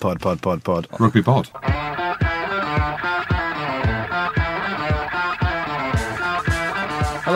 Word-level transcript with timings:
Pod, 0.00 0.18
pod, 0.18 0.40
pod, 0.40 0.62
pod. 0.62 0.86
Rugby 0.98 1.22
pod. 1.22 1.79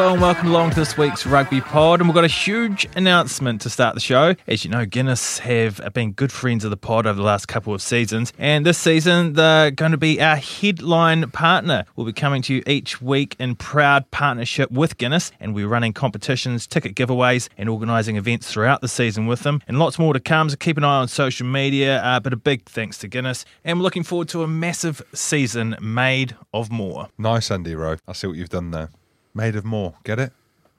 Hello 0.05 0.13
and 0.13 0.21
welcome 0.21 0.49
along 0.49 0.69
to 0.69 0.77
this 0.77 0.99
week's 0.99 1.25
Rugby 1.25 1.63
Pod. 1.63 1.99
And 1.99 2.07
we've 2.07 2.15
got 2.15 2.25
a 2.25 2.29
huge 2.29 2.87
announcement 2.95 3.63
to 3.63 3.71
start 3.71 3.95
the 3.95 4.03
show. 4.03 4.35
As 4.47 4.63
you 4.63 4.71
know, 4.71 4.85
Guinness 4.85 5.39
have 5.39 5.81
been 5.95 6.13
good 6.13 6.31
friends 6.31 6.63
of 6.63 6.69
the 6.69 6.77
pod 6.77 7.07
over 7.07 7.17
the 7.17 7.23
last 7.23 7.49
couple 7.49 7.73
of 7.73 7.81
seasons. 7.81 8.31
And 8.37 8.67
this 8.67 8.77
season, 8.77 9.33
they're 9.33 9.71
going 9.71 9.93
to 9.93 9.97
be 9.97 10.21
our 10.21 10.37
headline 10.37 11.31
partner. 11.31 11.87
We'll 11.97 12.05
be 12.05 12.13
coming 12.13 12.43
to 12.43 12.55
you 12.55 12.63
each 12.67 13.01
week 13.01 13.35
in 13.39 13.57
proud 13.57 14.11
partnership 14.11 14.71
with 14.71 14.99
Guinness. 14.99 15.33
And 15.41 15.55
we're 15.55 15.69
running 15.69 15.95
competitions, 15.95 16.67
ticket 16.67 16.95
giveaways, 16.95 17.49
and 17.57 17.71
organising 17.71 18.17
events 18.17 18.53
throughout 18.53 18.83
the 18.83 18.89
season 18.89 19.27
with 19.27 19.41
them. 19.41 19.63
And 19.67 19.79
lots 19.79 19.99
more 19.99 20.13
to 20.13 20.21
come. 20.21 20.51
So 20.51 20.57
keep 20.57 20.77
an 20.77 20.85
eye 20.85 20.99
on 20.99 21.09
social 21.09 21.47
media. 21.47 22.03
Uh, 22.03 22.21
but 22.21 22.35
a 22.35 22.37
big 22.37 22.67
thanks 22.67 22.99
to 22.99 23.09
Guinness. 23.09 23.47
And 23.65 23.79
we're 23.79 23.85
looking 23.85 24.03
forward 24.03 24.29
to 24.29 24.43
a 24.43 24.47
massive 24.47 25.01
season 25.15 25.77
made 25.81 26.37
of 26.53 26.71
more. 26.71 27.09
Nice, 27.17 27.51
Andy 27.51 27.75
Rowe. 27.75 27.97
I 28.07 28.13
see 28.13 28.27
what 28.27 28.37
you've 28.37 28.51
done 28.51 28.71
there. 28.71 28.91
Made 29.35 29.57
of 29.57 29.65
more. 29.65 29.95
Get 30.05 30.19
it? 30.19 30.33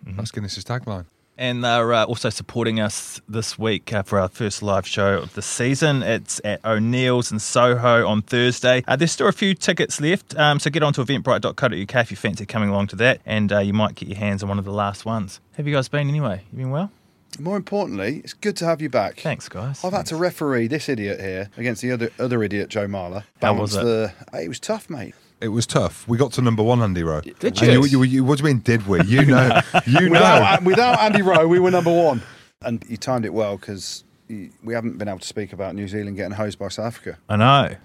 That's 0.05 0.31
Guinness's 0.31 0.63
tagline. 0.63 1.05
And 1.37 1.63
they're 1.63 1.91
uh, 1.93 2.05
also 2.05 2.29
supporting 2.29 2.79
us 2.79 3.19
this 3.27 3.59
week 3.59 3.91
uh, 3.91 4.03
for 4.03 4.19
our 4.19 4.29
first 4.29 4.63
live 4.63 4.87
show 4.87 5.17
of 5.17 5.33
the 5.33 5.41
season. 5.41 6.01
It's 6.01 6.39
at 6.45 6.63
O'Neill's 6.63 7.29
in 7.29 7.39
Soho 7.39 8.07
on 8.07 8.21
Thursday. 8.21 8.83
Uh, 8.87 8.95
there's 8.95 9.11
still 9.11 9.27
a 9.27 9.33
few 9.33 9.53
tickets 9.53 9.99
left, 9.99 10.37
um, 10.37 10.59
so 10.59 10.69
get 10.69 10.81
on 10.81 10.93
to 10.93 11.03
eventbrite.co.uk 11.03 11.95
if 11.95 12.11
you 12.11 12.15
fancy 12.15 12.45
coming 12.45 12.69
along 12.69 12.87
to 12.87 12.95
that, 12.97 13.19
and 13.25 13.51
uh, 13.51 13.59
you 13.59 13.73
might 13.73 13.95
get 13.95 14.07
your 14.07 14.17
hands 14.17 14.43
on 14.43 14.49
one 14.49 14.59
of 14.59 14.63
the 14.63 14.71
last 14.71 15.05
ones. 15.05 15.41
Have 15.57 15.67
you 15.67 15.73
guys 15.73 15.89
been 15.89 16.07
anyway? 16.07 16.43
You 16.53 16.59
been 16.59 16.71
well? 16.71 16.89
More 17.37 17.57
importantly, 17.57 18.21
it's 18.23 18.33
good 18.33 18.55
to 18.57 18.65
have 18.65 18.81
you 18.81 18.89
back. 18.89 19.19
Thanks, 19.19 19.49
guys. 19.49 19.83
I've 19.83 19.91
had 19.91 20.05
to 20.05 20.15
referee 20.15 20.67
this 20.67 20.87
idiot 20.87 21.19
here 21.19 21.49
against 21.57 21.81
the 21.81 21.91
other 21.91 22.11
other 22.17 22.41
idiot, 22.43 22.69
Joe 22.69 22.87
Marler. 22.87 23.23
How 23.41 23.53
was 23.55 23.75
Balance 23.75 24.13
The, 24.31 24.41
it 24.41 24.47
was 24.47 24.61
tough, 24.61 24.89
mate. 24.89 25.15
It 25.41 25.49
was 25.49 25.67
tough. 25.67 26.07
We 26.07 26.17
got 26.17 26.31
to 26.33 26.41
number 26.41 26.63
one, 26.63 26.81
Andy 26.81 27.03
Rowe. 27.03 27.21
Did 27.21 27.43
And 27.43 27.61
you? 27.61 27.85
you, 27.85 28.03
you, 28.03 28.23
what 28.23 28.37
do 28.39 28.43
you 28.43 28.53
mean, 28.53 28.59
did 28.63 28.87
we? 28.87 29.03
You 29.03 29.25
know. 29.25 29.61
You 29.85 30.09
know. 30.09 30.11
Without, 30.11 30.63
without 30.63 30.99
Andy 30.99 31.21
Rowe, 31.21 31.47
we 31.47 31.59
were 31.59 31.71
number 31.71 31.91
one. 31.93 32.21
And 32.61 32.83
you 32.87 32.97
timed 32.97 33.25
it 33.25 33.33
well 33.33 33.57
because 33.57 34.03
we 34.29 34.73
haven't 34.73 34.97
been 34.97 35.07
able 35.07 35.19
to 35.19 35.27
speak 35.27 35.53
about 35.53 35.75
New 35.75 35.87
Zealand 35.87 36.15
getting 36.15 36.31
hosed 36.31 36.57
by 36.57 36.69
South 36.69 36.87
Africa. 36.87 37.17
I 37.29 37.35
know. 37.35 37.75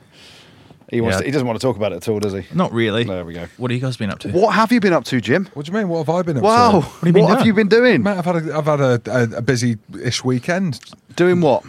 He, 0.91 1.01
wants 1.01 1.17
Yeah. 1.17 1.21
to, 1.21 1.25
he 1.27 1.31
doesn't 1.31 1.47
want 1.47 1.61
to 1.61 1.65
talk 1.65 1.77
about 1.77 1.93
it 1.93 1.97
at 1.97 2.09
all, 2.09 2.19
does 2.19 2.33
he? 2.33 2.43
Not 2.55 2.73
really. 2.73 3.05
There 3.05 3.25
we 3.25 3.35
go. 3.35 3.47
What 3.59 3.71
have 3.71 3.77
you 3.81 3.85
guys 3.87 3.97
been 3.97 4.11
up 4.11 4.19
to? 4.21 4.31
What 4.31 4.55
have 4.55 4.73
you 4.73 4.81
been 4.81 4.93
up 4.93 5.05
to, 5.05 5.21
Jim? 5.21 5.49
What 5.55 5.67
do 5.67 5.73
you 5.73 5.79
mean? 5.79 5.89
What 5.89 5.99
have 6.07 6.09
I 6.09 6.23
been 6.23 6.37
up 6.39 6.43
Wow. 6.43 6.71
to? 6.71 6.77
Wow. 7.13 7.23
What, 7.23 7.39
have 7.39 7.47
you 7.47 7.53
been 7.55 7.69
doing? 7.69 7.93
you? 7.95 7.99
Mate, 8.01 8.17
I've 8.19 8.25
had 8.25 8.37
a, 8.37 8.57
I've 8.57 8.65
had 8.67 8.81
a, 8.81 9.01
a, 9.07 9.37
a 9.39 9.43
busy-ish 9.43 10.25
weekend. 10.25 10.81
Doing 11.15 11.41
what? 11.41 11.63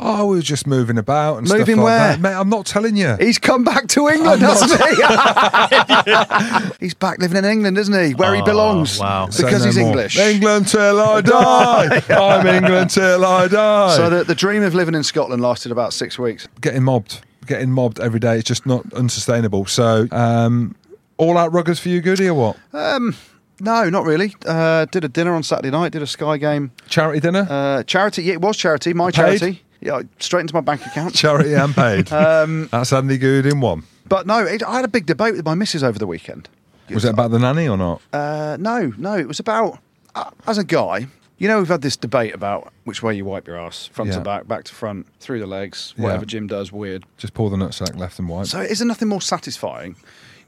Oh, 0.00 0.26
we 0.26 0.36
were 0.36 0.42
just 0.42 0.66
moving 0.66 0.96
about 0.98 1.38
and 1.38 1.48
Moving 1.48 1.64
stuff 1.64 1.76
like 1.76 1.84
where? 1.84 1.98
that. 1.98 2.20
Mate, 2.20 2.34
I'm 2.34 2.48
not 2.48 2.66
telling 2.66 2.96
you. 2.96 3.16
He's 3.18 3.38
come 3.38 3.64
back 3.64 3.88
to 3.88 4.08
England, 4.08 4.42
hasn't 4.42 4.70
he? 4.80 6.76
he's 6.80 6.94
back 6.94 7.18
living 7.18 7.36
in 7.38 7.44
England, 7.44 7.78
isn't 7.78 8.06
he? 8.08 8.14
Where 8.14 8.34
he 8.34 8.40
Oh, 8.42 8.44
belongs. 8.44 8.98
wow. 8.98 9.28
Say 9.28 9.44
Because 9.44 9.60
no 9.62 9.66
he's 9.66 9.78
more. 9.78 9.88
English. 9.88 10.18
England 10.18 10.68
till 10.68 11.00
I 11.00 11.20
die. 11.22 12.02
I'm 12.10 12.46
England 12.46 12.90
till 12.90 13.24
I 13.24 13.48
die. 13.48 13.96
So 13.96 14.08
the, 14.10 14.24
the 14.24 14.34
dream 14.34 14.62
of 14.62 14.74
living 14.74 14.94
in 14.94 15.02
Scotland 15.02 15.42
lasted 15.42 15.72
about 15.72 15.92
six 15.92 16.18
weeks. 16.18 16.46
getting 16.60 16.82
mobbed, 16.84 17.20
getting 17.46 17.70
mobbed 17.70 17.98
every 18.00 18.20
day. 18.20 18.36
It's 18.38 18.46
just 18.48 18.66
not 18.66 18.90
unsustainable. 18.92 19.66
So, 19.66 20.06
um, 20.12 20.74
all 21.16 21.36
out 21.36 21.50
ruggers 21.52 21.80
for 21.80 21.88
you, 21.88 22.00
Goody, 22.00 22.28
or 22.28 22.34
what? 22.34 22.56
Um, 22.72 23.16
no, 23.60 23.90
not 23.90 24.04
really. 24.04 24.34
Uh, 24.46 24.84
did 24.86 25.02
a 25.02 25.08
dinner 25.08 25.34
on 25.34 25.42
Saturday 25.42 25.70
night. 25.70 25.90
Did 25.90 26.02
a 26.02 26.06
Sky 26.06 26.36
game. 26.36 26.70
Charity 26.88 27.18
dinner, 27.20 27.46
Uh, 27.50 27.82
charity. 27.82 28.22
Yeah, 28.22 28.34
it 28.34 28.40
was 28.40 28.56
charity. 28.56 28.94
My 28.94 29.06
Paid? 29.06 29.14
charity. 29.40 29.62
Yeah, 29.80 30.02
straight 30.18 30.42
into 30.42 30.54
my 30.54 30.60
bank 30.60 30.84
account. 30.86 31.14
charity 31.22 31.54
and 31.54 31.74
paid. 31.74 32.10
Um, 32.12 32.68
That's 32.72 32.92
Andy 32.92 33.16
Good 33.18 33.46
in 33.46 33.60
one. 33.60 33.84
but 34.08 34.26
no, 34.26 34.40
it, 34.44 34.62
I 34.62 34.76
had 34.76 34.84
a 34.84 34.88
big 34.88 35.06
debate 35.06 35.34
with 35.34 35.44
my 35.44 35.54
missus 35.54 35.82
over 35.84 35.98
the 35.98 36.06
weekend. 36.06 36.48
Was 36.90 37.04
it 37.04 37.10
about 37.10 37.30
the 37.30 37.38
nanny 37.38 37.68
or 37.68 37.76
not? 37.76 38.00
Uh, 38.12 38.56
no, 38.58 38.92
no, 38.96 39.14
it 39.16 39.28
was 39.28 39.38
about 39.40 39.78
uh, 40.14 40.30
as 40.46 40.58
a 40.58 40.64
guy. 40.64 41.06
You 41.36 41.46
know, 41.46 41.58
we've 41.58 41.68
had 41.68 41.82
this 41.82 41.96
debate 41.96 42.34
about 42.34 42.72
which 42.84 43.00
way 43.02 43.14
you 43.14 43.24
wipe 43.24 43.46
your 43.46 43.56
ass, 43.58 43.86
front 43.92 44.12
to 44.12 44.20
back, 44.20 44.48
back 44.48 44.64
to 44.64 44.74
front, 44.74 45.06
through 45.20 45.38
the 45.38 45.46
legs, 45.46 45.94
Yeah. 45.96 46.04
whatever 46.04 46.24
Jim 46.26 46.48
does, 46.48 46.72
weird. 46.72 47.04
Just 47.16 47.32
pull 47.34 47.48
the 47.50 47.56
nutsack 47.56 47.94
left 47.96 48.18
and 48.18 48.28
right. 48.28 48.44
So 48.46 48.58
is 48.60 48.80
there 48.80 48.88
nothing 48.88 49.06
more 49.06 49.20
satisfying? 49.20 49.94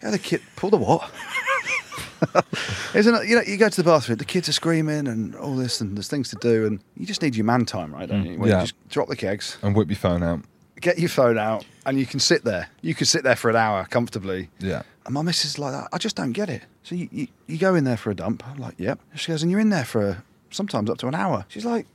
Yeah, 0.03 0.11
the 0.11 0.19
kid 0.19 0.41
pull 0.57 0.71
the 0.71 0.79
what? 0.79 1.09
Isn't 2.95 3.15
it? 3.15 3.29
You 3.29 3.37
know, 3.37 3.43
you 3.43 3.57
go 3.57 3.69
to 3.69 3.77
the 3.83 3.85
bathroom, 3.89 4.19
the 4.19 4.25
kids 4.25 4.49
are 4.49 4.53
screaming 4.53 5.07
and 5.07 5.35
all 5.37 5.57
this, 5.57 5.81
and 5.81 5.97
there's 5.97 6.09
things 6.09 6.29
to 6.31 6.37
do, 6.37 6.67
and 6.67 6.81
you 6.97 7.07
just 7.07 7.23
need 7.23 7.35
your 7.37 7.45
man 7.47 7.65
time, 7.65 7.95
right? 7.95 8.09
Don't 8.09 8.25
mm, 8.25 8.33
you? 8.33 8.39
Where 8.39 8.51
Yeah. 8.51 8.57
you 8.61 8.67
just 8.67 8.89
drop 8.91 9.09
the 9.09 9.17
kegs, 9.17 9.57
and 9.63 9.75
whip 9.75 9.89
your 9.89 9.97
phone 9.97 10.23
out. 10.23 10.41
get 10.81 10.99
your 10.99 11.09
phone 11.09 11.39
out, 11.39 11.65
and 11.87 11.99
you 11.99 12.07
can 12.07 12.21
sit 12.21 12.45
there. 12.45 12.69
You 12.83 12.95
can 12.95 13.07
sit 13.07 13.23
there 13.23 13.37
for 13.37 13.49
an 13.51 13.57
hour 13.57 13.85
comfortably. 13.91 14.49
Yeah. 14.59 14.83
And 15.07 15.15
my 15.15 15.23
missus 15.23 15.53
is 15.53 15.59
like 15.59 15.73
that. 15.73 15.89
I 15.93 15.99
just 15.99 16.17
don't 16.17 16.33
get 16.33 16.49
it. 16.51 16.63
So 16.83 16.95
you, 16.95 17.09
you, 17.11 17.27
you 17.47 17.59
go 17.59 17.75
in 17.75 17.85
there 17.85 17.97
for 17.97 18.11
a 18.11 18.15
dump. 18.15 18.47
I'm 18.47 18.59
like, 18.59 18.75
yep. 18.79 18.99
She 19.15 19.33
goes, 19.33 19.43
and 19.43 19.51
you're 19.51 19.61
in 19.61 19.71
there 19.71 19.85
for 19.85 20.23
sometimes 20.51 20.91
up 20.91 20.99
to 20.99 21.07
an 21.09 21.15
hour. 21.15 21.45
She's 21.49 21.65
like, 21.65 21.87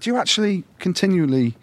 do 0.00 0.10
you 0.10 0.16
actually 0.16 0.64
continually, 0.78 1.54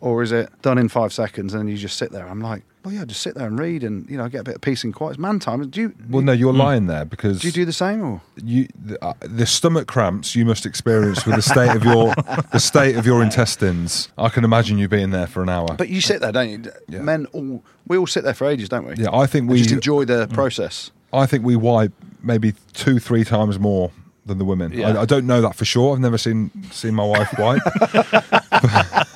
or 0.00 0.22
is 0.22 0.32
it 0.32 0.50
done 0.62 0.78
in 0.78 0.88
five 0.88 1.12
seconds 1.12 1.54
and 1.54 1.60
then 1.62 1.68
you 1.68 1.76
just 1.76 1.96
sit 1.96 2.10
there? 2.12 2.26
I'm 2.26 2.40
like, 2.40 2.64
well, 2.84 2.94
yeah, 2.94 3.04
just 3.04 3.20
sit 3.20 3.34
there 3.34 3.46
and 3.46 3.58
read 3.58 3.84
and 3.84 4.08
you 4.08 4.16
know 4.16 4.28
get 4.28 4.40
a 4.40 4.44
bit 4.44 4.54
of 4.56 4.60
peace 4.60 4.84
and 4.84 4.94
quiet. 4.94 5.10
It's 5.10 5.18
man 5.18 5.38
time. 5.38 5.68
Do 5.68 5.80
you? 5.80 5.94
Well, 6.08 6.22
no, 6.22 6.32
you're 6.32 6.52
lying 6.52 6.86
there 6.86 7.04
because 7.04 7.40
Do 7.40 7.48
you 7.48 7.52
do 7.52 7.64
the 7.64 7.72
same 7.72 8.02
or? 8.02 8.20
you 8.42 8.68
the, 8.82 9.02
uh, 9.04 9.12
the 9.20 9.46
stomach 9.46 9.86
cramps 9.86 10.34
you 10.34 10.44
must 10.44 10.64
experience 10.64 11.26
with 11.26 11.36
the 11.36 11.42
state 11.42 11.74
of 11.76 11.84
your 11.84 12.14
the 12.52 12.58
state 12.60 12.96
of 12.96 13.04
your 13.04 13.22
intestines. 13.22 14.08
I 14.16 14.28
can 14.30 14.44
imagine 14.44 14.78
you 14.78 14.88
being 14.88 15.10
there 15.10 15.26
for 15.26 15.42
an 15.42 15.48
hour. 15.48 15.68
But 15.76 15.88
you 15.88 16.00
sit 16.00 16.20
there, 16.20 16.32
don't 16.32 16.48
you? 16.48 16.72
Yeah. 16.88 17.02
Men, 17.02 17.26
all 17.32 17.62
we 17.86 17.96
all 17.98 18.06
sit 18.06 18.24
there 18.24 18.34
for 18.34 18.46
ages, 18.46 18.68
don't 18.68 18.86
we? 18.86 18.94
yeah, 18.96 19.08
I 19.12 19.26
think 19.26 19.50
We 19.50 19.58
just 19.58 19.72
enjoy 19.72 20.04
the 20.04 20.26
process. 20.28 20.90
I 21.12 21.26
think 21.26 21.44
we 21.44 21.56
wipe 21.56 21.92
maybe 22.22 22.54
two, 22.72 22.98
three 22.98 23.24
times 23.24 23.58
more 23.58 23.90
than 24.26 24.38
the 24.38 24.44
women. 24.44 24.72
Yeah. 24.72 24.90
I, 24.90 25.02
I 25.02 25.04
don't 25.06 25.26
know 25.26 25.40
that 25.40 25.56
for 25.56 25.64
sure. 25.64 25.92
I've 25.94 26.00
never 26.00 26.18
seen 26.18 26.50
seen 26.70 26.94
my 26.94 27.04
wife 27.04 27.34
wipe, 27.38 27.62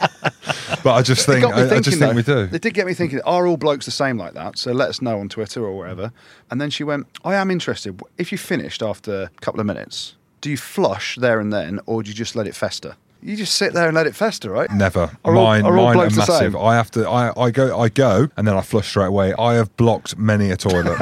but 0.84 0.92
I 0.92 1.02
just 1.02 1.26
think 1.26 1.44
I, 1.44 1.76
I 1.76 1.80
just 1.80 1.98
think 1.98 2.00
though. 2.00 2.12
we 2.12 2.22
do. 2.22 2.54
It 2.54 2.62
did 2.62 2.74
get 2.74 2.86
me 2.86 2.94
thinking. 2.94 3.20
Are 3.22 3.46
all 3.46 3.56
blokes 3.56 3.86
the 3.86 3.90
same 3.90 4.18
like 4.18 4.34
that? 4.34 4.58
So 4.58 4.70
let 4.72 4.90
us 4.90 5.02
know 5.02 5.18
on 5.18 5.28
Twitter 5.28 5.64
or 5.64 5.76
wherever. 5.76 6.12
And 6.50 6.60
then 6.60 6.70
she 6.70 6.84
went, 6.84 7.06
"I 7.24 7.34
am 7.34 7.50
interested. 7.50 8.00
If 8.18 8.30
you 8.30 8.38
finished 8.38 8.82
after 8.82 9.22
a 9.24 9.40
couple 9.40 9.60
of 9.60 9.66
minutes, 9.66 10.14
do 10.42 10.50
you 10.50 10.56
flush 10.58 11.16
there 11.16 11.40
and 11.40 11.52
then, 11.52 11.80
or 11.86 12.02
do 12.02 12.10
you 12.10 12.14
just 12.14 12.36
let 12.36 12.46
it 12.46 12.54
fester? 12.54 12.96
You 13.26 13.36
just 13.36 13.54
sit 13.54 13.72
there 13.72 13.86
and 13.86 13.94
let 13.94 14.06
it 14.06 14.14
fester, 14.14 14.50
right? 14.50 14.70
Never. 14.70 15.10
Are 15.24 15.34
all- 15.34 15.44
mine, 15.44 15.64
are 15.64 15.78
all 15.78 15.94
mine 15.94 15.96
are 15.96 16.10
massive. 16.14 16.54
I 16.54 16.74
have 16.74 16.90
to. 16.90 17.08
I, 17.08 17.32
I 17.44 17.50
go. 17.50 17.80
I 17.80 17.88
go, 17.88 18.28
and 18.36 18.46
then 18.46 18.54
I 18.54 18.60
flush 18.60 18.86
straight 18.86 19.06
away. 19.06 19.32
I 19.38 19.54
have 19.54 19.74
blocked 19.78 20.18
many 20.18 20.50
a 20.50 20.58
toilet. 20.58 20.98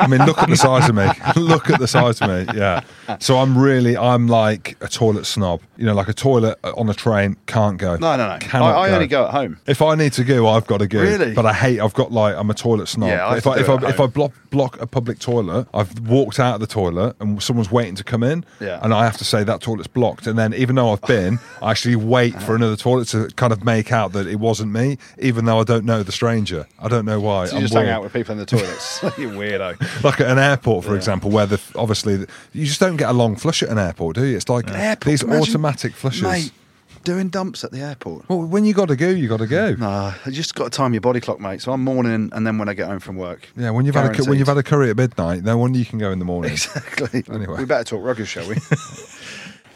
I 0.00 0.06
mean, 0.06 0.24
look 0.24 0.38
at 0.38 0.48
the 0.48 0.56
size 0.56 0.88
of 0.88 0.94
me. 0.94 1.06
look 1.36 1.68
at 1.68 1.78
the 1.78 1.86
size 1.86 2.22
of 2.22 2.30
me. 2.30 2.46
Yeah. 2.58 2.84
So 3.20 3.36
I'm 3.36 3.58
really. 3.58 3.98
I'm 3.98 4.28
like 4.28 4.78
a 4.80 4.88
toilet 4.88 5.26
snob. 5.26 5.60
You 5.76 5.84
know, 5.84 5.94
like 5.94 6.08
a 6.08 6.14
toilet 6.14 6.58
on 6.64 6.88
a 6.88 6.94
train 6.94 7.36
can't 7.44 7.76
go. 7.76 7.96
No, 7.96 8.16
no, 8.16 8.28
no. 8.28 8.32
I, 8.32 8.38
Cannot 8.38 8.74
I 8.74 8.90
only 8.90 9.06
go 9.06 9.26
at 9.26 9.32
home. 9.32 9.60
If 9.66 9.82
I 9.82 9.94
need 9.94 10.14
to 10.14 10.24
go, 10.24 10.48
I've 10.48 10.66
got 10.66 10.78
to 10.78 10.86
go. 10.86 11.02
Really? 11.02 11.34
But 11.34 11.44
I 11.44 11.52
hate. 11.52 11.80
I've 11.80 11.92
got 11.92 12.12
like 12.12 12.34
I'm 12.34 12.48
a 12.48 12.54
toilet 12.54 12.88
snob. 12.88 13.10
Yeah, 13.10 13.26
I 13.26 13.36
if 13.36 13.46
I 13.46 13.58
if 13.58 13.68
I 13.68 13.74
at 13.74 13.82
if 13.84 14.00
I 14.00 14.04
home. 14.04 14.10
block 14.10 14.32
block 14.48 14.80
a 14.80 14.86
public 14.86 15.18
toilet, 15.18 15.68
I've 15.74 16.00
walked 16.08 16.40
out 16.40 16.54
of 16.54 16.60
the 16.60 16.66
toilet 16.66 17.14
and 17.20 17.42
someone's 17.42 17.70
waiting 17.70 17.94
to 17.96 18.04
come 18.04 18.22
in. 18.22 18.46
Yeah. 18.58 18.80
And 18.82 18.94
I 18.94 19.04
have 19.04 19.18
to 19.18 19.24
say 19.24 19.44
that 19.44 19.60
toilet's 19.60 19.86
blocked. 19.88 20.26
And 20.26 20.38
then 20.38 20.54
even 20.54 20.76
though 20.76 20.92
I've 20.92 21.02
been, 21.02 21.38
I 21.62 21.70
actually 21.70 21.96
wait 21.96 22.34
for 22.42 22.52
uh, 22.52 22.56
another 22.56 22.76
toilet 22.76 23.08
to 23.08 23.28
kind 23.36 23.52
of 23.52 23.64
make 23.64 23.92
out 23.92 24.12
that 24.12 24.26
it 24.26 24.36
wasn't 24.36 24.72
me, 24.72 24.98
even 25.18 25.44
though 25.44 25.58
I 25.60 25.64
don't 25.64 25.84
know 25.84 26.02
the 26.02 26.12
stranger. 26.12 26.66
I 26.78 26.88
don't 26.88 27.04
know 27.04 27.20
why. 27.20 27.46
So 27.46 27.52
you 27.52 27.56
I'm 27.58 27.62
just 27.62 27.74
hang 27.74 27.88
out 27.88 28.02
with 28.02 28.12
people 28.12 28.32
in 28.32 28.38
the 28.38 28.46
toilets. 28.46 29.02
you 29.18 29.28
weirdo. 29.30 30.02
Like 30.04 30.20
at 30.20 30.28
an 30.30 30.38
airport, 30.38 30.84
for 30.84 30.92
Yeah. 30.92 30.96
example, 30.96 31.30
where 31.30 31.46
the 31.46 31.60
obviously 31.74 32.26
you 32.52 32.66
just 32.66 32.80
don't 32.80 32.96
get 32.96 33.08
a 33.08 33.12
long 33.12 33.36
flush 33.36 33.62
at 33.62 33.68
an 33.68 33.78
airport, 33.78 34.16
do 34.16 34.24
you? 34.24 34.36
It's 34.36 34.48
like 34.48 34.68
Airport, 34.70 35.00
these 35.06 35.24
automatic 35.24 35.94
flushes. 35.94 36.22
Mate, 36.22 36.52
doing 37.04 37.28
dumps 37.28 37.64
at 37.64 37.70
the 37.70 37.80
airport. 37.80 38.28
Well, 38.28 38.42
when 38.42 38.64
you 38.64 38.74
got 38.74 38.88
to 38.88 38.96
go, 38.96 39.08
you 39.08 39.28
got 39.28 39.38
to 39.38 39.46
go. 39.46 39.74
Nah, 39.74 40.12
you 40.26 40.32
just 40.32 40.54
got 40.54 40.64
to 40.64 40.70
time 40.70 40.92
your 40.92 41.00
body 41.00 41.20
clock, 41.20 41.40
mate. 41.40 41.62
So 41.62 41.72
I'm 41.72 41.82
morning 41.82 42.30
and 42.32 42.46
then 42.46 42.58
when 42.58 42.68
I 42.68 42.74
get 42.74 42.86
home 42.86 43.00
from 43.00 43.16
work. 43.16 43.48
Yeah, 43.56 43.70
when 43.70 43.86
you've 43.86 43.94
had 43.94 44.18
a, 44.18 44.24
when 44.24 44.38
you've 44.38 44.48
had 44.48 44.58
a 44.58 44.62
curry 44.62 44.90
at 44.90 44.96
midnight, 44.96 45.42
no 45.42 45.56
wonder 45.56 45.78
you 45.78 45.86
can 45.86 45.98
go 45.98 46.10
in 46.10 46.18
the 46.18 46.24
morning. 46.24 46.50
Exactly. 46.58 47.24
Anyway. 47.32 47.58
We 47.58 47.64
better 47.64 47.84
talk 47.84 48.02
rugby, 48.04 48.24
shall 48.24 48.48
we? 48.48 48.56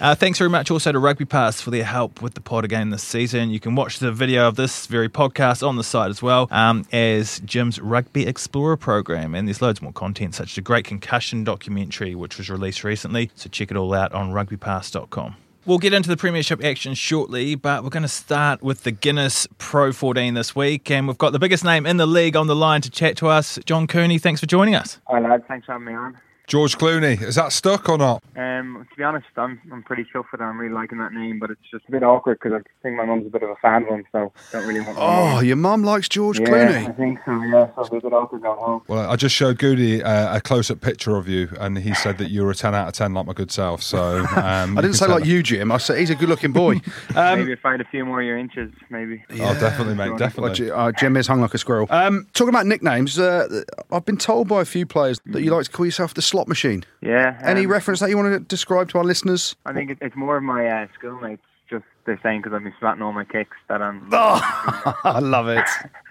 Uh, 0.02 0.16
thanks 0.16 0.36
very 0.36 0.50
much 0.50 0.68
also 0.68 0.90
to 0.90 0.98
Rugby 0.98 1.24
Pass 1.24 1.60
for 1.60 1.70
their 1.70 1.84
help 1.84 2.20
with 2.20 2.34
the 2.34 2.40
pod 2.40 2.64
again 2.64 2.90
this 2.90 3.04
season. 3.04 3.50
You 3.50 3.60
can 3.60 3.76
watch 3.76 4.00
the 4.00 4.10
video 4.10 4.48
of 4.48 4.56
this 4.56 4.88
very 4.88 5.08
podcast 5.08 5.64
on 5.64 5.76
the 5.76 5.84
site 5.84 6.10
as 6.10 6.20
well 6.20 6.48
um, 6.50 6.84
as 6.90 7.38
Jim's 7.44 7.78
Rugby 7.78 8.26
Explorer 8.26 8.76
program. 8.76 9.32
And 9.32 9.46
there's 9.46 9.62
loads 9.62 9.80
more 9.80 9.92
content, 9.92 10.34
such 10.34 10.54
as 10.54 10.58
a 10.58 10.60
great 10.60 10.84
concussion 10.84 11.44
documentary, 11.44 12.16
which 12.16 12.36
was 12.36 12.50
released 12.50 12.82
recently. 12.82 13.30
So 13.36 13.48
check 13.48 13.70
it 13.70 13.76
all 13.76 13.94
out 13.94 14.12
on 14.12 14.32
rugbypass.com. 14.32 15.36
We'll 15.66 15.78
get 15.78 15.94
into 15.94 16.08
the 16.08 16.16
Premiership 16.16 16.64
action 16.64 16.94
shortly, 16.94 17.54
but 17.54 17.84
we're 17.84 17.90
going 17.90 18.02
to 18.02 18.08
start 18.08 18.60
with 18.60 18.82
the 18.82 18.90
Guinness 18.90 19.46
Pro 19.58 19.92
14 19.92 20.34
this 20.34 20.56
week. 20.56 20.90
And 20.90 21.06
we've 21.06 21.16
got 21.16 21.30
the 21.30 21.38
biggest 21.38 21.62
name 21.62 21.86
in 21.86 21.98
the 21.98 22.06
league 22.06 22.34
on 22.34 22.48
the 22.48 22.56
line 22.56 22.80
to 22.80 22.90
chat 22.90 23.16
to 23.18 23.28
us. 23.28 23.56
John 23.66 23.86
Cooney, 23.86 24.18
thanks 24.18 24.40
for 24.40 24.46
joining 24.46 24.74
us. 24.74 24.98
Hi, 25.06 25.20
lads. 25.20 25.44
Thanks 25.46 25.66
for 25.66 25.72
having 25.74 25.86
me 25.86 25.94
on. 25.94 26.18
George 26.52 26.76
Clooney, 26.76 27.18
is 27.22 27.36
that 27.36 27.50
stuck 27.50 27.88
or 27.88 27.96
not? 27.96 28.22
Um, 28.36 28.86
to 28.90 28.96
be 28.96 29.02
honest, 29.02 29.24
I'm 29.38 29.58
I'm 29.72 29.82
pretty 29.82 30.04
chuffed 30.04 30.32
with 30.32 30.42
it. 30.42 30.44
I'm 30.44 30.60
really 30.60 30.74
liking 30.74 30.98
that 30.98 31.14
name, 31.14 31.38
but 31.38 31.50
it's 31.50 31.62
just 31.70 31.88
a 31.88 31.90
bit 31.90 32.02
awkward 32.02 32.40
because 32.42 32.52
I 32.52 32.82
think 32.82 32.94
my 32.96 33.06
mum's 33.06 33.26
a 33.26 33.30
bit 33.30 33.42
of 33.42 33.48
a 33.48 33.56
fan 33.56 33.84
of 33.84 33.88
him, 33.88 34.04
so 34.12 34.30
don't 34.52 34.68
really 34.68 34.80
want. 34.80 34.98
Oh, 35.00 35.40
your 35.40 35.56
mum 35.56 35.82
likes 35.82 36.10
George 36.10 36.38
yeah, 36.40 36.88
I 36.88 36.92
think 36.92 37.20
so. 37.24 37.42
Yeah, 37.42 37.68
so 37.74 37.84
it'll 37.86 37.90
be 37.90 37.96
a 37.96 38.00
bit 38.02 38.12
awkward 38.12 38.42
going 38.42 38.58
home. 38.58 38.82
Well, 38.86 39.10
I 39.10 39.16
just 39.16 39.34
showed 39.34 39.56
Goody 39.56 40.02
uh, 40.02 40.36
a 40.36 40.42
close-up 40.42 40.82
picture 40.82 41.16
of 41.16 41.26
you, 41.26 41.48
and 41.58 41.78
he 41.78 41.94
said 41.94 42.18
that 42.18 42.28
you 42.28 42.44
were 42.44 42.50
a 42.50 42.54
ten 42.54 42.74
out 42.74 42.88
of 42.88 42.92
ten, 42.92 43.14
like 43.14 43.24
my 43.24 43.32
good 43.32 43.50
self. 43.50 43.82
So 43.82 44.18
um, 44.36 44.76
I 44.76 44.82
didn't 44.82 44.96
say 44.96 45.06
like 45.06 45.24
you, 45.24 45.42
Jim. 45.42 45.72
I 45.72 45.78
said 45.78 45.96
he's 46.00 46.10
a 46.10 46.14
good-looking 46.14 46.52
boy. 46.52 46.82
Um, 47.14 47.40
maybe 47.40 47.52
if 47.52 47.64
I 47.66 47.72
had 47.72 47.80
a 47.80 47.84
few 47.84 48.04
more 48.06 48.20
of 48.20 48.26
your 48.26 48.38
inches, 48.38 48.72
maybe. 48.88 49.22
Oh, 49.30 49.54
definitely, 49.60 49.94
mate, 49.94 50.16
definitely. 50.18 50.54
Ji- 50.54 50.70
uh, 50.70 50.92
Jim 50.92 51.16
is 51.16 51.26
hung 51.26 51.40
like 51.40 51.52
a 51.52 51.58
squirrel. 51.58 51.86
Um, 51.90 52.26
talking 52.32 52.48
about 52.48 52.66
nicknames, 52.66 53.18
uh, 53.18 53.62
I've 53.90 54.04
been 54.06 54.16
told 54.16 54.48
by 54.48 54.62
a 54.62 54.64
few 54.64 54.86
players 54.86 55.20
that 55.26 55.42
you 55.42 55.50
like 55.50 55.64
to 55.66 55.70
call 55.70 55.84
yourself 55.84 56.14
the 56.14 56.22
slot 56.22 56.41
machine. 56.48 56.84
Yeah. 57.00 57.38
Any 57.42 57.64
um, 57.66 57.70
reference 57.70 58.00
that 58.00 58.10
you 58.10 58.16
want 58.16 58.32
to 58.32 58.40
describe 58.40 58.88
to 58.90 58.98
our 58.98 59.04
listeners? 59.04 59.54
I 59.66 59.72
think 59.72 59.96
it's 60.00 60.16
more 60.16 60.36
of 60.36 60.42
my 60.42 60.66
uh, 60.66 60.86
schoolmates. 60.98 61.42
Just 61.70 61.84
they're 62.04 62.20
saying 62.22 62.42
because 62.42 62.54
I've 62.54 62.62
been 62.64 62.74
splatting 62.80 63.00
all 63.00 63.12
my 63.12 63.24
kicks 63.24 63.56
that 63.68 63.80
I'm. 63.80 64.06
Oh, 64.12 64.94
I 65.04 65.20
love 65.20 65.48
it. 65.48 65.64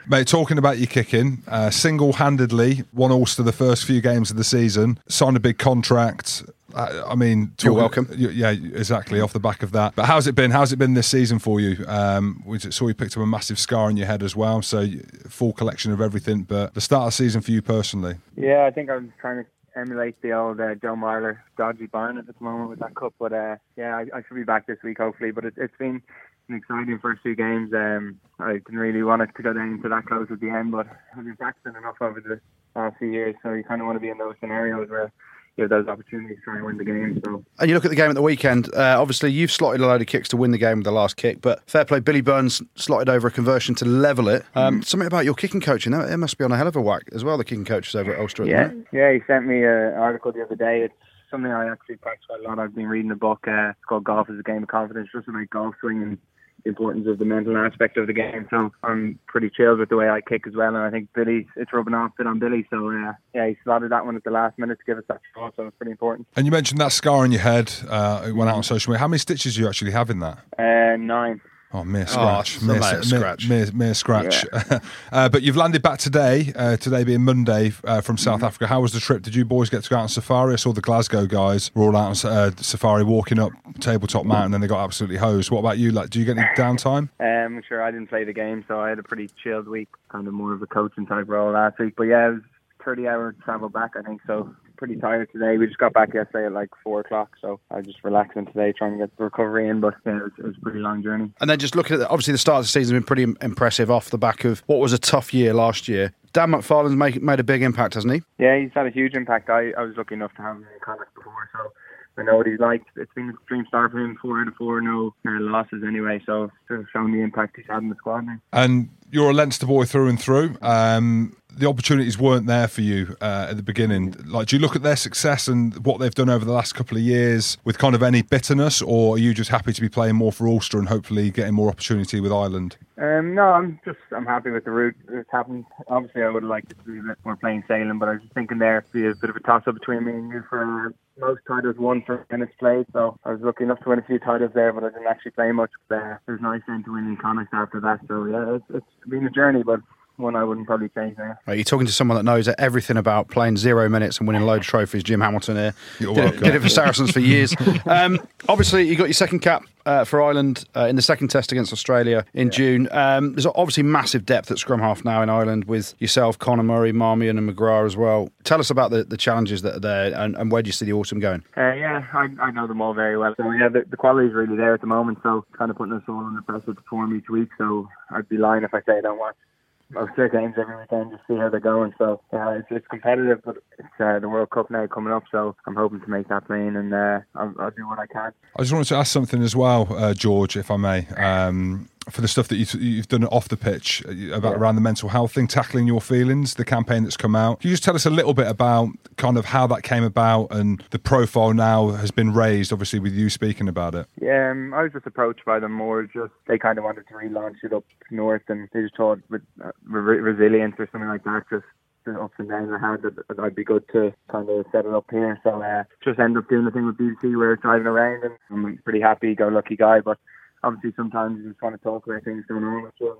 Mate, 0.08 0.26
talking 0.28 0.58
about 0.58 0.80
your 0.80 0.88
kicking, 0.88 1.44
uh, 1.48 1.70
single-handedly 1.70 2.84
won 2.94 3.12
Ulster 3.12 3.44
the 3.44 3.52
first 3.52 3.86
few 3.86 4.02
games 4.02 4.32
of 4.32 4.38
the 4.38 4.44
season, 4.44 5.00
signed 5.08 5.38
a 5.38 5.40
big 5.40 5.58
contract. 5.60 6.44
Uh, 6.74 7.04
I 7.06 7.16
mean, 7.16 7.52
You're 7.62 7.74
welcome. 7.74 8.08
y- 8.10 8.16
Yeah, 8.18 8.50
exactly. 8.52 9.20
Off 9.22 9.34
the 9.34 9.40
back 9.40 9.62
of 9.62 9.72
that, 9.74 9.94
but 9.96 10.06
how's 10.06 10.26
it 10.28 10.36
been? 10.36 10.52
How's 10.52 10.72
it 10.72 10.78
been 10.78 10.94
this 10.94 11.08
season 11.08 11.38
for 11.38 11.60
you? 11.60 11.86
Um, 11.88 12.42
we 12.46 12.58
saw 12.60 12.88
you 12.88 12.94
picked 12.94 13.16
up 13.18 13.24
a 13.24 13.26
massive 13.28 13.60
scar 13.60 13.86
on 13.88 13.98
your 13.98 14.08
head 14.08 14.24
as 14.24 14.36
well, 14.36 14.62
so 14.62 14.88
full 15.28 15.54
collection 15.54 15.92
of 15.92 16.02
everything. 16.02 16.44
But 16.44 16.74
the 16.74 16.82
start 16.82 17.04
of 17.04 17.08
the 17.10 17.12
season 17.24 17.42
for 17.42 17.52
you 17.52 17.62
personally, 17.62 18.16
Yeah, 18.38 18.64
I 18.66 18.72
think 18.72 18.90
I'm 18.90 19.14
trying 19.22 19.44
to 19.44 19.50
emulate 19.76 20.22
the 20.22 20.34
old 20.34 20.60
uh, 20.60 20.76
Joe 20.76 20.96
Marler 20.96 21.40
dodgy 21.58 21.88
Barnett 21.88 22.30
at 22.30 22.38
the 22.38 22.44
moment 22.44 22.70
with 22.70 22.80
that 22.80 22.96
cup. 22.96 23.14
But 23.20 23.34
uh, 23.34 23.56
yeah, 23.76 23.96
I, 23.96 24.18
I 24.18 24.22
should 24.28 24.36
be 24.36 24.44
back 24.44 24.68
this 24.68 24.80
week 24.84 24.98
hopefully. 24.98 25.32
But 25.32 25.46
it, 25.46 25.54
it's 25.58 25.78
been 25.78 26.02
an 26.50 26.56
exciting 26.56 27.00
first 27.00 27.22
few 27.22 27.36
games. 27.36 27.74
Um, 27.74 28.20
I 28.40 28.54
didn't 28.54 28.78
really 28.78 29.04
want 29.04 29.22
it 29.22 29.30
to 29.36 29.44
go 29.44 29.54
down 29.54 29.82
to 29.84 29.90
that 29.90 30.06
close 30.06 30.28
at 30.32 30.40
the 30.40 30.50
end, 30.50 30.72
but 30.72 30.88
I've 31.16 31.24
been 31.24 31.38
practicing 31.38 31.76
enough 31.76 31.96
over 32.02 32.20
the 32.20 32.42
last 32.76 32.98
few 32.98 33.10
years, 33.10 33.36
so 33.44 33.54
you 33.54 33.64
kind 33.64 33.82
of 33.82 33.88
want 33.88 33.96
to 33.98 34.02
be 34.02 34.10
in 34.10 34.18
those 34.18 34.36
scenarios 34.40 34.90
where 34.90 35.12
have 35.60 35.70
those 35.70 35.88
opportunities 35.88 36.38
to 36.38 36.44
try 36.44 36.56
and 36.56 36.66
win 36.66 36.78
the 36.78 36.86
game. 36.86 37.22
So 37.26 37.44
And 37.60 37.70
you 37.70 37.76
look 37.76 37.84
at 37.86 37.90
the 37.92 37.96
game 37.96 38.10
at 38.10 38.16
the 38.16 38.22
weekend. 38.22 38.74
Uh, 38.74 38.96
obviously, 39.00 39.32
you've 39.32 39.52
slotted 39.52 39.82
a 39.82 39.86
load 39.86 40.02
of 40.02 40.08
kicks 40.08 40.30
to 40.30 40.38
win 40.38 40.52
the 40.52 40.58
game 40.58 40.78
with 40.78 40.86
the 40.86 40.92
last 40.92 41.18
kick, 41.18 41.42
but 41.42 41.62
fair 41.70 41.84
play. 41.86 42.00
Billy 42.00 42.22
Burns 42.22 42.62
slotted 42.76 43.10
over 43.10 43.28
a 43.28 43.32
conversion 43.32 43.76
to 43.76 43.86
level 43.86 44.30
it. 44.30 44.46
Um, 44.56 44.82
Something 44.82 45.08
about 45.08 45.26
your 45.26 45.34
kicking 45.36 45.62
coaching. 45.62 45.94
It 45.94 46.18
must 46.18 46.38
be 46.38 46.46
on 46.46 46.52
a 46.52 46.58
hell 46.58 46.68
of 46.68 46.76
a 46.76 46.82
whack 46.82 47.04
as 47.14 47.24
well. 47.24 47.38
The 47.38 47.44
kicking 47.44 47.66
coaches 47.66 47.96
over 47.96 48.14
at 48.14 48.20
Ulster. 48.20 48.46
the 48.46 48.50
Yeah, 48.52 48.68
minute. 48.68 48.88
yeah. 48.94 49.12
He 49.14 49.20
sent 49.28 49.46
me 49.46 49.64
an 49.64 49.94
article 49.94 50.32
the 50.32 50.42
other 50.44 50.56
day. 50.56 50.82
It's 50.84 50.94
something 51.30 51.52
I 51.52 51.70
actually 51.72 51.98
practice 51.98 52.26
quite 52.28 52.40
a 52.40 52.44
lot. 52.48 52.58
I've 52.60 52.74
been 52.76 52.88
reading 52.88 53.12
a 53.12 53.16
book. 53.16 53.46
Uh, 53.48 53.70
it's 53.72 53.80
called 53.88 54.04
Golf 54.06 54.30
is 54.30 54.40
a 54.40 54.44
Game 54.44 54.64
of 54.64 54.70
Confidence, 54.70 55.10
just 55.14 55.28
about 55.28 55.50
golf 55.50 55.76
swing 55.82 56.02
and 56.02 56.12
the 56.14 56.18
importance 56.66 57.08
of 57.08 57.20
the 57.20 57.26
mental 57.26 57.58
aspect 57.58 57.98
of 57.98 58.08
the 58.08 58.14
game. 58.14 58.48
So 58.50 58.72
I'm 58.84 59.20
pretty 59.28 59.50
chilled 59.50 59.80
with 59.80 59.90
the 59.90 59.96
way 59.98 60.10
I 60.10 60.22
kick 60.22 60.48
as 60.48 60.56
well. 60.56 60.70
And 60.76 60.78
I 60.78 60.90
think 60.90 61.10
Billy, 61.14 61.48
it's 61.56 61.74
rubbing 61.74 61.94
off 61.94 62.12
a 62.12 62.24
bit 62.24 62.28
on 62.28 62.40
Billy. 62.40 62.66
So 62.70 62.90
uh, 62.90 63.14
yeah, 63.34 63.48
he 63.48 63.58
slotted 63.64 63.92
that 63.92 64.06
one 64.06 64.16
at 64.16 64.24
the 64.24 64.32
last 64.32 64.58
minute 64.60 64.80
to 64.80 64.86
give 64.86 64.98
us 64.98 65.04
that 65.08 65.22
shot. 65.36 65.54
So 65.56 65.68
it's 65.68 65.78
pretty 65.78 65.92
important. 65.92 66.28
and 66.36 66.46
you 66.46 66.52
mentioned 66.52 66.80
that 66.82 66.92
scar 66.92 67.24
on 67.24 67.32
your 67.32 67.42
head. 67.42 67.74
Uh, 67.88 68.26
it 68.28 68.36
went 68.36 68.50
out 68.50 68.58
on 68.58 68.64
social 68.64 68.92
media. 68.92 69.00
How 69.00 69.08
many 69.08 69.20
stitches 69.20 69.56
do 69.56 69.62
you 69.62 69.68
actually 69.68 69.92
have 69.92 70.10
in 70.10 70.20
that? 70.20 70.40
Uh, 70.58 70.98
nine. 70.98 71.42
Oh, 71.74 71.84
mere 71.86 72.06
scratch. 72.06 72.56
it's 72.56 72.64
a 72.64 72.66
mere, 72.66 72.80
mere 72.80 72.92
mere- 72.92 73.04
scratch. 73.04 73.48
Mere, 73.50 73.72
mere 73.72 73.94
scratch. 73.94 74.46
uh, 75.12 75.30
but 75.30 75.42
you've 75.42 75.56
landed 75.56 75.82
back 75.82 76.00
today, 76.00 76.52
uh, 76.56 76.76
today 76.76 77.04
being 77.06 77.24
Monday 77.24 77.72
uh, 77.86 78.02
from 78.02 78.18
South 78.18 78.44
Africa. 78.44 78.68
How 78.68 78.82
was 78.82 78.92
the 78.92 79.00
trip? 79.00 79.22
Did 79.22 79.36
you 79.36 79.46
boys 79.46 79.70
get 79.70 79.84
to 79.84 79.90
go 79.90 79.96
out 79.96 80.02
on 80.02 80.10
safari? 80.10 80.54
I 80.54 80.58
saw 80.58 80.74
the 80.74 80.82
Glasgow 80.82 81.26
guys 81.26 81.72
were 81.74 81.84
all 81.84 81.96
out 81.96 82.26
on 82.26 82.32
uh, 82.32 82.52
safari 82.58 83.04
walking 83.06 83.40
up 83.40 83.54
Tabletop 83.80 84.26
Mountain 84.26 84.54
and 84.54 84.62
they 84.64 84.68
got 84.68 84.84
absolutely 84.84 85.18
hosed. 85.18 85.50
What 85.50 85.60
about 85.60 85.78
you? 85.78 85.92
Like, 85.92 86.10
Do 86.10 86.20
you 86.20 86.26
get 86.26 86.38
any 86.38 86.48
downtime? 86.58 87.08
Um, 87.20 87.62
sure, 87.68 87.82
I 87.82 87.92
didn't 87.92 88.08
play 88.08 88.26
the 88.26 88.34
game, 88.34 88.66
so 88.68 88.80
I 88.82 88.90
had 88.90 89.00
a 89.00 89.04
pretty 89.04 89.30
chilled 89.42 89.68
week, 89.68 89.88
kind 90.10 90.28
of 90.28 90.34
more 90.34 90.54
of 90.54 90.62
a 90.62 90.68
coaching 90.68 91.06
type 91.06 91.30
role 91.30 91.52
last 91.54 91.80
week. 91.80 91.94
But 91.96 92.04
yeah, 92.04 92.28
it 92.28 92.32
was 92.34 92.42
30 92.84 93.08
hour 93.08 93.36
travel 93.44 93.70
back, 93.70 93.92
I 93.98 94.02
think. 94.02 94.22
So 94.28 94.54
pretty 94.78 94.96
tired 94.96 95.30
today. 95.32 95.58
We 95.58 95.68
just 95.68 95.78
got 95.78 95.94
back 95.94 96.14
yesterday 96.14 96.48
at 96.48 96.54
like 96.54 96.70
four 96.84 97.02
o'clock, 97.02 97.36
so 97.40 97.60
I 97.70 97.78
was 97.78 97.86
just 97.86 98.04
relaxing 98.04 98.48
today, 98.48 98.74
trying 98.76 98.94
to 98.94 98.98
get 98.98 99.16
the 99.16 99.26
recovery 99.26 99.70
in. 99.70 99.80
But 99.80 99.94
yeah, 100.06 100.18
it 100.18 100.24
was, 100.24 100.32
it 100.40 100.46
was 100.46 100.56
a 100.58 100.62
pretty 100.62 100.80
long 100.80 101.04
journey. 101.04 101.32
And 101.40 101.50
then 101.50 101.60
just 101.60 101.76
looking 101.76 101.94
at 101.96 102.00
the, 102.00 102.10
obviously 102.10 102.32
the 102.32 102.40
start 102.40 102.60
of 102.60 102.66
the 102.66 102.70
season 102.70 102.96
has 102.96 103.02
been 103.02 103.06
pretty 103.06 103.24
impressive 103.42 103.92
off 103.92 104.10
the 104.10 104.18
back 104.18 104.44
of 104.44 104.64
what 104.66 104.80
was 104.80 104.94
a 104.94 104.98
tough 104.98 105.34
year 105.34 105.54
last 105.54 105.88
year. 105.88 106.14
Dan 106.34 106.52
McFarland's 106.52 106.96
make, 106.96 107.22
made 107.22 107.40
a 107.40 107.44
big 107.44 107.62
impact, 107.62 107.94
hasn't 107.94 108.14
he? 108.14 108.22
Yeah, 108.40 108.58
he's 108.58 108.72
had 108.74 108.88
a 108.88 108.90
huge 108.90 109.14
impact. 109.14 109.50
I, 109.50 109.72
I 109.78 109.84
was 109.84 109.96
lucky 109.98 110.16
enough 110.16 110.34
to 110.38 110.42
have 110.42 110.56
him 110.56 110.64
in 110.64 110.80
Connacht 110.80 111.14
before, 111.14 111.50
so 111.54 111.72
I 112.18 112.24
know 112.24 112.38
what 112.38 112.48
he's 112.48 112.60
like. 112.60 112.84
It's 112.96 113.14
been 113.14 113.30
a 113.30 113.48
dream 113.48 113.66
start 113.68 113.92
for 113.92 114.00
him, 114.00 114.18
four 114.22 114.42
out 114.42 114.48
of 114.48 114.56
four, 114.56 114.82
no 114.82 115.14
uh, 115.28 115.32
losses 115.40 115.84
anyway. 115.86 116.22
So 116.26 116.52
it's 116.70 116.90
shown 116.92 117.12
the 117.12 117.22
impact 117.22 117.58
he's 117.58 117.66
had 117.70 117.84
in 117.84 117.90
the 117.90 117.96
squad 117.96 118.26
now. 118.26 118.38
And 118.52 118.90
you're 119.12 119.30
a 119.30 119.34
Leinster 119.34 119.66
boy 119.66 119.86
through 119.86 120.10
and 120.10 120.20
through. 120.20 120.58
Um, 120.62 121.36
the 121.58 121.68
opportunities 121.68 122.18
weren't 122.18 122.48
there 122.48 122.68
for 122.68 122.82
you 122.82 123.16
uh, 123.22 123.48
at 123.50 123.58
the 123.58 123.64
beginning. 123.64 124.16
Like, 124.26 124.48
do 124.48 124.56
you 124.56 124.62
look 124.62 124.76
at 124.76 124.84
their 124.84 124.96
success 124.96 125.48
and 125.48 125.86
what 125.86 126.00
they've 126.00 126.14
done 126.14 126.30
over 126.30 126.46
the 126.46 126.52
last 126.52 126.74
couple 126.74 126.98
of 126.98 127.04
years 127.04 127.58
with 127.64 127.78
kind 127.78 127.96
of 127.96 128.04
any 128.04 128.22
bitterness, 128.22 128.82
or 128.82 129.16
are 129.16 129.20
you 129.20 129.34
just 129.34 129.50
happy 129.50 129.74
to 129.74 129.82
be 129.82 129.90
playing 129.90 130.16
more 130.16 130.32
for 130.32 130.48
Ulster 130.48 130.80
and 130.80 130.88
hopefully 130.88 131.30
getting 131.32 131.54
more 131.54 131.70
opportunity 131.70 132.20
with 132.20 132.32
Ireland? 132.32 132.78
Um, 132.98 133.34
no, 133.34 133.44
I'm 133.44 133.80
just 133.84 133.98
I'm 134.16 134.26
happy 134.26 134.52
with 134.52 134.66
the 134.66 134.72
route 134.72 134.96
it's 135.10 135.32
happened. 135.32 135.66
Obviously, 135.88 136.22
I 136.22 136.30
would 136.30 136.44
have 136.44 136.50
liked 136.50 136.72
it 136.72 136.78
to 136.86 136.92
be 136.92 137.00
a 137.00 137.02
bit 137.02 137.18
more 137.26 137.36
plain 137.36 137.64
sailing, 137.68 137.98
but 137.98 138.10
I 138.10 138.14
was 138.14 138.22
just 138.22 138.34
thinking 138.34 138.60
there 138.60 138.86
be 138.92 139.08
a 139.08 139.16
bit 139.16 139.30
of 139.30 139.36
a 139.36 139.40
toss 139.40 139.64
up 139.66 139.74
between 139.74 140.06
me 140.06 140.14
and 140.14 140.30
you 140.30 140.44
for 140.50 140.94
most 141.20 141.42
titles 141.48 141.78
won 141.78 142.04
for 142.06 142.26
minutes 142.32 142.54
played. 142.60 142.86
So 142.94 143.18
I 143.26 143.32
was 143.32 143.42
lucky 143.42 143.64
enough 143.64 143.80
to 143.82 143.90
win 143.90 144.00
a 144.00 144.04
few 144.04 144.20
titles 144.20 144.52
there, 144.54 144.72
but 144.72 144.84
I 144.84 144.90
didn't 144.90 145.08
actually 145.08 145.32
play 145.32 145.52
much. 145.52 145.72
there. 145.90 146.22
it 146.28 146.32
was 146.32 146.42
nice 146.42 146.62
then 146.68 146.84
to 146.84 146.94
win 146.94 147.08
in 147.08 147.18
Connacht 147.18 147.54
after 147.54 147.80
that. 147.82 148.02
So 148.08 148.26
yeah, 148.26 148.56
it's, 148.56 148.66
it's 148.70 149.10
been 149.10 149.26
a 149.26 149.32
journey, 149.32 149.64
but 149.64 149.80
one 150.18 150.36
I 150.36 150.44
wouldn't 150.44 150.68
probably 150.68 150.90
change 150.90 151.18
now. 151.18 151.38
Right, 151.48 151.56
you're 151.58 151.64
talking 151.64 151.88
to 151.88 151.94
someone 151.94 152.18
that 152.18 152.24
knows 152.24 152.48
everything 152.58 152.98
about 152.98 153.30
playing 153.30 153.58
zero 153.58 153.90
minutes 153.90 154.20
and 154.20 154.28
winning 154.28 154.44
a 154.44 154.46
load 154.46 154.62
of 154.62 154.64
trophies. 154.64 155.04
Jim 155.04 155.22
Hamilton 155.22 155.56
here 155.56 155.74
You're 156.00 156.14
did 156.14 156.20
it, 156.20 156.24
welcome. 156.24 156.44
did 156.44 156.56
it 156.56 156.62
for 156.62 156.70
Saracens 156.70 157.12
for 157.12 157.20
years. 157.20 157.56
Um, 157.86 158.20
obviously, 158.48 158.84
you 158.84 158.96
got 158.96 159.06
your 159.06 159.14
second 159.14 159.40
cap 159.40 159.64
uh, 159.86 160.04
for 160.04 160.22
Ireland 160.22 160.66
uh, 160.76 160.86
in 160.86 160.96
the 160.96 161.02
second 161.02 161.30
test 161.30 161.52
against 161.52 161.74
Australia 161.74 162.26
in 162.34 162.52
June. 162.52 162.88
Um, 162.92 163.34
there's 163.34 163.46
obviously 163.46 163.84
massive 163.84 164.26
depth 164.26 164.52
at 164.52 164.60
scrum 164.60 164.80
half 164.80 165.04
now 165.04 165.22
in 165.22 165.30
Ireland 165.30 165.66
with 165.66 165.96
yourself, 166.00 166.38
Conor 166.38 166.64
Murray, 166.64 166.92
Marmion, 166.92 167.38
and 167.38 167.50
McGrath 167.50 167.86
as 167.86 167.98
well. 167.98 168.30
Tell 168.44 168.60
us 168.60 168.70
about 168.70 168.92
the, 168.92 169.04
the 169.04 169.18
challenges 169.18 169.62
that 169.64 169.76
are 169.76 169.80
there 169.80 170.14
and, 170.16 170.36
and 170.38 170.52
where 170.52 170.62
do 170.62 170.68
you 170.68 170.74
see 170.74 170.86
the 170.86 170.94
autumn 170.94 171.20
going? 171.20 171.44
Uh, 171.58 171.74
yeah, 171.74 172.06
I, 172.14 172.28
I 172.40 172.52
know 172.52 172.68
them 172.68 172.82
all 172.82 172.94
very 172.94 173.18
well. 173.18 173.34
So 173.38 173.50
yeah, 173.52 173.70
the, 173.70 173.84
the 173.90 173.98
quality 173.98 174.28
is 174.28 174.34
really 174.34 174.56
there 174.56 174.74
at 174.74 174.82
the 174.82 174.88
moment. 174.88 175.20
So 175.24 175.46
kind 175.58 175.72
of 175.72 175.78
putting 175.78 175.94
us 175.94 176.04
all 176.08 176.20
under 176.20 176.42
pressure 176.42 176.68
to 176.68 176.74
perform 176.76 177.16
each 177.18 177.30
week. 177.30 177.50
So 177.58 177.88
I'd 178.12 178.30
be 178.30 178.38
lying 178.38 178.64
if 178.64 178.74
I 178.74 178.82
say 178.82 178.98
I 178.98 179.02
don't 179.02 179.20
watch 179.20 179.36
most 179.36 179.51
of 179.96 180.10
their 180.16 180.30
games 180.30 180.56
every 180.58 180.78
weekend 180.78 181.12
just 181.12 181.24
see 181.28 181.36
how 181.36 181.50
they're 181.50 181.60
going. 181.60 181.94
So 181.98 182.22
yeah, 182.34 182.58
it's, 182.58 182.68
it's 182.70 182.88
competitive, 182.88 183.42
but 183.44 183.58
it's 183.78 183.88
uh, 184.00 184.20
the 184.20 184.30
World 184.30 184.50
Cup 184.50 184.72
now 184.72 184.88
coming 184.88 185.14
up. 185.14 185.24
So 185.32 185.56
I'm 185.66 185.76
hoping 185.76 186.02
to 186.02 186.10
make 186.10 186.28
that 186.30 186.46
plane, 186.46 186.76
and 186.76 186.94
uh, 186.94 187.20
I'll, 187.36 187.54
I'll 187.60 187.72
do 187.72 187.88
what 187.88 188.00
I 188.00 188.08
can. 188.08 188.32
I 188.58 188.62
just 188.62 188.74
wanted 188.74 188.88
to 188.90 188.96
ask 188.96 189.12
something 189.12 189.42
as 189.42 189.56
well, 189.56 189.88
uh, 189.92 190.14
George, 190.14 190.58
if 190.58 190.72
I 190.72 190.78
may, 190.78 191.08
um, 191.18 191.90
for 192.10 192.22
the 192.22 192.28
stuff 192.28 192.48
that 192.48 192.58
you've, 192.58 192.74
you've 192.76 193.08
done 193.08 193.26
off 193.26 193.48
the 193.48 193.58
pitch 193.58 194.04
uh, 194.08 194.36
about 194.36 194.56
around 194.56 194.76
the 194.76 194.82
mental 194.82 195.10
health 195.10 195.34
thing, 195.34 195.48
tackling 195.48 195.88
your 195.88 196.02
feelings, 196.02 196.56
the 196.56 196.66
campaign 196.66 197.04
that's 197.04 197.18
come 197.18 197.36
out. 197.36 197.62
Can 197.62 197.70
you 197.70 197.74
just 197.74 197.84
tell 197.84 197.96
us 197.96 198.06
a 198.06 198.10
little 198.10 198.34
bit 198.34 198.48
about 198.48 198.90
kind 199.18 199.38
of 199.38 199.46
how 199.46 199.68
that 199.68 199.84
came 199.84 200.04
about 200.04 200.48
and 200.52 200.84
the 200.90 201.00
profile 201.00 201.54
now 201.54 201.90
has 201.92 202.12
been 202.12 202.34
raised, 202.34 202.74
obviously, 202.74 203.00
with 203.00 203.14
you 203.14 203.30
speaking 203.30 203.68
about 203.68 203.94
it? 203.96 204.08
Yeah, 204.20 204.52
um, 204.52 204.74
I 204.74 204.84
was 204.84 204.94
just 204.94 205.06
approached 205.06 205.46
by 205.46 205.60
them 205.60 205.72
more. 205.72 206.04
Just 206.04 206.34
they 206.48 206.58
kind 206.58 206.78
of 206.78 206.84
wanted 206.84 207.08
to 207.08 207.14
relaunch 207.14 207.64
it 207.64 207.74
up 207.74 207.86
north, 208.10 208.44
and 208.48 208.68
they 208.74 208.82
just 208.82 208.98
thought 208.98 209.20
with 209.30 209.42
uh, 209.64 209.72
re- 209.84 210.20
resilience 210.20 210.76
or 210.80 210.90
something 210.92 211.10
like 211.10 211.24
that. 211.24 211.44
Just 211.50 211.66
the 212.06 212.20
ups 212.20 212.34
and 212.40 212.50
downs 212.50 212.72
I 212.74 212.80
had, 212.80 213.04
that 213.04 213.40
I'd 213.40 213.56
be 213.56 213.64
good 213.64 213.88
to 213.94 214.12
kind 214.32 214.50
of 214.50 214.66
set 214.72 214.86
it 214.86 214.94
up 214.94 215.06
here. 215.12 215.40
So 215.44 215.62
uh, 215.62 215.84
just 216.04 216.20
ended 216.20 216.44
up 216.44 216.50
doing 216.50 216.66
the 216.66 216.72
thing 216.72 216.86
with 216.86 216.98
BBC 216.98 217.38
where 217.38 217.54
it's 217.54 217.62
driving 217.62 217.88
around, 217.88 218.24
and 218.24 218.34
I'm 218.50 218.66
a 218.66 218.82
pretty 218.82 219.02
happy, 219.02 219.36
go 219.36 219.50
lucky 219.50 219.76
guy. 219.76 220.00
But 220.00 220.18
obviously 220.64 220.94
sometimes 220.96 221.40
you 221.40 221.50
just 221.50 221.62
want 221.62 221.76
to 221.76 221.84
talk 221.84 222.06
about 222.06 222.24
things 222.24 222.46
going 222.48 222.64
on 222.64 222.92
you. 223.00 223.18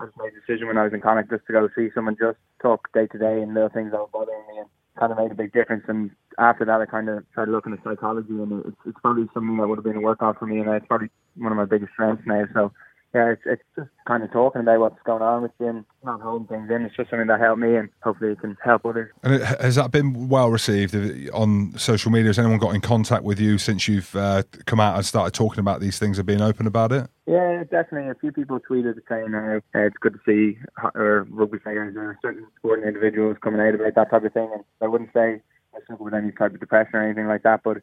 I 0.00 0.06
just 0.06 0.16
made 0.16 0.32
a 0.32 0.40
decision 0.40 0.66
when 0.66 0.78
I 0.78 0.84
was 0.84 0.94
in 0.94 1.00
Connacht 1.00 1.30
just 1.30 1.46
to 1.46 1.52
go 1.52 1.68
see 1.76 1.90
someone, 1.94 2.16
just 2.18 2.38
talk 2.62 2.92
day 2.92 3.06
to 3.06 3.18
day 3.18 3.42
and 3.42 3.52
little 3.52 3.68
things 3.68 3.92
that 3.92 4.00
were 4.00 4.08
bothering 4.12 4.44
me, 4.48 4.60
and 4.60 4.68
kind 4.98 5.12
of 5.12 5.18
made 5.18 5.30
a 5.30 5.34
big 5.34 5.52
difference. 5.52 5.84
And 5.88 6.10
after 6.38 6.64
that, 6.64 6.80
I 6.80 6.86
kind 6.86 7.08
of 7.08 7.24
started 7.32 7.52
looking 7.52 7.74
at 7.74 7.84
psychology, 7.84 8.30
and 8.30 8.64
it's, 8.64 8.80
it's 8.86 8.98
probably 9.02 9.28
something 9.34 9.56
that 9.58 9.68
would 9.68 9.76
have 9.76 9.84
been 9.84 9.96
a 9.96 10.00
workout 10.00 10.38
for 10.38 10.46
me, 10.46 10.58
and 10.58 10.68
it's 10.70 10.86
probably 10.86 11.10
one 11.36 11.52
of 11.52 11.58
my 11.58 11.66
biggest 11.66 11.92
strengths 11.92 12.26
now. 12.26 12.44
So 12.54 12.72
yeah, 13.14 13.30
it's 13.30 13.42
it's 13.44 13.62
just 13.74 13.88
kind 14.06 14.22
of 14.22 14.30
talking 14.30 14.60
about 14.60 14.78
what's 14.78 15.02
going 15.04 15.22
on 15.22 15.42
with 15.42 15.50
you 15.58 15.66
and 15.66 15.84
not 16.04 16.20
holding 16.20 16.46
things 16.46 16.70
in. 16.70 16.82
It's 16.82 16.94
just 16.96 17.10
something 17.10 17.26
that 17.26 17.40
helped 17.40 17.60
me, 17.60 17.74
and 17.74 17.88
hopefully 18.02 18.32
it 18.32 18.40
can 18.40 18.56
help 18.62 18.86
others. 18.86 19.10
And 19.24 19.42
has 19.42 19.74
that 19.74 19.90
been 19.90 20.28
well 20.28 20.48
received 20.48 20.94
on 21.30 21.76
social 21.76 22.12
media? 22.12 22.28
Has 22.28 22.38
anyone 22.38 22.58
got 22.58 22.74
in 22.74 22.80
contact 22.80 23.24
with 23.24 23.40
you 23.40 23.58
since 23.58 23.88
you've 23.88 24.14
uh, 24.14 24.44
come 24.66 24.78
out 24.78 24.94
and 24.94 25.04
started 25.04 25.34
talking 25.34 25.58
about 25.58 25.80
these 25.80 25.98
things 25.98 26.18
and 26.18 26.26
being 26.26 26.40
open 26.40 26.68
about 26.68 26.92
it? 26.92 27.10
Yeah, 27.26 27.64
definitely. 27.64 28.10
A 28.10 28.14
few 28.14 28.30
people 28.30 28.60
tweeted 28.60 28.94
saying 29.08 29.34
uh, 29.34 29.58
uh, 29.74 29.78
it's 29.80 29.96
good 30.00 30.14
to 30.14 30.20
see 30.24 30.58
or 30.94 31.26
rugby 31.30 31.58
players 31.58 31.96
or 31.96 32.16
certain 32.22 32.46
sporting 32.58 32.86
individuals 32.86 33.38
coming 33.42 33.60
out 33.60 33.74
about 33.74 33.94
that 33.96 34.10
type 34.10 34.24
of 34.24 34.32
thing. 34.32 34.50
And 34.52 34.62
I 34.80 34.86
wouldn't 34.86 35.12
say 35.12 35.42
I 35.74 35.80
struggle 35.82 36.04
with 36.04 36.14
any 36.14 36.30
type 36.30 36.54
of 36.54 36.60
depression 36.60 36.94
or 36.94 37.04
anything 37.04 37.26
like 37.26 37.42
that. 37.42 37.62
But 37.64 37.78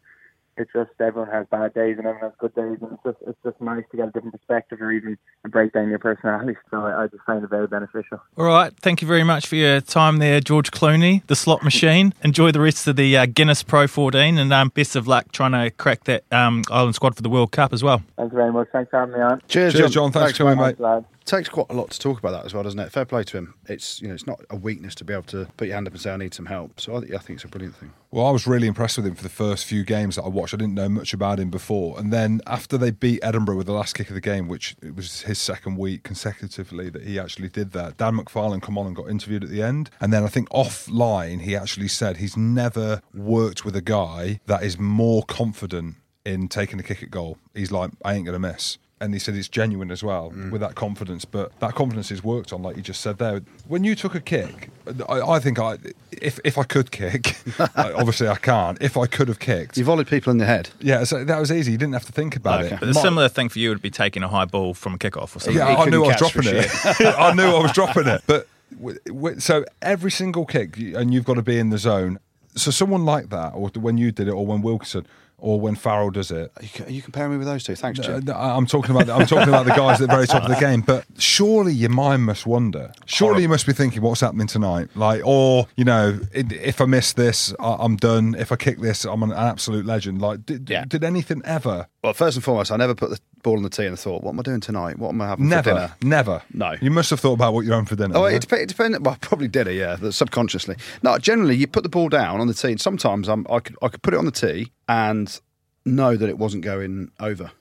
it's 0.57 0.71
just 0.73 0.89
everyone 0.99 1.29
has 1.31 1.45
bad 1.49 1.73
days 1.73 1.97
and 1.97 2.07
everyone 2.07 2.21
has 2.21 2.33
good 2.39 2.55
days, 2.55 2.77
and 2.81 2.91
it's 2.93 3.03
just 3.03 3.17
it's 3.27 3.37
just 3.43 3.61
nice 3.61 3.83
to 3.91 3.97
get 3.97 4.09
a 4.09 4.11
different 4.11 4.33
perspective 4.33 4.81
or 4.81 4.91
even 4.91 5.17
break 5.49 5.73
down 5.73 5.89
your 5.89 5.99
personality. 5.99 6.55
So 6.71 6.77
I, 6.77 7.03
I 7.03 7.07
just 7.07 7.23
find 7.23 7.43
it 7.43 7.49
very 7.49 7.67
beneficial. 7.67 8.19
All 8.37 8.45
right. 8.45 8.73
Thank 8.77 9.01
you 9.01 9.07
very 9.07 9.23
much 9.23 9.47
for 9.47 9.55
your 9.55 9.81
time 9.81 10.17
there, 10.17 10.39
George 10.39 10.71
Clooney, 10.71 11.25
the 11.27 11.35
slot 11.35 11.63
machine. 11.63 12.13
Enjoy 12.23 12.51
the 12.51 12.61
rest 12.61 12.87
of 12.87 12.95
the 12.95 13.17
uh, 13.17 13.25
Guinness 13.25 13.63
Pro 13.63 13.87
14 13.87 14.37
and 14.37 14.53
um, 14.53 14.69
best 14.69 14.95
of 14.95 15.07
luck 15.07 15.31
trying 15.31 15.51
to 15.51 15.71
crack 15.71 16.03
that 16.05 16.23
um, 16.31 16.63
Ireland 16.71 16.95
squad 16.95 17.15
for 17.15 17.21
the 17.21 17.29
World 17.29 17.51
Cup 17.51 17.73
as 17.73 17.83
well. 17.83 18.01
Thank 18.17 18.31
you 18.31 18.37
very 18.37 18.51
much. 18.51 18.67
Thanks 18.71 18.89
for 18.89 18.99
having 18.99 19.15
me 19.15 19.21
on. 19.21 19.41
Cheers, 19.47 19.73
Cheers, 19.73 19.91
John. 19.91 20.11
Thanks 20.11 20.33
for 20.33 20.43
coming, 20.43 20.57
mate. 20.57 20.77
Thanks, 20.77 20.79
lads. 20.79 21.05
Takes 21.27 21.49
quite 21.49 21.67
a 21.69 21.73
lot 21.73 21.91
to 21.91 21.99
talk 21.99 22.19
about 22.19 22.31
that 22.31 22.45
as 22.45 22.53
well, 22.53 22.63
doesn't 22.63 22.79
it? 22.79 22.89
Fair 22.89 23.03
play 23.03 23.21
to 23.25 23.37
him. 23.37 23.53
It's 23.67 24.01
you 24.01 24.07
know 24.07 24.13
it's 24.13 24.25
not 24.25 24.39
a 24.49 24.55
weakness 24.55 24.95
to 24.95 25.03
be 25.03 25.11
able 25.11 25.23
to 25.23 25.45
put 25.57 25.67
your 25.67 25.75
hand 25.75 25.85
up 25.85 25.91
and 25.91 26.01
say 26.01 26.09
I 26.13 26.15
need 26.15 26.33
some 26.33 26.45
help. 26.45 26.79
So 26.79 26.95
I, 26.95 27.01
think- 27.01 27.13
I 27.13 27.17
think 27.17 27.35
it's 27.37 27.43
a 27.43 27.49
brilliant 27.49 27.75
thing. 27.75 27.91
Well, 28.11 28.25
I 28.25 28.31
was 28.31 28.47
really 28.47 28.65
impressed 28.65 28.95
with 28.95 29.05
him 29.05 29.13
for 29.15 29.23
the 29.23 29.27
first 29.29 29.65
few 29.65 29.83
games 29.83 30.15
that 30.15 30.23
I 30.23 30.29
watched. 30.29 30.53
I 30.53 30.57
didn't 30.57 30.75
know 30.75 30.87
much 30.87 31.13
about 31.13 31.41
him 31.41 31.49
before, 31.49 31.99
and 31.99 32.13
then 32.13 32.39
after 32.47 32.77
they 32.77 32.91
beat 32.91 33.19
Edinburgh 33.23 33.57
with 33.57 33.65
the 33.67 33.73
last 33.73 33.93
kick 33.93 34.07
of 34.07 34.13
the 34.15 34.21
game, 34.21 34.47
which 34.47 34.77
it 34.81 34.95
was 34.95 35.23
his 35.23 35.37
second 35.37 35.75
week 35.77 36.03
consecutively 36.03 36.89
that 36.91 37.03
he 37.03 37.19
actually 37.19 37.49
did 37.49 37.73
that. 37.73 37.97
Dan 37.97 38.17
McFarland 38.17 38.61
come 38.61 38.77
on 38.77 38.87
and 38.87 38.95
got 38.95 39.09
interviewed 39.09 39.43
at 39.43 39.49
the 39.49 39.61
end, 39.61 39.89
and 39.99 40.13
then 40.13 40.23
I 40.23 40.27
think 40.27 40.47
offline 40.51 41.41
he 41.41 41.57
actually 41.57 41.89
said 41.89 42.17
he's 42.17 42.37
never 42.37 43.01
worked 43.13 43.65
with 43.65 43.75
a 43.75 43.81
guy 43.81 44.39
that 44.45 44.63
is 44.63 44.79
more 44.79 45.23
confident 45.23 45.95
in 46.25 46.47
taking 46.47 46.79
a 46.79 46.83
kick 46.83 47.03
at 47.03 47.11
goal. 47.11 47.37
He's 47.53 47.71
like, 47.73 47.91
I 48.05 48.13
ain't 48.13 48.25
gonna 48.25 48.39
miss. 48.39 48.77
And 48.99 49.13
he 49.13 49.19
said 49.19 49.35
it's 49.35 49.47
genuine 49.47 49.91
as 49.91 50.01
well 50.01 50.31
mm. 50.31 50.49
with 50.51 50.59
that 50.61 50.73
confidence, 50.73 51.23
but 51.23 51.51
that 51.59 51.75
confidence 51.75 52.09
is 52.09 52.23
worked 52.23 52.51
on, 52.51 52.63
like 52.63 52.77
you 52.77 52.81
just 52.81 52.99
said 53.01 53.19
there. 53.19 53.41
When 53.67 53.83
you 53.83 53.93
took 53.93 54.15
a 54.15 54.19
kick, 54.19 54.69
I, 55.07 55.21
I 55.21 55.39
think 55.39 55.59
I, 55.59 55.77
if 56.11 56.39
if 56.43 56.57
I 56.57 56.63
could 56.63 56.89
kick, 56.89 57.37
obviously 57.75 58.27
I 58.27 58.37
can't. 58.37 58.81
If 58.81 58.97
I 58.97 59.05
could 59.05 59.27
have 59.27 59.37
kicked, 59.37 59.77
You 59.77 59.85
volleyed 59.85 60.07
people 60.07 60.31
in 60.31 60.39
the 60.39 60.45
head. 60.47 60.71
yeah, 60.79 61.03
so 61.03 61.23
that 61.23 61.39
was 61.39 61.51
easy. 61.51 61.73
You 61.73 61.77
didn't 61.77 61.93
have 61.93 62.05
to 62.07 62.11
think 62.11 62.35
about 62.35 62.63
Okay. 62.65 62.73
it. 62.73 62.79
But 62.79 62.87
the 62.87 62.95
My- 62.95 63.01
similar 63.01 63.29
thing 63.29 63.49
for 63.49 63.59
you 63.59 63.69
would 63.69 63.83
be 63.83 63.91
taking 63.91 64.23
a 64.23 64.27
high 64.29 64.45
ball 64.45 64.73
from 64.73 64.95
a 64.95 64.97
kickoff 64.97 65.35
or 65.35 65.41
something. 65.41 65.53
yeah, 65.55 65.69
he 65.75 65.75
I 65.83 65.89
knew 65.89 66.03
I 66.03 66.07
was 66.07 66.17
dropping 66.17 66.43
it. 66.47 66.67
I 67.01 67.33
knew 67.33 67.43
I 67.43 67.61
was 67.61 67.71
dropping 67.73 68.07
it. 68.07 68.23
But 68.25 68.47
w- 68.75 68.97
w- 69.05 69.39
so 69.39 69.63
every 69.83 70.09
single 70.09 70.45
kick, 70.47 70.75
and 70.77 71.13
you've 71.13 71.25
got 71.25 71.35
to 71.35 71.43
be 71.43 71.59
in 71.59 71.69
the 71.69 71.77
zone. 71.77 72.17
So 72.55 72.71
someone 72.71 73.05
like 73.05 73.29
that, 73.29 73.53
or 73.53 73.69
when 73.75 73.99
you 73.99 74.11
did 74.11 74.27
it, 74.27 74.31
or 74.31 74.43
when 74.43 74.63
Wilkinson, 74.63 75.05
or 75.39 75.59
when 75.59 75.75
Farrell 75.75 76.09
does 76.09 76.31
it. 76.31 76.51
Are 76.57 76.63
you, 76.63 76.85
are 76.85 76.91
you 76.91 77.01
comparing 77.01 77.31
me 77.31 77.37
with 77.37 77.47
those 77.47 77.63
two? 77.63 77.75
Thanks, 77.75 77.99
Jim. 77.99 78.27
I'm 78.33 78.65
talking 78.65 78.95
about 78.95 79.09
I'm 79.09 79.27
talking 79.27 79.49
about 79.49 79.65
the 79.65 79.73
guys 79.75 80.01
at 80.01 80.07
the 80.09 80.15
very 80.15 80.25
top 80.27 80.43
of 80.43 80.49
the 80.49 80.55
game. 80.59 80.81
But 80.81 81.05
surely 81.19 81.73
your 81.73 81.91
mind 81.91 82.23
must 82.23 82.45
wonder. 82.47 82.91
Surely 83.05 83.43
you 83.43 83.49
must 83.49 83.65
be 83.67 83.73
thinking, 83.73 84.01
what's 84.01 84.21
happening 84.21 84.47
tonight? 84.47 84.89
Like, 84.95 85.21
or 85.25 85.67
you 85.75 85.85
know, 85.85 86.19
if 86.33 86.81
I 86.81 86.85
miss 86.85 87.13
this, 87.13 87.53
I- 87.59 87.77
I'm 87.79 87.97
done. 87.97 88.35
If 88.37 88.51
I 88.51 88.55
kick 88.55 88.79
this, 88.79 89.05
I'm 89.05 89.21
an 89.23 89.31
absolute 89.31 89.85
legend. 89.85 90.21
Like, 90.21 90.45
did, 90.45 90.69
Yeah. 90.69 90.85
did 90.85 91.03
anything 91.03 91.41
ever? 91.45 91.87
Well, 92.03 92.13
first 92.13 92.37
and 92.37 92.43
foremost, 92.43 92.71
I 92.71 92.77
never 92.77 92.95
put 92.95 93.09
the 93.11 93.19
ball 93.43 93.57
on 93.57 93.63
the 93.63 93.69
tee 93.69 93.85
and 93.85 93.93
I 93.93 93.95
thought, 93.95 94.23
what 94.23 94.31
am 94.31 94.39
I 94.39 94.43
doing 94.43 94.59
tonight? 94.59 94.97
What 94.99 95.09
am 95.09 95.21
I 95.21 95.27
having 95.27 95.45
for 95.45 95.49
Never, 95.49 95.69
dinner? 95.73 95.95
never. 96.03 96.41
No. 96.53 96.75
You 96.81 96.91
must 96.91 97.09
have 97.11 97.19
thought 97.19 97.33
about 97.33 97.53
what 97.53 97.65
you're 97.65 97.75
having 97.75 97.85
for 97.87 97.95
dinner. 97.95 98.17
Oh, 98.17 98.25
it, 98.25 98.41
dep- 98.47 98.59
it 98.59 98.67
depended. 98.67 99.05
Well, 99.05 99.13
I 99.15 99.17
probably 99.17 99.47
did 99.47 99.67
it, 99.67 99.73
yeah, 99.75 99.97
subconsciously. 100.09 100.75
No, 101.03 101.17
generally, 101.17 101.55
you 101.55 101.67
put 101.67 101.83
the 101.83 101.89
ball 101.89 102.09
down 102.09 102.39
on 102.41 102.47
the 102.47 102.53
tee. 102.53 102.71
And 102.71 102.81
sometimes 102.81 103.27
I'm, 103.27 103.45
I 103.49 103.59
could 103.59 103.75
I 103.81 103.87
could 103.89 104.01
put 104.01 104.13
it 104.13 104.17
on 104.17 104.25
the 104.25 104.31
tee 104.31 104.71
and 104.87 105.39
know 105.87 106.15
that 106.15 106.29
it 106.29 106.37
wasn't 106.37 106.63
going 106.63 107.11
over. 107.19 107.51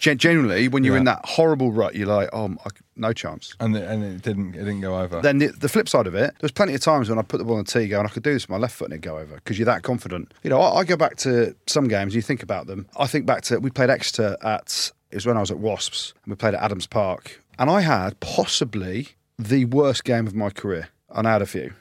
Gen- 0.00 0.18
generally, 0.18 0.66
when 0.68 0.82
you're 0.82 0.96
in 0.96 1.04
that 1.04 1.20
horrible 1.24 1.70
rut, 1.70 1.94
you're 1.94 2.08
like, 2.08 2.28
oh, 2.32 2.56
I, 2.64 2.70
no 2.96 3.12
chance. 3.12 3.54
and 3.60 3.76
it, 3.76 3.84
and 3.88 4.02
it 4.02 4.22
didn't 4.22 4.54
it 4.54 4.58
didn't 4.58 4.80
go 4.80 4.98
over. 4.98 5.20
Then 5.20 5.38
the, 5.38 5.48
the 5.48 5.68
flip 5.68 5.88
side 5.88 6.06
of 6.08 6.14
it, 6.14 6.34
there's 6.40 6.50
plenty 6.50 6.74
of 6.74 6.80
times 6.80 7.08
when 7.08 7.18
I 7.18 7.22
put 7.22 7.38
the 7.38 7.44
ball 7.44 7.56
on 7.56 7.64
the 7.64 7.70
tee, 7.70 7.86
going, 7.86 8.04
I 8.04 8.08
could 8.08 8.22
do 8.24 8.32
this 8.32 8.44
with 8.44 8.50
my 8.50 8.56
left 8.56 8.74
foot 8.74 8.86
and 8.86 8.94
it'd 8.94 9.02
go 9.02 9.18
over 9.18 9.36
because 9.36 9.58
you're 9.58 9.66
that 9.66 9.82
confident. 9.82 10.32
You 10.42 10.50
know, 10.50 10.60
I, 10.60 10.78
I 10.80 10.84
go 10.84 10.96
back 10.96 11.16
to 11.18 11.54
some 11.66 11.86
games. 11.86 12.14
You 12.14 12.22
think 12.22 12.42
about 12.42 12.66
them. 12.66 12.88
I 12.98 13.06
think 13.06 13.26
back 13.26 13.42
to 13.42 13.58
we 13.58 13.70
played 13.70 13.90
Exeter 13.90 14.36
at 14.42 14.90
it 15.10 15.16
was 15.16 15.26
when 15.26 15.36
I 15.36 15.40
was 15.40 15.50
at 15.50 15.58
Wasps 15.58 16.14
and 16.24 16.32
we 16.32 16.36
played 16.36 16.54
at 16.54 16.62
Adams 16.62 16.86
Park, 16.86 17.40
and 17.58 17.70
I 17.70 17.80
had 17.82 18.18
possibly 18.20 19.08
the 19.38 19.66
worst 19.66 20.04
game 20.04 20.26
of 20.26 20.34
my 20.34 20.50
career. 20.50 20.88
And 21.12 21.26
I 21.26 21.32
had 21.32 21.42
a 21.42 21.46
few. 21.46 21.72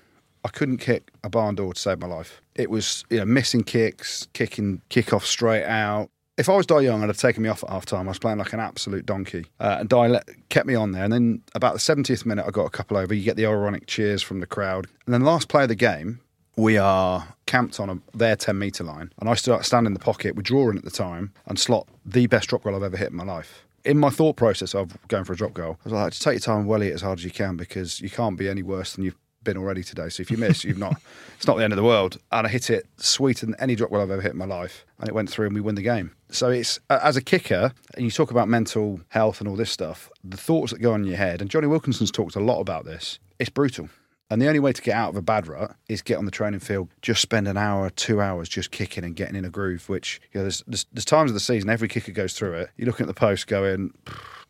I 0.44 0.50
couldn't 0.50 0.78
kick 0.78 1.12
a 1.24 1.30
barn 1.30 1.56
door 1.56 1.74
to 1.74 1.80
save 1.80 2.00
my 2.00 2.08
life. 2.08 2.42
It 2.56 2.70
was 2.70 3.04
you 3.10 3.18
know 3.18 3.26
missing 3.26 3.64
kicks, 3.64 4.28
kicking 4.34 4.82
kick 4.90 5.14
off 5.14 5.26
straight 5.26 5.66
out. 5.66 6.10
If 6.38 6.48
I 6.48 6.56
was 6.56 6.66
Dai 6.66 6.80
Young, 6.80 7.04
I'd 7.04 7.10
have 7.10 7.18
taken 7.18 7.44
me 7.44 7.50
off 7.50 7.66
at 7.66 7.70
half 7.70 7.86
time. 7.86 8.08
I 8.08 8.12
was 8.12 8.20
playing 8.20 8.38
like 8.38 8.54
an 8.54 8.62
absolute 8.62 9.06
donkey. 9.06 9.48
Uh, 9.60 9.78
and 9.82 9.90
Dai 9.90 10.08
let, 10.08 10.26
kept 10.48 10.68
me 10.68 10.74
on 10.74 10.94
there. 10.94 11.04
And 11.04 11.12
then 11.12 11.42
about 11.54 11.74
the 11.74 11.80
70th 11.80 12.26
minute, 12.26 12.46
I 12.48 12.52
got 12.52 12.64
a 12.64 12.70
couple 12.70 12.96
over. 12.96 13.14
You 13.14 13.26
get 13.26 13.36
the 13.36 13.46
ironic 13.46 13.88
cheers 13.88 14.22
from 14.22 14.40
the 14.40 14.46
crowd. 14.46 14.88
And 15.06 15.14
then 15.14 15.20
the 15.20 15.28
last 15.30 15.50
play 15.50 15.64
of 15.64 15.68
the 15.68 15.76
game, 15.76 16.22
we 16.56 16.78
are 16.78 17.28
camped 17.46 17.78
on 17.82 17.90
a, 17.90 18.18
their 18.18 18.38
10 18.38 18.58
metre 18.58 18.86
line. 18.86 19.12
And 19.20 19.30
I 19.30 19.34
start 19.34 19.66
stand 19.66 19.86
in 19.86 19.92
the 19.92 20.00
pocket. 20.00 20.38
We're 20.38 20.42
drawing 20.44 20.78
at 20.78 20.86
the 20.86 20.92
time 20.92 21.34
and 21.46 21.60
slot 21.60 21.90
the 22.06 22.28
best 22.28 22.48
drop 22.48 22.64
goal 22.64 22.74
I've 22.74 22.84
ever 22.84 22.96
hit 22.96 23.10
in 23.10 23.18
my 23.18 23.26
life. 23.26 23.66
In 23.84 23.98
my 23.98 24.10
thought 24.10 24.38
process 24.38 24.74
of 24.74 24.98
going 25.10 25.26
for 25.26 25.34
a 25.34 25.36
drop 25.36 25.54
goal, 25.54 25.78
I 25.82 25.84
was 25.84 25.94
like, 25.94 26.12
just 26.12 26.22
take 26.22 26.36
your 26.36 26.40
time 26.40 26.60
and 26.60 26.68
welly 26.68 26.88
it 26.88 26.94
as 26.94 27.02
hard 27.02 27.20
as 27.20 27.26
you 27.26 27.32
can 27.32 27.58
because 27.58 28.00
you 28.00 28.10
can't 28.10 28.38
be 28.38 28.48
any 28.48 28.64
worse 28.64 28.94
than 28.94 29.04
you've 29.04 29.18
been 29.44 29.58
already 29.58 29.84
today. 29.84 30.10
So 30.10 30.22
if 30.22 30.32
you 30.32 30.38
miss, 30.38 30.64
you've 30.64 30.78
not. 30.78 31.02
It's 31.38 31.48
not 31.48 31.56
the 31.56 31.64
end 31.64 31.72
of 31.72 31.78
the 31.78 31.84
world. 31.84 32.18
And 32.34 32.46
I 32.46 32.50
hit 32.50 32.70
it 32.70 32.86
sweeter 32.98 33.46
than 33.46 33.56
any 33.60 33.74
drop 33.74 33.92
goal 33.92 34.02
I've 34.02 34.12
ever 34.12 34.22
hit 34.22 34.34
in 34.34 34.38
my 34.38 34.44
life, 34.44 34.86
and 35.00 35.08
it 35.08 35.16
went 35.16 35.30
through, 35.30 35.46
and 35.46 35.56
we 35.56 35.62
win 35.62 35.76
the 35.76 35.82
game. 35.82 36.12
So 36.32 36.50
it's 36.50 36.82
as 36.90 37.16
a 37.16 37.22
kicker, 37.22 37.72
and 37.94 38.04
you 38.04 38.12
talk 38.12 38.30
about 38.30 38.50
mental 38.50 39.00
health 39.08 39.40
and 39.40 39.48
all 39.48 39.56
this 39.56 39.72
stuff. 39.72 40.10
The 40.22 40.36
thoughts 40.36 40.74
that 40.74 40.82
go 40.82 40.92
on 40.92 41.04
in 41.04 41.08
your 41.08 41.16
head, 41.16 41.40
and 41.40 41.50
Jonny 41.50 41.68
Wilkinson's 41.68 42.12
talked 42.12 42.36
a 42.36 42.42
lot 42.42 42.60
about 42.60 42.84
this. 42.84 43.20
It's 43.40 43.50
brutal. 43.50 43.88
And 44.30 44.42
the 44.42 44.48
only 44.48 44.60
way 44.60 44.74
to 44.74 44.82
get 44.82 44.96
out 44.96 45.10
of 45.10 45.16
a 45.16 45.22
bad 45.22 45.48
rut 45.48 45.76
is 45.88 46.02
get 46.02 46.18
on 46.18 46.26
the 46.26 46.32
training 46.32 46.60
field, 46.60 46.90
just 47.02 47.22
spend 47.22 47.48
an 47.48 47.58
hour, 47.58 47.90
two 47.90 48.22
hours 48.22 48.48
just 48.48 48.70
kicking 48.70 49.04
and 49.04 49.16
getting 49.16 49.36
in 49.36 49.46
a 49.46 49.50
groove. 49.50 49.90
Which 49.90 50.22
you 50.34 50.40
know, 50.40 50.44
there's, 50.44 50.62
there's 50.68 50.86
there's 50.92 51.06
times 51.06 51.32
of 51.32 51.36
the 51.36 51.40
season 51.40 51.70
every 51.70 51.88
kicker 51.88 52.12
goes 52.12 52.34
through 52.34 52.54
it. 52.54 52.70
You're 52.78 52.88
looking 52.88 53.06
at 53.06 53.08
the 53.08 53.20
post, 53.20 53.48
going, 53.48 53.94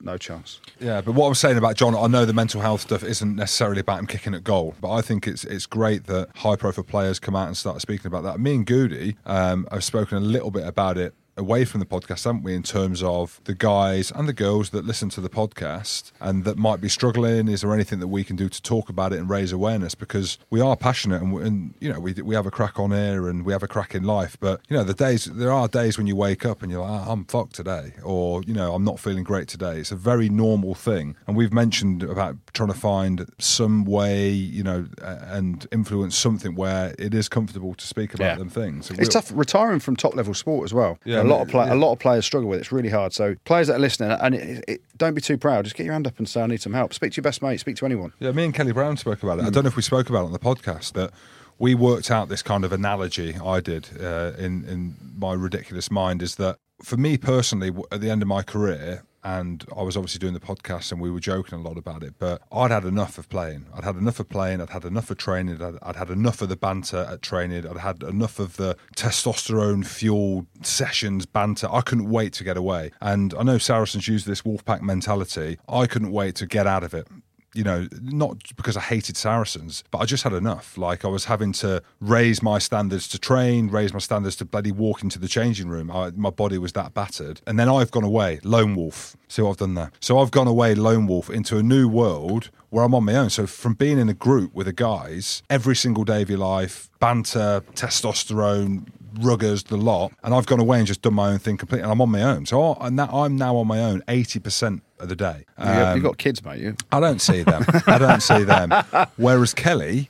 no 0.02 0.18
chance. 0.18 0.60
Yeah, 0.80 1.02
but 1.02 1.14
what 1.14 1.28
I'm 1.28 1.36
saying 1.36 1.58
about 1.58 1.76
John, 1.76 1.96
I 1.96 2.08
know 2.08 2.26
the 2.26 2.34
mental 2.34 2.62
health 2.62 2.82
stuff 2.82 3.04
isn't 3.04 3.36
necessarily 3.36 3.82
about 3.82 4.00
him 4.00 4.08
kicking 4.08 4.34
at 4.34 4.44
goal, 4.44 4.76
but 4.82 4.92
I 4.92 5.02
think 5.02 5.28
it's 5.28 5.44
it's 5.44 5.66
great 5.66 6.06
that 6.06 6.30
high 6.36 6.56
profile 6.56 6.84
players 6.84 7.20
come 7.20 7.36
out 7.36 7.48
and 7.48 7.58
start 7.58 7.82
speaking 7.82 8.08
about 8.08 8.24
that. 8.24 8.40
Me 8.40 8.56
and 8.56 8.66
Goody 8.66 9.18
um, 9.26 9.68
have 9.72 9.84
spoken 9.84 10.18
a 10.18 10.22
little 10.22 10.52
bit 10.52 10.66
about 10.66 10.98
it 10.98 11.14
away 11.40 11.66
from 11.66 11.80
the 11.80 11.86
podcast, 11.86 12.26
haven't 12.26 12.44
we, 12.44 12.54
in 12.54 12.64
terms 12.64 13.02
of 13.02 13.40
the 13.46 13.56
guys 13.56 14.12
and 14.12 14.28
the 14.28 14.34
girls 14.34 14.70
that 14.72 14.86
listen 14.86 15.10
to 15.10 15.22
the 15.22 15.30
podcast 15.30 16.12
and 16.20 16.44
that 16.44 16.58
might 16.58 16.82
be 16.82 16.90
struggling? 16.90 17.48
Is 17.48 17.62
there 17.62 17.74
anything 17.74 18.00
that 18.00 18.08
we 18.10 18.24
can 18.24 18.36
do 18.36 18.50
to 18.50 18.62
talk 18.62 18.90
about 18.90 19.14
it 19.14 19.20
and 19.20 19.30
raise 19.30 19.52
awareness? 19.52 19.96
Because 19.96 20.38
we 20.50 20.62
are 20.62 20.76
passionate 20.76 21.22
and, 21.22 21.34
we- 21.34 21.44
and 21.44 21.74
you 21.80 21.92
know, 21.92 22.00
we, 22.00 22.14
we 22.14 22.36
have 22.36 22.46
a 22.46 22.52
crack 22.52 22.78
on 22.80 22.92
air 22.94 23.28
and 23.28 23.46
we 23.46 23.54
have 23.54 23.64
a 23.64 23.68
crack 23.68 23.96
in 23.96 24.04
life. 24.04 24.38
But, 24.40 24.62
you 24.70 24.76
know, 24.78 24.84
the 24.84 24.94
days, 24.94 25.26
there 25.26 25.52
are 25.52 25.68
days 25.68 25.98
when 25.98 26.06
you 26.08 26.16
wake 26.16 26.46
up 26.46 26.62
and 26.62 26.72
you're 26.72 26.82
like, 26.82 26.92
"Ah, 27.08 27.12
I'm 27.12 27.26
fucked 27.26 27.56
today, 27.56 27.94
or, 28.04 28.44
you 28.44 28.54
know, 28.54 28.76
I'm 28.76 28.84
not 28.84 29.00
feeling 29.00 29.24
great 29.24 29.48
today. 29.48 29.80
It's 29.80 29.92
a 29.92 29.96
very 29.96 30.30
normal 30.30 30.76
thing. 30.76 31.16
And 31.26 31.36
we've 31.38 31.54
mentioned 31.54 32.04
about 32.04 32.36
trying 32.54 32.70
to 32.70 32.78
find 32.78 33.26
some 33.40 33.86
way, 33.86 34.30
you 34.30 34.64
know, 34.64 34.88
and 35.02 35.66
influence 35.72 36.18
something 36.18 36.56
where 36.56 36.94
it 37.00 37.14
is 37.14 37.30
comfortable 37.30 37.74
to 37.76 37.88
speak 37.88 38.14
about 38.14 38.26
Yeah. 38.26 38.36
them 38.36 38.50
things. 38.50 38.88
So 38.88 38.94
It's 38.96 39.02
we'll- 39.02 39.22
tough 39.22 39.32
retiring 39.34 39.80
from 39.80 39.96
top 39.96 40.16
level 40.16 40.34
sport 40.34 40.66
as 40.66 40.74
well. 40.74 40.98
Yeah, 41.06 41.22
lot 41.30 41.42
of 41.42 41.48
play, 41.50 41.66
yeah. 41.66 41.74
a 41.74 41.76
lot 41.76 41.94
of 41.94 42.00
players 42.00 42.26
struggle 42.26 42.50
with 42.50 42.60
it. 42.60 42.62
It's 42.62 42.72
really 42.72 42.90
hard. 42.90 43.14
So 43.14 43.36
players 43.46 43.68
that 43.68 43.76
are 43.76 43.80
listening, 43.80 44.12
and 44.12 44.36
it, 44.36 44.66
it, 44.68 44.82
don't 44.98 45.14
be 45.14 45.22
too 45.22 45.38
proud. 45.38 45.66
Just 45.66 45.76
get 45.76 45.86
your 45.86 45.94
hand 45.94 46.08
up 46.08 46.18
and 46.18 46.28
say, 46.28 46.42
"I 46.42 46.48
need 46.48 46.62
some 46.62 46.74
help." 46.74 46.94
Speak 46.94 47.14
to 47.14 47.18
your 47.18 47.24
best 47.24 47.42
mate. 47.42 47.60
Speak 47.60 47.76
to 47.78 47.86
anyone. 47.86 48.14
Yeah, 48.20 48.32
me 48.32 48.46
and 48.46 48.54
Kelly 48.54 48.72
Brown 48.72 48.98
spoke 48.98 49.24
about 49.24 49.40
it. 49.40 49.44
Mm. 49.44 49.48
I 49.48 49.50
don't 49.50 49.64
know 49.64 49.70
if 49.70 49.76
we 49.76 49.82
spoke 49.82 50.10
about 50.10 50.24
it 50.24 50.26
on 50.26 50.32
the 50.34 50.40
podcast 50.40 50.94
that 50.94 51.12
we 51.58 51.76
worked 51.76 52.10
out 52.10 52.30
this 52.30 52.42
kind 52.42 52.64
of 52.66 52.72
analogy. 52.72 53.36
I 53.36 53.60
did 53.60 53.90
uh, 54.02 54.34
in 54.38 54.66
in 54.66 54.96
my 55.18 55.34
ridiculous 55.34 55.92
mind 55.92 56.22
is 56.22 56.36
that 56.36 56.58
for 56.82 56.98
me 56.98 57.18
personally, 57.18 57.72
at 57.92 58.02
the 58.02 58.10
end 58.10 58.22
of 58.22 58.28
my 58.28 58.42
career, 58.42 59.04
and 59.24 59.66
I 59.76 59.84
was 59.84 59.98
obviously 59.98 60.20
doing 60.20 60.34
the 60.34 60.40
podcast, 60.40 60.92
and 60.92 61.02
we 61.02 61.12
were 61.12 61.20
joking 61.20 61.60
a 61.60 61.62
lot 61.62 61.78
about 61.78 62.04
it. 62.04 62.16
But 62.20 62.42
I'd 62.52 62.72
had 62.72 62.86
enough 62.86 63.18
of 63.18 63.30
playing. 63.30 63.66
I'd 63.74 63.84
had 63.84 63.96
enough 63.96 64.20
of 64.20 64.30
playing. 64.30 64.62
I'd 64.62 64.70
had 64.70 64.86
enough 64.86 65.10
of 65.10 65.18
training. 65.18 65.62
I'd, 65.62 65.78
I'd 65.82 65.96
had 65.96 66.10
enough 66.10 66.42
of 66.42 66.50
the 66.50 66.56
banter 66.56 67.08
at 67.10 67.22
training. 67.22 67.68
I'd 67.68 67.78
had 67.78 68.04
enough 68.04 68.40
of 68.40 68.58
the 68.58 68.78
testosterone 68.96 69.86
fueled 69.86 70.48
sessions 70.62 71.26
banter. 71.26 71.68
I 71.72 71.82
couldn't 71.82 72.10
wait 72.10 72.34
to 72.34 72.44
get 72.44 72.58
away. 72.58 72.92
And 73.02 73.34
I 73.34 73.44
know 73.44 73.58
Saracens 73.58 74.08
use 74.08 74.26
this 74.26 74.44
Wolfpack 74.44 74.82
mentality. 74.82 75.58
I 75.68 75.88
couldn't 75.88 76.12
wait 76.12 76.36
to 76.36 76.46
get 76.46 76.68
out 76.68 76.84
of 76.84 76.94
it 76.94 77.08
you 77.54 77.64
know, 77.64 77.88
not 78.02 78.38
because 78.56 78.78
I 78.78 78.82
hated 78.82 79.18
Saracens, 79.18 79.84
but 79.92 80.00
I 80.00 80.06
just 80.06 80.24
had 80.24 80.34
enough. 80.34 80.78
Like 80.78 81.04
I 81.04 81.08
was 81.08 81.26
having 81.26 81.52
to 81.54 81.82
raise 82.00 82.44
my 82.44 82.60
standards 82.60 83.08
to 83.10 83.20
train, 83.20 83.70
raise 83.70 83.94
my 83.94 84.00
standards 84.00 84.36
to 84.38 84.46
bloody 84.46 84.72
walk 84.72 85.04
into 85.04 85.20
the 85.20 85.28
changing 85.28 85.68
room. 85.70 85.90
I, 85.92 86.12
my 86.12 86.30
body 86.30 86.58
was 86.58 86.74
that 86.74 86.94
battered. 86.94 87.42
And 87.48 87.60
then 87.60 87.70
I've 87.70 87.92
gone 87.92 88.04
away, 88.04 88.40
lone 88.44 88.76
wolf. 88.76 89.18
See 89.28 89.42
what 89.42 89.52
I've 89.52 89.58
done 89.58 89.76
there? 89.76 89.92
So 90.00 90.20
I've 90.20 90.32
gone 90.32 90.48
away, 90.48 90.76
lone 90.76 91.08
wolf, 91.08 91.30
into 91.30 91.58
a 91.58 91.64
new 91.64 91.88
world 91.88 92.50
where 92.70 92.84
I'm 92.84 92.94
on 92.94 93.06
my 93.06 93.16
own. 93.16 93.30
So 93.30 93.48
from 93.48 93.74
being 93.74 93.98
in 93.98 94.10
a 94.10 94.14
group 94.14 94.54
with 94.54 94.68
the 94.68 94.74
guys 94.74 95.42
every 95.50 95.76
single 95.76 96.04
day 96.04 96.22
of 96.22 96.30
your 96.30 96.40
life, 96.40 96.90
banter, 97.00 97.64
testosterone, 97.74 98.88
ruggers, 99.16 99.66
the 99.66 99.78
lot, 99.78 100.12
and 100.24 100.34
I've 100.34 100.46
gone 100.46 100.60
away 100.60 100.80
and 100.80 100.88
just 100.88 101.02
done 101.02 101.14
my 101.14 101.32
own 101.32 101.40
thing 101.40 101.58
completely, 101.58 101.84
and 101.84 101.92
I'm 101.92 102.02
on 102.02 102.10
my 102.10 102.24
own. 102.24 102.46
So 102.46 102.74
I, 102.74 102.88
I'm 102.88 103.38
now 103.38 103.58
on 103.58 103.68
my 103.68 103.80
own 103.80 104.04
eighty 104.08 104.40
percent 104.40 104.84
of 105.00 105.10
the 105.10 105.16
day. 105.16 105.46
Um, 105.58 105.96
You've 105.96 106.04
got 106.04 106.18
kids, 106.18 106.44
mate. 106.44 106.60
You. 106.60 106.76
I 106.92 107.00
don't 107.00 107.22
see 107.22 107.44
them. 107.44 107.64
I 107.88 107.98
don't 107.98 108.22
see 108.22 108.44
them. 108.44 108.72
Whereas 109.18 109.54
Kelly 109.54 110.10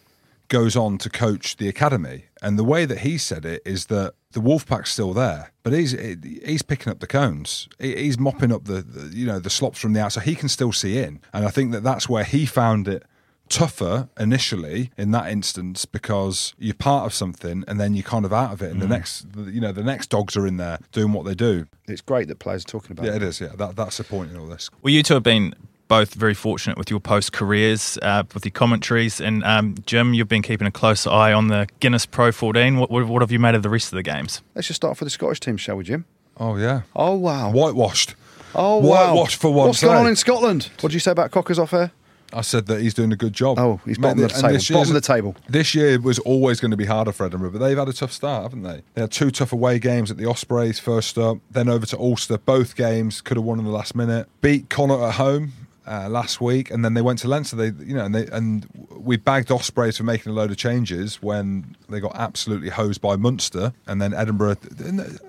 goes 0.49 0.75
on 0.75 0.97
to 0.97 1.09
coach 1.09 1.57
the 1.57 1.69
academy, 1.69 2.25
And 2.41 2.57
the 2.59 2.63
way 2.63 2.85
that 2.85 2.99
he 2.99 3.17
said 3.17 3.45
it 3.45 3.61
is 3.65 3.85
that 3.85 4.13
the 4.31 4.41
Wolfpack's 4.41 4.91
still 4.91 5.13
there, 5.13 5.51
but 5.63 5.73
he's 5.73 5.91
he's 5.91 6.61
picking 6.61 6.91
up 6.91 6.99
the 6.99 7.07
cones. 7.07 7.67
He's 7.79 8.19
mopping 8.19 8.51
up 8.51 8.65
the, 8.65 8.81
the 8.81 9.15
you 9.15 9.25
know 9.25 9.39
the 9.39 9.49
slops 9.49 9.79
from 9.79 9.93
the 9.93 10.01
outside. 10.01 10.23
He 10.25 10.35
can 10.35 10.49
still 10.49 10.71
see 10.71 10.97
in, 10.99 11.21
and 11.33 11.45
I 11.45 11.49
think 11.49 11.71
that 11.71 11.83
that's 11.83 12.09
where 12.09 12.23
he 12.23 12.45
found 12.45 12.87
it 12.87 13.03
tougher 13.49 14.07
initially 14.19 14.91
in 14.97 15.11
that 15.11 15.29
instance 15.31 15.85
because 15.85 16.53
you're 16.59 16.73
part 16.73 17.05
of 17.05 17.13
something 17.13 17.63
and 17.67 17.79
then 17.79 17.93
you're 17.95 18.03
kind 18.03 18.23
of 18.25 18.31
out 18.31 18.53
of 18.53 18.61
it 18.61 18.71
and 18.71 18.81
the 18.81 18.87
next 18.87 19.25
you 19.47 19.59
know 19.59 19.71
the 19.71 19.83
next 19.83 20.07
dogs 20.11 20.37
are 20.37 20.45
in 20.47 20.57
there 20.57 20.77
doing 20.91 21.11
what 21.13 21.25
they 21.25 21.33
do 21.35 21.65
It's 21.87 22.01
great 22.01 22.27
that 22.27 22.39
players 22.39 22.63
are 22.63 22.67
talking 22.67 22.91
about 22.91 23.05
yeah 23.05 23.11
it. 23.13 23.23
it 23.23 23.23
is 23.23 23.41
yeah 23.41 23.49
that, 23.57 23.75
that's 23.75 23.97
the 23.97 24.03
point 24.03 24.31
in 24.31 24.37
all 24.37 24.45
this 24.47 24.69
Well, 24.81 24.93
you 24.93 25.03
two 25.03 25.15
have 25.15 25.23
been 25.23 25.53
both 25.87 26.13
very 26.13 26.35
fortunate 26.35 26.77
with 26.77 26.91
your 26.91 26.99
post 26.99 27.33
careers, 27.33 27.97
uh, 28.03 28.21
with 28.35 28.45
your 28.45 28.51
commentaries. 28.51 29.19
And 29.19 29.43
um, 29.43 29.73
Jim, 29.87 30.13
you've 30.13 30.27
been 30.27 30.43
keeping 30.43 30.67
a 30.67 30.71
close 30.71 31.07
eye 31.07 31.33
on 31.33 31.47
the 31.47 31.67
Guinness 31.79 32.05
Pro 32.05 32.31
14. 32.31 32.77
What, 32.77 32.91
what, 32.91 33.07
what 33.07 33.23
have 33.23 33.31
you 33.31 33.39
made 33.39 33.55
of 33.55 33.63
the 33.63 33.69
rest 33.69 33.91
of 33.91 33.95
the 33.95 34.03
games? 34.03 34.43
Let's 34.53 34.67
just 34.67 34.75
start 34.75 34.91
off 34.91 34.99
with 34.99 35.07
the 35.07 35.09
Scottish 35.09 35.39
team, 35.39 35.57
shall 35.57 35.77
we, 35.77 35.83
Jim? 35.85 36.05
oh 36.37 36.57
yeah 36.57 36.81
Oh, 36.95 37.15
wow. 37.15 37.49
whitewashed 37.51 38.13
Oh, 38.53 38.77
wow. 38.77 39.07
whitewashed 39.13 39.41
for 39.41 39.51
once 39.51 39.67
What's 39.67 39.81
going 39.81 39.95
eh? 39.97 39.99
on 40.01 40.07
in 40.07 40.15
Scotland? 40.15 40.69
What 40.79 40.89
did 40.89 40.93
you 40.93 40.99
say 40.99 41.09
about 41.09 41.31
Cockers 41.31 41.57
off 41.57 41.73
air? 41.73 41.91
I 42.31 42.41
said 42.41 42.67
that 42.67 42.81
he's 42.81 42.93
doing 42.93 43.11
a 43.11 43.15
good 43.15 43.33
job. 43.33 43.57
Oh, 43.59 43.79
he's 43.85 43.97
Mate, 43.97 44.09
bottom 44.09 44.23
of 44.23 44.29
the 44.29 44.35
table. 44.41 44.53
this 44.53 44.69
Bottom 44.69 44.95
of 44.95 45.01
the 45.01 45.07
table. 45.07 45.35
This 45.47 45.73
year 45.73 45.99
was 45.99 46.19
always 46.19 46.59
going 46.59 46.71
to 46.71 46.77
be 46.77 46.85
harder 46.85 47.11
for 47.11 47.25
Edinburgh, 47.25 47.51
but 47.51 47.59
they've 47.59 47.77
had 47.77 47.87
a 47.87 47.93
tough 47.93 48.11
start, 48.11 48.43
haven't 48.43 48.63
they? 48.63 48.81
They 48.93 49.01
had 49.01 49.11
two 49.11 49.31
tough 49.31 49.51
away 49.53 49.79
games 49.79 50.11
at 50.11 50.17
the 50.17 50.25
Ospreys 50.25 50.79
first 50.79 51.17
up, 51.17 51.37
then 51.49 51.69
over 51.69 51.85
to 51.87 51.97
Ulster. 51.97 52.37
Both 52.37 52.75
games 52.75 53.21
could 53.21 53.37
have 53.37 53.43
won 53.43 53.59
in 53.59 53.65
the 53.65 53.71
last 53.71 53.95
minute. 53.95 54.27
Beat 54.41 54.69
Connacht 54.69 55.01
at 55.01 55.13
home. 55.15 55.53
Uh, 55.89 56.07
last 56.07 56.39
week, 56.39 56.69
and 56.69 56.85
then 56.85 56.93
they 56.93 57.01
went 57.01 57.17
to 57.17 57.27
Leinster. 57.27 57.55
They, 57.55 57.71
you 57.83 57.95
know, 57.95 58.05
and 58.05 58.13
they 58.13 58.27
and 58.27 58.67
we 58.91 59.17
bagged 59.17 59.49
Ospreys 59.49 59.97
for 59.97 60.03
making 60.03 60.31
a 60.31 60.35
load 60.35 60.51
of 60.51 60.57
changes 60.57 61.19
when 61.19 61.75
they 61.89 61.99
got 61.99 62.15
absolutely 62.15 62.69
hosed 62.69 63.01
by 63.01 63.15
Munster, 63.15 63.73
and 63.87 63.99
then 63.99 64.13
Edinburgh, 64.13 64.57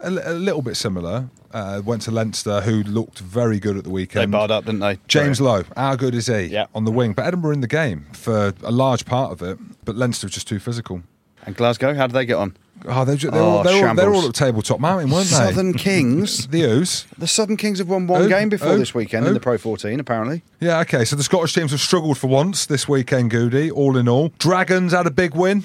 a, 0.03 0.09
a 0.09 0.35
little 0.35 0.61
bit 0.61 0.77
similar, 0.77 1.31
uh, 1.53 1.81
went 1.83 2.03
to 2.03 2.11
Leinster, 2.11 2.61
who 2.61 2.83
looked 2.83 3.21
very 3.21 3.59
good 3.59 3.79
at 3.79 3.85
the 3.85 3.91
weekend. 3.91 4.31
They 4.35 4.37
barred 4.37 4.51
up, 4.51 4.67
didn't 4.67 4.81
they? 4.81 4.99
James 5.09 5.41
Lowe, 5.41 5.65
how 5.79 5.97
good 5.97 6.15
is 6.15 6.27
he 6.27 6.43
Yeah. 6.49 6.67
on 6.75 6.85
the 6.85 6.93
wing? 6.93 7.15
But 7.15 7.25
Edinburgh 7.25 7.53
in 7.53 7.63
the 7.63 7.67
game 7.67 8.09
for 8.13 8.53
a 8.63 8.71
large 8.71 9.07
part 9.07 9.33
of 9.33 9.41
it, 9.41 9.59
but 9.87 9.97
Leinster 9.97 10.27
was 10.27 10.35
just 10.35 10.47
too 10.47 10.59
physical. 10.59 11.03
And 11.47 11.57
Glasgow, 11.57 11.95
how 11.95 12.07
did 12.07 12.13
they 12.13 12.27
get 12.27 12.37
on? 12.37 12.55
Oh, 12.87 13.05
they're, 13.05 13.17
ju- 13.17 13.31
they're, 13.31 13.41
Oh, 13.41 13.45
all, 13.45 13.63
they're, 13.63 13.73
all, 13.75 13.95
they're 13.95 14.05
shambles. 14.07 14.23
all 14.25 14.29
at 14.29 14.35
tabletop 14.35 14.81
mountain, 14.81 15.11
weren't 15.11 15.27
they? 15.29 15.35
Southern 15.37 15.75
Kings. 15.75 16.47
The 16.51 16.65
O's. 16.65 17.07
The 17.19 17.27
Southern 17.27 17.57
Kings 17.57 17.79
have 17.79 17.89
won 17.89 18.07
one 18.07 18.23
Oh, 18.23 18.29
game 18.29 18.49
before 18.49 18.69
oh, 18.71 18.79
this 18.79 18.95
weekend 18.95 19.25
oh. 19.25 19.29
in 19.29 19.35
the 19.35 19.41
Pro 19.41 19.59
14, 19.59 20.01
apparently. 20.01 20.43
Yeah, 20.61 20.81
okay. 20.81 21.05
So 21.05 21.17
the 21.17 21.23
Scottish 21.23 21.53
teams 21.55 21.71
have 21.73 21.81
struggled 21.81 22.17
for 22.19 22.29
once 22.29 22.67
this 22.67 22.89
weekend, 22.89 23.31
Goody, 23.31 23.71
all 23.71 23.97
in 23.97 24.09
all. 24.09 24.31
Dragons 24.39 24.93
had 24.93 25.07
a 25.07 25.11
big 25.11 25.35
win 25.35 25.65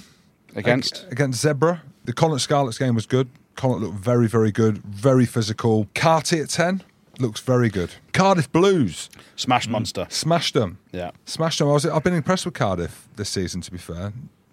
Against? 0.55 1.05
ag- 1.07 1.11
against 1.13 1.43
Zebre. 1.45 1.79
The 2.05 2.13
Connacht 2.13 2.41
Scarlets 2.41 2.77
game 2.77 2.95
was 2.95 3.05
good. 3.05 3.29
Connacht 3.55 3.81
looked 3.81 3.97
very, 3.97 4.27
very 4.27 4.51
good, 4.51 4.79
very 4.79 5.25
physical. 5.25 5.87
Carty 5.95 6.39
at 6.41 6.49
10 6.49 6.83
looks 7.19 7.39
very 7.39 7.69
good. 7.69 7.91
Cardiff 8.11 8.51
Blues 8.51 9.09
Smash 9.37 9.67
Munster. 9.69 10.01
Mm. 10.05 10.11
smashed 10.11 10.53
them. 10.53 10.77
Yeah. 10.91 11.11
Smashed 11.25 11.59
them. 11.59 11.69
I 11.69 11.71
was, 11.71 11.85
I've 11.85 12.03
been 12.03 12.13
impressed 12.13 12.45
with 12.45 12.53
Cardiff 12.53 13.07
this 13.15 13.29
season, 13.29 13.61
to 13.61 13.71
be 13.71 13.77
fair. 13.77 14.11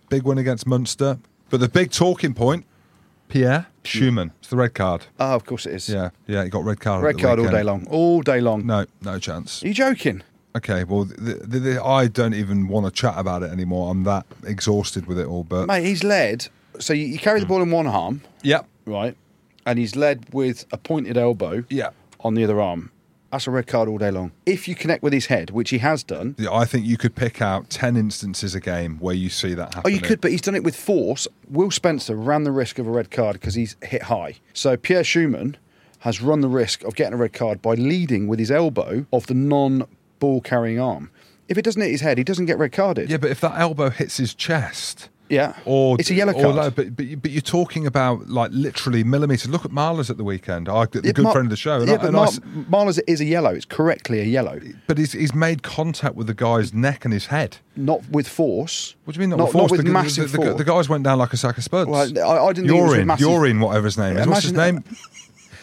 Big 0.08 0.22
win 0.22 0.38
against 0.38 0.66
Munster. 0.66 1.18
But 1.52 1.60
the 1.60 1.68
big 1.68 1.90
talking 1.90 2.32
point, 2.32 2.64
Pierre 3.28 3.66
Schoeman. 3.84 4.30
It's 4.40 4.48
the 4.48 4.56
red 4.56 4.72
card. 4.72 5.04
Oh, 5.20 5.34
of 5.34 5.44
course 5.44 5.66
it 5.66 5.74
is. 5.74 5.86
Yeah, 5.86 6.08
yeah, 6.26 6.44
he 6.44 6.48
got 6.48 6.64
red 6.64 6.80
card. 6.80 7.04
Red 7.04 7.18
card 7.18 7.38
all 7.38 7.44
weekend. 7.44 7.58
day 7.58 7.62
long. 7.62 7.86
All 7.88 8.22
day 8.22 8.40
long. 8.40 8.64
No, 8.64 8.86
no 9.02 9.18
chance. 9.18 9.62
Are 9.62 9.68
you 9.68 9.74
joking? 9.74 10.22
Okay, 10.56 10.84
well, 10.84 11.04
the, 11.04 11.34
the, 11.44 11.58
the, 11.58 11.84
I 11.84 12.06
don't 12.06 12.32
even 12.32 12.68
want 12.68 12.86
to 12.86 12.90
chat 12.90 13.18
about 13.18 13.42
it 13.42 13.50
anymore. 13.50 13.90
I'm 13.90 14.04
that 14.04 14.24
exhausted 14.44 15.04
with 15.04 15.18
it 15.18 15.26
all. 15.26 15.44
But 15.44 15.66
Mate, 15.66 15.84
he's 15.84 16.02
led. 16.02 16.48
So 16.78 16.94
you, 16.94 17.04
you 17.04 17.18
carry 17.18 17.40
the 17.40 17.44
hmm. 17.44 17.52
ball 17.52 17.62
in 17.62 17.70
one 17.70 17.86
arm, 17.86 18.22
yeah, 18.40 18.62
right? 18.86 19.14
And 19.66 19.78
he's 19.78 19.94
led 19.94 20.32
with 20.32 20.64
a 20.72 20.78
pointed 20.78 21.18
elbow 21.18 21.64
yeah, 21.68 21.90
on 22.20 22.32
the 22.32 22.44
other 22.44 22.62
arm. 22.62 22.91
That's 23.32 23.46
a 23.46 23.50
red 23.50 23.66
card 23.66 23.88
all 23.88 23.96
day 23.96 24.10
long. 24.10 24.32
If 24.44 24.68
you 24.68 24.74
connect 24.74 25.02
with 25.02 25.14
his 25.14 25.26
head, 25.26 25.50
which 25.50 25.70
he 25.70 25.78
has 25.78 26.02
done, 26.04 26.36
Yeah, 26.38 26.52
I 26.52 26.66
think 26.66 26.84
you 26.84 26.98
could 26.98 27.14
pick 27.14 27.40
out 27.40 27.70
ten 27.70 27.96
instances 27.96 28.54
a 28.54 28.60
game 28.60 28.98
where 28.98 29.14
you 29.14 29.30
see 29.30 29.54
that 29.54 29.72
happen. 29.74 29.82
Oh, 29.86 29.88
you 29.88 30.00
could, 30.02 30.20
but 30.20 30.30
he's 30.32 30.42
done 30.42 30.54
it 30.54 30.62
with 30.62 30.76
force. 30.76 31.26
Will 31.48 31.70
Spencer 31.70 32.14
ran 32.14 32.44
the 32.44 32.52
risk 32.52 32.78
of 32.78 32.86
a 32.86 32.90
red 32.90 33.10
card 33.10 33.34
because 33.40 33.54
he's 33.54 33.74
hit 33.82 34.02
high. 34.02 34.34
So 34.52 34.76
Pierre 34.76 35.02
Schoeman 35.02 35.54
has 36.00 36.20
run 36.20 36.42
the 36.42 36.48
risk 36.48 36.84
of 36.84 36.94
getting 36.94 37.14
a 37.14 37.16
red 37.16 37.32
card 37.32 37.62
by 37.62 37.72
leading 37.72 38.28
with 38.28 38.38
his 38.38 38.50
elbow 38.50 39.06
of 39.14 39.26
the 39.28 39.34
non-ball 39.34 40.42
carrying 40.42 40.78
arm. 40.78 41.10
If 41.48 41.56
it 41.56 41.62
doesn't 41.62 41.80
hit 41.80 41.90
his 41.90 42.00
head, 42.02 42.18
he 42.18 42.24
doesn't 42.24 42.46
get 42.46 42.58
red 42.58 42.72
carded. 42.72 43.08
Yeah, 43.08 43.16
but 43.16 43.30
if 43.30 43.40
that 43.40 43.58
elbow 43.58 43.88
hits 43.88 44.18
his 44.18 44.34
chest, 44.34 45.08
Yeah. 45.32 45.54
or 45.64 45.96
it's 45.98 46.10
a 46.10 46.14
yellow 46.14 46.32
card. 46.34 46.56
no, 46.56 46.70
but, 46.70 46.94
but 46.94 47.22
but 47.22 47.30
you're 47.30 47.40
talking 47.40 47.86
about 47.86 48.28
like 48.28 48.50
literally 48.52 49.02
millimeters. 49.02 49.48
Look 49.48 49.64
at 49.64 49.70
Marler's 49.72 50.10
at 50.10 50.18
the 50.18 50.24
weekend. 50.24 50.68
I, 50.68 50.84
the 50.86 51.00
Yeah, 51.02 51.12
good 51.12 51.22
Mar- 51.24 51.32
friend 51.32 51.46
of 51.46 51.50
the 51.50 51.56
show. 51.56 51.80
and 51.80 51.88
Yeah, 51.88 51.94
I- 51.94 51.96
but 51.98 52.08
I 52.08 52.10
Mar- 52.10 52.26
s- 52.26 52.40
Marler's 52.68 52.98
is 53.00 53.20
a 53.20 53.24
yellow. 53.24 53.50
It's 53.50 53.64
correctly 53.64 54.20
a 54.20 54.24
yellow, 54.24 54.60
but 54.86 54.98
he's 54.98 55.12
he's 55.12 55.34
made 55.34 55.62
contact 55.62 56.14
with 56.16 56.26
the 56.26 56.34
guy's 56.34 56.74
neck 56.74 57.04
and 57.06 57.14
his 57.14 57.26
head. 57.26 57.56
not 57.76 58.02
with 58.10 58.28
force. 58.28 58.94
What 59.04 59.14
do 59.14 59.20
you 59.20 59.26
mean 59.26 59.30
not, 59.30 59.38
Not, 59.38 59.44
with 59.46 59.52
force? 59.52 59.70
not 59.72 59.76
with 59.78 59.86
the, 59.86 59.92
massive 59.92 60.30
the, 60.32 60.38
the, 60.38 60.44
force. 60.44 60.58
the 60.58 60.64
guys 60.64 60.88
went 60.90 61.04
down 61.04 61.18
like 61.18 61.32
a 61.32 61.36
sack 61.38 61.56
of 61.56 61.64
spuds. 61.64 61.88
Well, 61.88 62.00
I, 62.00 62.44
I 62.48 62.52
didn't 62.52 62.68
think 62.68 62.78
it 62.78 62.82
was 62.82 62.90
with 62.90 62.96
Urine, 62.98 63.06
massive. 63.06 63.26
urine, 63.28 63.60
whatever 63.60 63.86
his 63.86 63.96
name 63.96 64.16
is. 64.18 64.26
What's 64.26 64.42
his 64.42 64.52
name? 64.52 64.84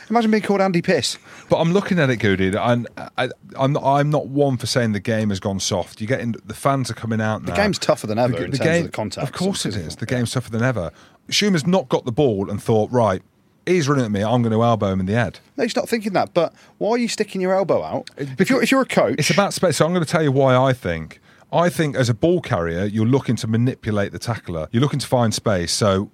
Imagine 0.10 0.32
being 0.32 0.44
called 0.44 0.62
Andy 0.62 0.82
Piss. 0.82 1.18
But 1.50 1.58
I'm 1.58 1.72
looking 1.72 2.00
at 2.00 2.10
it, 2.10 2.18
Goody, 2.18 2.52
and 2.56 2.88
I, 3.18 3.30
I'm 3.58 3.74
not, 3.74 3.84
I'm 3.84 4.10
not 4.10 4.28
one 4.28 4.58
for 4.58 4.66
saying 4.66 4.94
the 4.94 5.00
game 5.00 5.30
has 5.30 5.40
gone 5.40 5.60
soft. 5.60 6.02
You're 6.02 6.08
getting 6.08 6.32
the 6.32 6.54
fans 6.54 6.90
are 6.90 6.96
coming 6.96 7.22
out 7.22 7.44
now. 7.44 7.54
The 7.54 7.62
game's 7.62 7.80
tougher 7.80 8.08
than 8.08 8.18
ever 8.18 8.34
in 8.46 8.52
terms 8.52 8.60
of 8.60 8.84
the 8.84 8.90
contact. 8.92 9.28
Of 9.28 9.34
course 9.34 9.66
it 9.66 9.76
is. 9.76 9.96
The 9.96 10.06
game's 10.06 10.32
tougher 10.32 10.50
than 10.52 10.64
ever. 10.64 10.92
Schoeman's 11.30 11.68
not 11.68 11.90
got 11.90 12.06
the 12.06 12.12
ball 12.12 12.50
and 12.50 12.62
thought, 12.62 12.92
right, 12.92 13.22
he's 13.66 13.88
running 13.88 14.06
at 14.06 14.12
me. 14.12 14.24
I'm 14.24 14.42
going 14.42 14.52
to 14.54 14.64
elbow 14.64 14.92
him 14.92 15.00
in 15.00 15.06
the 15.06 15.14
head. 15.14 15.40
No, 15.58 15.64
he's 15.64 15.76
not 15.76 15.88
thinking 15.88 16.14
that. 16.14 16.34
But 16.34 16.54
why 16.80 16.92
are 16.92 16.98
you 16.98 17.08
sticking 17.08 17.40
your 17.42 17.54
elbow 17.54 17.84
out? 17.84 18.10
If 18.18 18.50
you're 18.50 18.64
if 18.64 18.72
you're 18.72 18.82
a 18.82 18.86
coach, 18.86 19.20
It's 19.20 19.30
about 19.30 19.54
space. 19.54 19.78
So 19.78 19.86
I'm 19.86 19.94
going 19.94 20.04
to 20.04 20.10
tell 20.10 20.24
you 20.24 20.32
why 20.32 20.56
I 20.56 20.74
think. 20.74 21.22
I 21.52 21.70
think 21.70 21.96
as 21.96 22.10
a 22.10 22.14
ball 22.14 22.42
carrier, 22.42 22.86
you're 22.86 23.08
looking 23.08 23.36
to 23.38 23.48
manipulate 23.48 24.12
the 24.12 24.20
tackler. 24.20 24.68
You're 24.72 24.82
looking 24.82 25.00
to 25.00 25.08
find 25.08 25.34
space. 25.34 25.72
So 25.72 26.12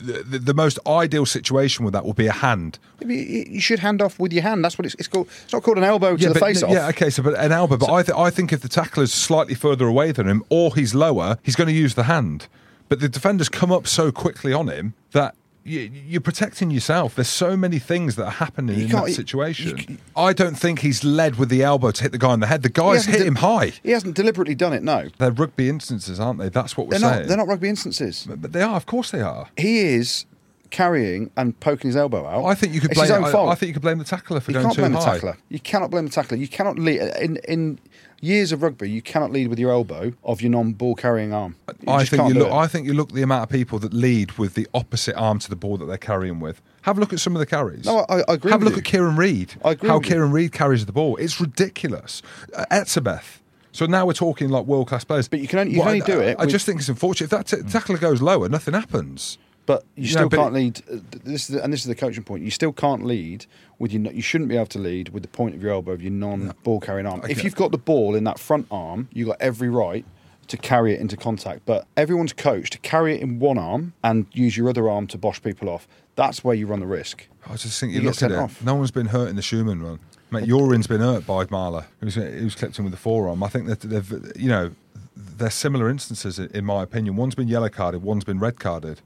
the, 0.00 0.38
the, 0.38 0.54
most 0.54 0.78
ideal 0.86 1.26
situation 1.26 1.84
with 1.84 1.92
that 1.94 2.04
will 2.04 2.14
be 2.14 2.26
a 2.26 2.32
hand. 2.32 2.78
You 3.00 3.08
you 3.08 3.60
should 3.60 3.80
hand 3.80 4.00
off 4.02 4.18
with 4.18 4.32
your 4.32 4.42
hand. 4.42 4.64
That's 4.64 4.78
what 4.78 4.86
it's, 4.86 4.94
it's 4.96 5.08
called. 5.08 5.28
It's 5.44 5.52
not 5.52 5.62
called 5.62 5.78
an 5.78 5.84
elbow 5.84 6.16
to 6.16 6.28
the 6.28 6.38
face 6.38 6.62
off. 6.62 6.70
Yeah, 6.70 6.88
okay, 6.88 7.10
so 7.10 7.22
but 7.22 7.34
an 7.34 7.52
elbow. 7.52 7.76
But 7.76 7.90
I, 7.90 8.02
th- 8.02 8.16
I 8.16 8.30
think 8.30 8.52
if 8.52 8.60
the 8.60 8.68
tackler's 8.68 9.12
slightly 9.12 9.54
further 9.54 9.86
away 9.86 10.12
than 10.12 10.28
him, 10.28 10.44
or 10.48 10.74
he's 10.74 10.94
lower, 10.94 11.38
he's 11.42 11.56
going 11.56 11.68
to 11.68 11.74
use 11.74 11.94
the 11.94 12.04
hand. 12.04 12.48
But 12.88 13.00
the 13.00 13.08
defenders 13.08 13.48
come 13.48 13.72
up 13.72 13.86
so 13.86 14.12
quickly 14.12 14.52
on 14.52 14.68
him 14.68 14.94
that 15.12 15.34
you're 15.64 16.20
protecting 16.20 16.70
yourself. 16.70 17.14
There's 17.14 17.28
so 17.28 17.56
many 17.56 17.78
things 17.78 18.16
that 18.16 18.24
are 18.26 18.30
happening 18.30 18.76
You 18.78 18.84
in 18.84 18.90
that 18.90 19.10
situation. 19.12 19.78
you- 19.88 19.96
I 20.16 20.32
don't 20.32 20.56
think 20.58 20.80
he's 20.80 21.02
led 21.04 21.36
with 21.36 21.48
the 21.48 21.62
elbow 21.62 21.90
to 21.90 22.02
hit 22.02 22.12
the 22.12 22.18
guy 22.18 22.34
in 22.34 22.40
the 22.40 22.46
head. 22.46 22.62
The 22.62 22.68
guy's 22.68 23.06
hasn't 23.06 23.12
hit 23.16 23.18
de- 23.22 23.28
him 23.28 23.34
high. 23.36 23.72
He 23.82 23.90
hasn't 23.92 24.14
deliberately 24.14 24.54
done 24.54 24.72
it. 24.74 24.82
No, 24.82 25.08
They're 25.18 25.30
rugby 25.30 25.68
instances, 25.68 26.20
aren't 26.20 26.38
they? 26.38 26.48
That's 26.50 26.76
what 26.76 26.86
we're 26.86 26.98
they're 26.98 27.00
saying. 27.00 27.20
not. 27.22 27.28
They're 27.28 27.36
not 27.38 27.48
rugby 27.48 27.68
instances. 27.70 28.26
But, 28.28 28.42
but 28.42 28.52
they 28.52 28.62
are, 28.62 28.76
of 28.76 28.86
course, 28.86 29.10
they 29.10 29.22
are. 29.22 29.48
He 29.56 29.78
is 29.80 30.26
carrying 30.70 31.30
and 31.36 31.58
poking 31.60 31.88
his 31.88 31.96
elbow 31.96 32.26
out. 32.26 32.44
I 32.46 32.54
think 32.54 32.74
you 32.74 32.80
could 32.80 32.90
It's 32.90 32.98
blame. 32.98 33.08
his 33.08 33.16
own 33.16 33.24
I, 33.24 33.30
fault. 33.32 33.48
I 33.50 33.54
think 33.54 33.68
you 33.68 33.72
could 33.74 33.82
blame 33.82 33.98
the 33.98 34.04
tackler 34.04 34.40
for 34.40 34.50
you 34.50 34.54
going 34.54 34.64
can't 34.66 34.74
too 34.74 34.82
blame 34.82 34.92
high. 34.94 34.98
the 35.00 35.04
tackler. 35.12 35.36
You 35.48 35.60
cannot 35.60 35.90
blame 35.90 36.04
the 36.06 36.10
tackler. 36.10 36.36
You 36.36 36.48
cannot 36.48 36.78
lead 36.78 37.00
in 37.20 37.36
in 37.48 37.78
years 38.24 38.52
of 38.52 38.62
rugby. 38.62 38.90
You 38.90 39.02
cannot 39.02 39.30
lead 39.30 39.48
with 39.48 39.58
your 39.58 39.70
elbow 39.70 40.12
of 40.24 40.40
your 40.40 40.50
non-ball 40.50 40.94
carrying 40.94 41.32
arm. 41.32 41.56
You 41.86 41.92
I 41.92 42.04
think 42.04 42.28
you 42.28 42.34
look. 42.34 42.50
I 42.52 42.66
think 42.66 42.86
you 42.86 42.94
look 42.94 43.10
at 43.10 43.14
the 43.14 43.22
amount 43.22 43.42
of 43.44 43.48
people 43.50 43.78
that 43.80 43.92
lead 43.92 44.32
with 44.38 44.54
the 44.54 44.66
opposite 44.74 45.14
arm 45.16 45.38
to 45.40 45.48
the 45.50 45.56
ball 45.56 45.76
that 45.78 45.86
they're 45.86 45.96
carrying 45.98 46.40
with. 46.40 46.60
Have 46.82 46.96
a 46.98 47.00
look 47.00 47.12
at 47.12 47.20
some 47.20 47.34
of 47.36 47.40
the 47.40 47.46
carries. 47.46 47.84
No, 47.86 48.04
I- 48.08 48.20
I 48.20 48.34
agree 48.34 48.50
Have 48.50 48.62
a 48.62 48.64
look 48.64 48.74
you. 48.74 48.78
at 48.80 48.84
Kieran 48.84 49.16
Read. 49.16 49.54
I 49.64 49.72
agree 49.72 49.88
How. 49.88 50.00
Kieran 50.00 50.32
Read 50.32 50.52
carries 50.52 50.84
the 50.86 50.92
ball. 50.92 51.16
It's 51.16 51.40
ridiculous. 51.40 52.22
Uh, 52.54 52.64
Etzebeth. 52.70 53.40
So 53.72 53.86
now 53.86 54.06
we're 54.06 54.12
talking 54.12 54.50
like 54.50 54.66
world 54.66 54.86
class 54.88 55.02
players. 55.04 55.26
But 55.28 55.40
you 55.40 55.48
can 55.48 55.58
only- 55.60 55.72
you 55.72 55.78
can 55.80 55.88
only 55.88 56.02
I, 56.02 56.06
do 56.06 56.20
it 56.20 56.36
I 56.38 56.44
with- 56.44 56.50
just 56.52 56.66
think 56.66 56.78
it's 56.80 56.88
unfortunate. 56.88 57.32
If 57.32 57.48
that 57.48 57.56
t- 57.58 57.62
tackler 57.70 57.98
goes 57.98 58.22
lower, 58.22 58.48
nothing 58.48 58.74
happens. 58.74 59.38
But 59.66 59.84
you 59.96 60.08
still 60.08 60.28
but 60.28 60.36
can't 60.36 60.54
lead. 60.54 60.82
uh, 60.92 60.96
This 61.24 61.48
is 61.48 61.56
the, 61.56 61.64
and 61.64 61.72
this 61.72 61.80
is 61.80 61.86
the 61.86 61.94
coaching 61.94 62.22
point. 62.22 62.42
You 62.42 62.50
still 62.50 62.72
can't 62.72 63.04
lead 63.04 63.46
with 63.78 63.92
your. 63.92 64.12
You 64.12 64.20
shouldn't 64.22 64.48
be 64.50 64.56
able 64.56 64.66
to 64.66 64.78
lead 64.78 65.08
with 65.10 65.22
the 65.22 65.28
point 65.28 65.54
of 65.54 65.62
your 65.62 65.72
elbow 65.72 65.92
of 65.92 66.02
your 66.02 66.12
non-ball 66.12 66.80
carrying 66.80 67.06
arm. 67.06 67.22
If 67.28 67.42
you've 67.44 67.56
got 67.56 67.70
the 67.70 67.78
ball 67.78 68.14
in 68.14 68.24
that 68.24 68.38
front 68.38 68.66
arm, 68.70 69.08
you 69.12 69.26
have 69.26 69.38
got 69.38 69.44
every 69.46 69.68
right 69.70 70.04
to 70.48 70.56
carry 70.58 70.92
it 70.92 71.00
into 71.00 71.16
contact. 71.16 71.62
But 71.64 71.86
everyone's 71.96 72.34
coached 72.34 72.74
to 72.74 72.78
carry 72.80 73.14
it 73.14 73.22
in 73.22 73.38
one 73.38 73.56
arm 73.56 73.94
and 74.04 74.26
use 74.32 74.56
your 74.56 74.68
other 74.68 74.88
arm 74.90 75.06
to 75.08 75.18
bosh 75.18 75.40
people 75.42 75.70
off. 75.70 75.88
That's 76.16 76.44
where 76.44 76.54
you 76.54 76.66
run 76.66 76.80
the 76.80 76.86
risk. 76.86 77.26
I 77.48 77.56
just 77.56 77.80
think 77.80 77.92
You 77.94 78.00
you, 78.00 78.06
look 78.08 78.22
at 78.22 78.30
it. 78.30 78.36
off. 78.38 78.62
No 78.62 78.74
one's 78.74 78.90
been 78.90 79.06
hurt 79.06 79.28
in 79.28 79.36
the 79.36 79.42
Schoeman 79.42 79.82
run. 79.82 79.98
Mate, 80.30 80.46
Urin's 80.46 80.86
been 80.86 81.00
hurt 81.00 81.26
by 81.26 81.44
Marler. 81.46 81.84
He 82.00 82.04
was, 82.44 82.54
clipped 82.54 82.78
in 82.78 82.84
with 82.84 82.92
the 82.92 82.98
forearm. 82.98 83.42
I 83.42 83.48
think 83.48 83.66
that 83.66 83.80
they've, 83.80 84.32
you 84.36 84.48
know, 84.48 84.72
they're 85.16 85.48
similar 85.50 85.88
instances 85.88 86.38
in- 86.38 86.50
in 86.50 86.64
my 86.64 86.82
opinion. 86.82 87.16
One's 87.16 87.34
been 87.34 87.48
yellow 87.48 87.68
carded, 87.70 88.02
one's 88.02 88.24
been 88.24 88.38
red 88.38 88.58
carded. 88.60 89.00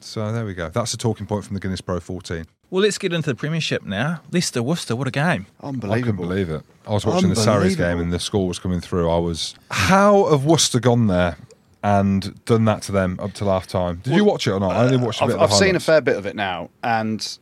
So 0.00 0.30
there 0.32 0.44
we 0.44 0.54
go. 0.54 0.68
That's 0.68 0.94
a 0.94 0.96
talking 0.96 1.26
point 1.26 1.44
from 1.44 1.54
the 1.54 1.60
Guinness 1.60 1.80
Pro 1.80 1.98
14. 2.00 2.46
Well, 2.70 2.82
let's 2.82 2.98
get 2.98 3.12
into 3.12 3.30
the 3.30 3.34
Premiership 3.36 3.84
now. 3.84 4.20
Leicester, 4.32 4.62
Worcester, 4.62 4.96
what 4.96 5.06
a 5.06 5.10
game. 5.12 5.46
I 5.60 5.66
couldn't 5.70 5.84
Unbelievable. 5.84 6.26
believe 6.26 6.50
it. 6.50 6.62
I 6.86 6.92
was 6.92 7.06
watching 7.06 7.28
the 7.30 7.36
Sarries 7.36 7.76
game 7.76 7.98
and 8.00 8.12
the 8.12 8.18
score 8.18 8.46
was 8.48 8.58
coming 8.58 8.80
through. 8.80 9.08
I 9.10 9.18
was. 9.18 9.54
How 9.70 10.26
have 10.30 10.44
Worcester 10.44 10.80
gone 10.80 11.06
there 11.06 11.36
and 11.82 12.44
done 12.44 12.64
that 12.64 12.82
to 12.82 12.92
them 12.92 13.18
up 13.20 13.32
till 13.34 13.48
half 13.48 13.66
time. 13.68 14.00
Did 14.02 14.14
you 14.16 14.24
watch 14.24 14.46
it 14.46 14.50
or 14.52 14.58
not? 14.60 14.72
I 14.72 14.84
only 14.84 14.96
watched 14.96 15.20
a 15.20 15.24
I've, 15.24 15.28
bit 15.30 15.36
of 15.36 15.42
I've 15.42 15.52
seen 15.52 15.62
a 15.62 15.66
highlights. 15.70 15.84
fair 15.84 16.00
bit 16.00 16.16
of 16.16 16.26
it 16.26 16.34
now, 16.34 16.70
and 16.82 17.38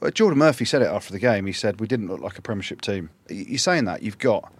well, 0.00 0.10
Geordan 0.10 0.38
Murphy 0.38 0.64
said 0.64 0.82
it 0.82 0.86
after 0.88 1.12
the 1.12 1.20
game. 1.20 1.46
He 1.46 1.52
said 1.52 1.78
we 1.80 1.86
didn't 1.86 2.08
look 2.08 2.20
like 2.20 2.38
a 2.38 2.42
Premiership 2.42 2.80
team. 2.80 3.10
Y- 3.30 3.44
You're 3.48 3.58
saying 3.58 3.84
that 3.84 4.02
you've 4.02 4.18
got 4.18 4.52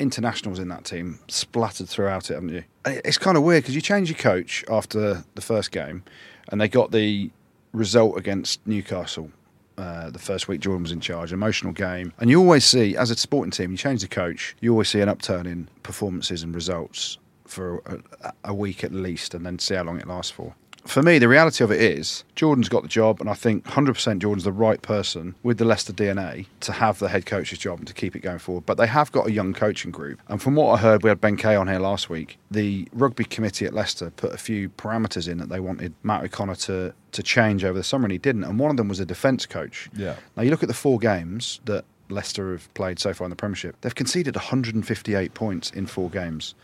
internationals 0.00 0.58
in 0.58 0.66
that 0.68 0.84
team 0.84 1.20
splattered 1.28 1.88
throughout 1.88 2.28
it, 2.30 2.34
haven't 2.34 2.48
you? 2.48 2.64
And 2.84 2.96
it- 2.96 3.02
It's 3.04 3.18
kind 3.18 3.36
of 3.36 3.44
weird 3.44 3.62
because 3.62 3.76
you 3.76 3.80
change 3.80 4.08
your 4.10 4.18
coach 4.18 4.64
after 4.68 5.22
the 5.36 5.40
first 5.40 5.70
game, 5.70 6.02
and 6.48 6.60
they 6.60 6.68
got 6.68 6.90
the 6.90 7.30
result 7.72 8.16
against 8.16 8.66
Newcastle. 8.66 9.30
Uh, 9.76 10.08
the 10.10 10.20
first 10.20 10.46
week 10.46 10.60
Geordan 10.60 10.82
was 10.82 10.92
in 10.92 11.00
charge, 11.00 11.32
emotional 11.32 11.72
game, 11.72 12.12
and 12.20 12.30
you 12.30 12.38
always 12.38 12.64
see, 12.64 12.96
as 12.96 13.10
a 13.10 13.16
sporting 13.16 13.50
team, 13.50 13.72
you 13.72 13.76
change 13.76 14.02
the 14.02 14.08
coach, 14.08 14.54
you 14.60 14.70
always 14.70 14.88
see 14.88 15.00
an 15.00 15.08
upturn 15.08 15.46
in 15.46 15.68
performances 15.82 16.44
and 16.44 16.54
results 16.54 17.18
for 17.44 17.82
a, 18.22 18.32
a 18.44 18.54
week 18.54 18.84
at 18.84 18.92
least, 18.92 19.34
and 19.34 19.44
then 19.44 19.58
see 19.58 19.74
how 19.74 19.82
long 19.82 19.98
it 19.98 20.06
lasts 20.06 20.30
for. 20.30 20.54
For 20.86 21.02
me, 21.02 21.18
the 21.18 21.28
reality 21.28 21.64
of 21.64 21.70
it 21.70 21.80
is 21.80 22.24
Geordan's 22.34 22.68
got 22.68 22.82
the 22.82 22.88
job, 22.88 23.20
and 23.20 23.30
I 23.30 23.34
think 23.34 23.64
100% 23.64 24.18
Geordan's 24.18 24.44
the 24.44 24.52
right 24.52 24.80
person 24.82 25.34
with 25.42 25.56
the 25.56 25.64
Leicester 25.64 25.94
DNA 25.94 26.46
to 26.60 26.72
have 26.72 26.98
the 26.98 27.08
head 27.08 27.24
coach's 27.24 27.58
job 27.58 27.78
and 27.78 27.88
to 27.88 27.94
keep 27.94 28.14
it 28.14 28.20
going 28.20 28.38
forward. 28.38 28.66
But 28.66 28.76
they 28.76 28.86
have 28.86 29.10
got 29.10 29.26
a 29.26 29.32
young 29.32 29.54
coaching 29.54 29.90
group, 29.90 30.20
and 30.28 30.42
from 30.42 30.54
what 30.56 30.72
I 30.72 30.76
heard, 30.76 31.02
we 31.02 31.08
had 31.08 31.20
Ben 31.20 31.36
Kay 31.36 31.56
on 31.56 31.68
here 31.68 31.78
last 31.78 32.10
week. 32.10 32.38
The 32.50 32.86
rugby 32.92 33.24
committee 33.24 33.64
at 33.64 33.72
Leicester 33.72 34.10
put 34.10 34.34
a 34.34 34.38
few 34.38 34.68
parameters 34.68 35.26
in 35.26 35.38
that 35.38 35.48
they 35.48 35.60
wanted 35.60 35.94
Matt 36.02 36.24
O'Connor 36.24 36.56
to 36.56 36.94
to 37.12 37.22
change 37.22 37.64
over 37.64 37.78
the 37.78 37.84
summer, 37.84 38.04
and 38.04 38.12
he 38.12 38.18
didn't. 38.18 38.44
And 38.44 38.58
one 38.58 38.70
of 38.70 38.76
them 38.76 38.88
was 38.88 39.00
a 39.00 39.06
defence 39.06 39.46
coach. 39.46 39.88
Yeah. 39.96 40.16
Now 40.36 40.42
you 40.42 40.50
look 40.50 40.62
at 40.62 40.68
the 40.68 40.74
four 40.74 40.98
games 40.98 41.60
that 41.64 41.84
Leicester 42.08 42.52
have 42.52 42.72
played 42.74 42.98
so 42.98 43.14
far 43.14 43.24
in 43.24 43.30
the 43.30 43.36
Premiership. 43.36 43.76
They've 43.80 43.94
conceded 43.94 44.34
158 44.34 45.32
points 45.32 45.70
in 45.70 45.86
four 45.86 46.10
games. 46.10 46.54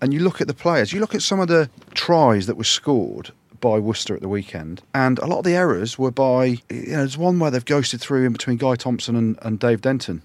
And 0.00 0.14
you 0.14 0.20
look 0.20 0.40
at 0.40 0.46
the 0.46 0.54
players, 0.54 0.92
you 0.92 1.00
look 1.00 1.14
at 1.16 1.22
some 1.22 1.40
of 1.40 1.48
the 1.48 1.68
tries 1.94 2.46
that 2.46 2.56
were 2.56 2.64
scored 2.64 3.32
by 3.60 3.78
Worcester 3.78 4.14
at 4.14 4.20
the 4.20 4.28
weekend, 4.28 4.82
and 4.94 5.18
a 5.18 5.26
lot 5.26 5.38
of 5.38 5.44
the 5.44 5.54
errors 5.54 5.98
were 5.98 6.10
by, 6.10 6.44
you 6.44 6.58
know, 6.70 6.98
there's 6.98 7.18
one 7.18 7.38
where 7.38 7.50
they've 7.50 7.64
ghosted 7.64 8.00
through 8.00 8.26
in 8.26 8.32
between 8.32 8.56
Guy 8.56 8.74
Thompson 8.74 9.16
and, 9.16 9.38
and 9.42 9.58
Dave 9.58 9.80
Denton. 9.80 10.22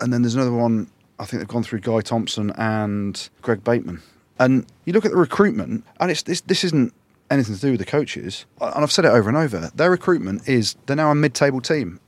And 0.00 0.12
then 0.12 0.22
there's 0.22 0.34
another 0.34 0.52
one, 0.52 0.88
I 1.18 1.24
think 1.24 1.40
they've 1.40 1.48
gone 1.48 1.62
through 1.62 1.80
Guy 1.80 2.00
Thompson 2.00 2.50
and 2.56 3.28
Greg 3.42 3.62
Bateman. 3.62 4.02
And 4.38 4.66
you 4.84 4.92
look 4.92 5.04
at 5.04 5.12
the 5.12 5.16
recruitment, 5.16 5.84
and 6.00 6.10
it's 6.10 6.22
this, 6.22 6.40
this 6.42 6.64
isn't 6.64 6.92
anything 7.30 7.54
to 7.54 7.60
do 7.60 7.70
with 7.70 7.80
the 7.80 7.86
coaches. 7.86 8.44
Uh, 8.60 8.72
and 8.74 8.82
I've 8.82 8.92
said 8.92 9.04
it 9.04 9.12
over 9.12 9.28
and 9.28 9.38
over. 9.38 9.70
Their 9.74 9.90
recruitment 9.90 10.48
is, 10.48 10.76
they're 10.86 10.96
now 10.96 11.10
a 11.10 11.14
mid 11.14 11.34
table 11.34 11.60
team 11.60 12.00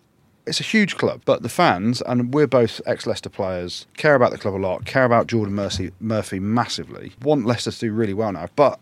it's 0.46 0.60
a 0.60 0.64
huge 0.64 0.96
club, 0.96 1.22
but 1.24 1.42
the 1.42 1.48
fans, 1.48 2.02
and 2.02 2.32
we're 2.34 2.46
both 2.46 2.80
ex 2.86 3.06
Leicester 3.06 3.28
players, 3.28 3.86
care 3.96 4.14
about 4.14 4.30
the 4.30 4.38
club 4.38 4.54
a 4.54 4.56
lot, 4.56 4.84
care 4.84 5.04
about 5.04 5.26
Geordan 5.26 5.54
Murphy, 5.54 5.90
Murphy 6.00 6.38
massively, 6.38 7.12
want 7.22 7.46
Leicester 7.46 7.70
to 7.70 7.78
do 7.78 7.92
really 7.92 8.14
well 8.14 8.32
now. 8.32 8.48
But 8.56 8.78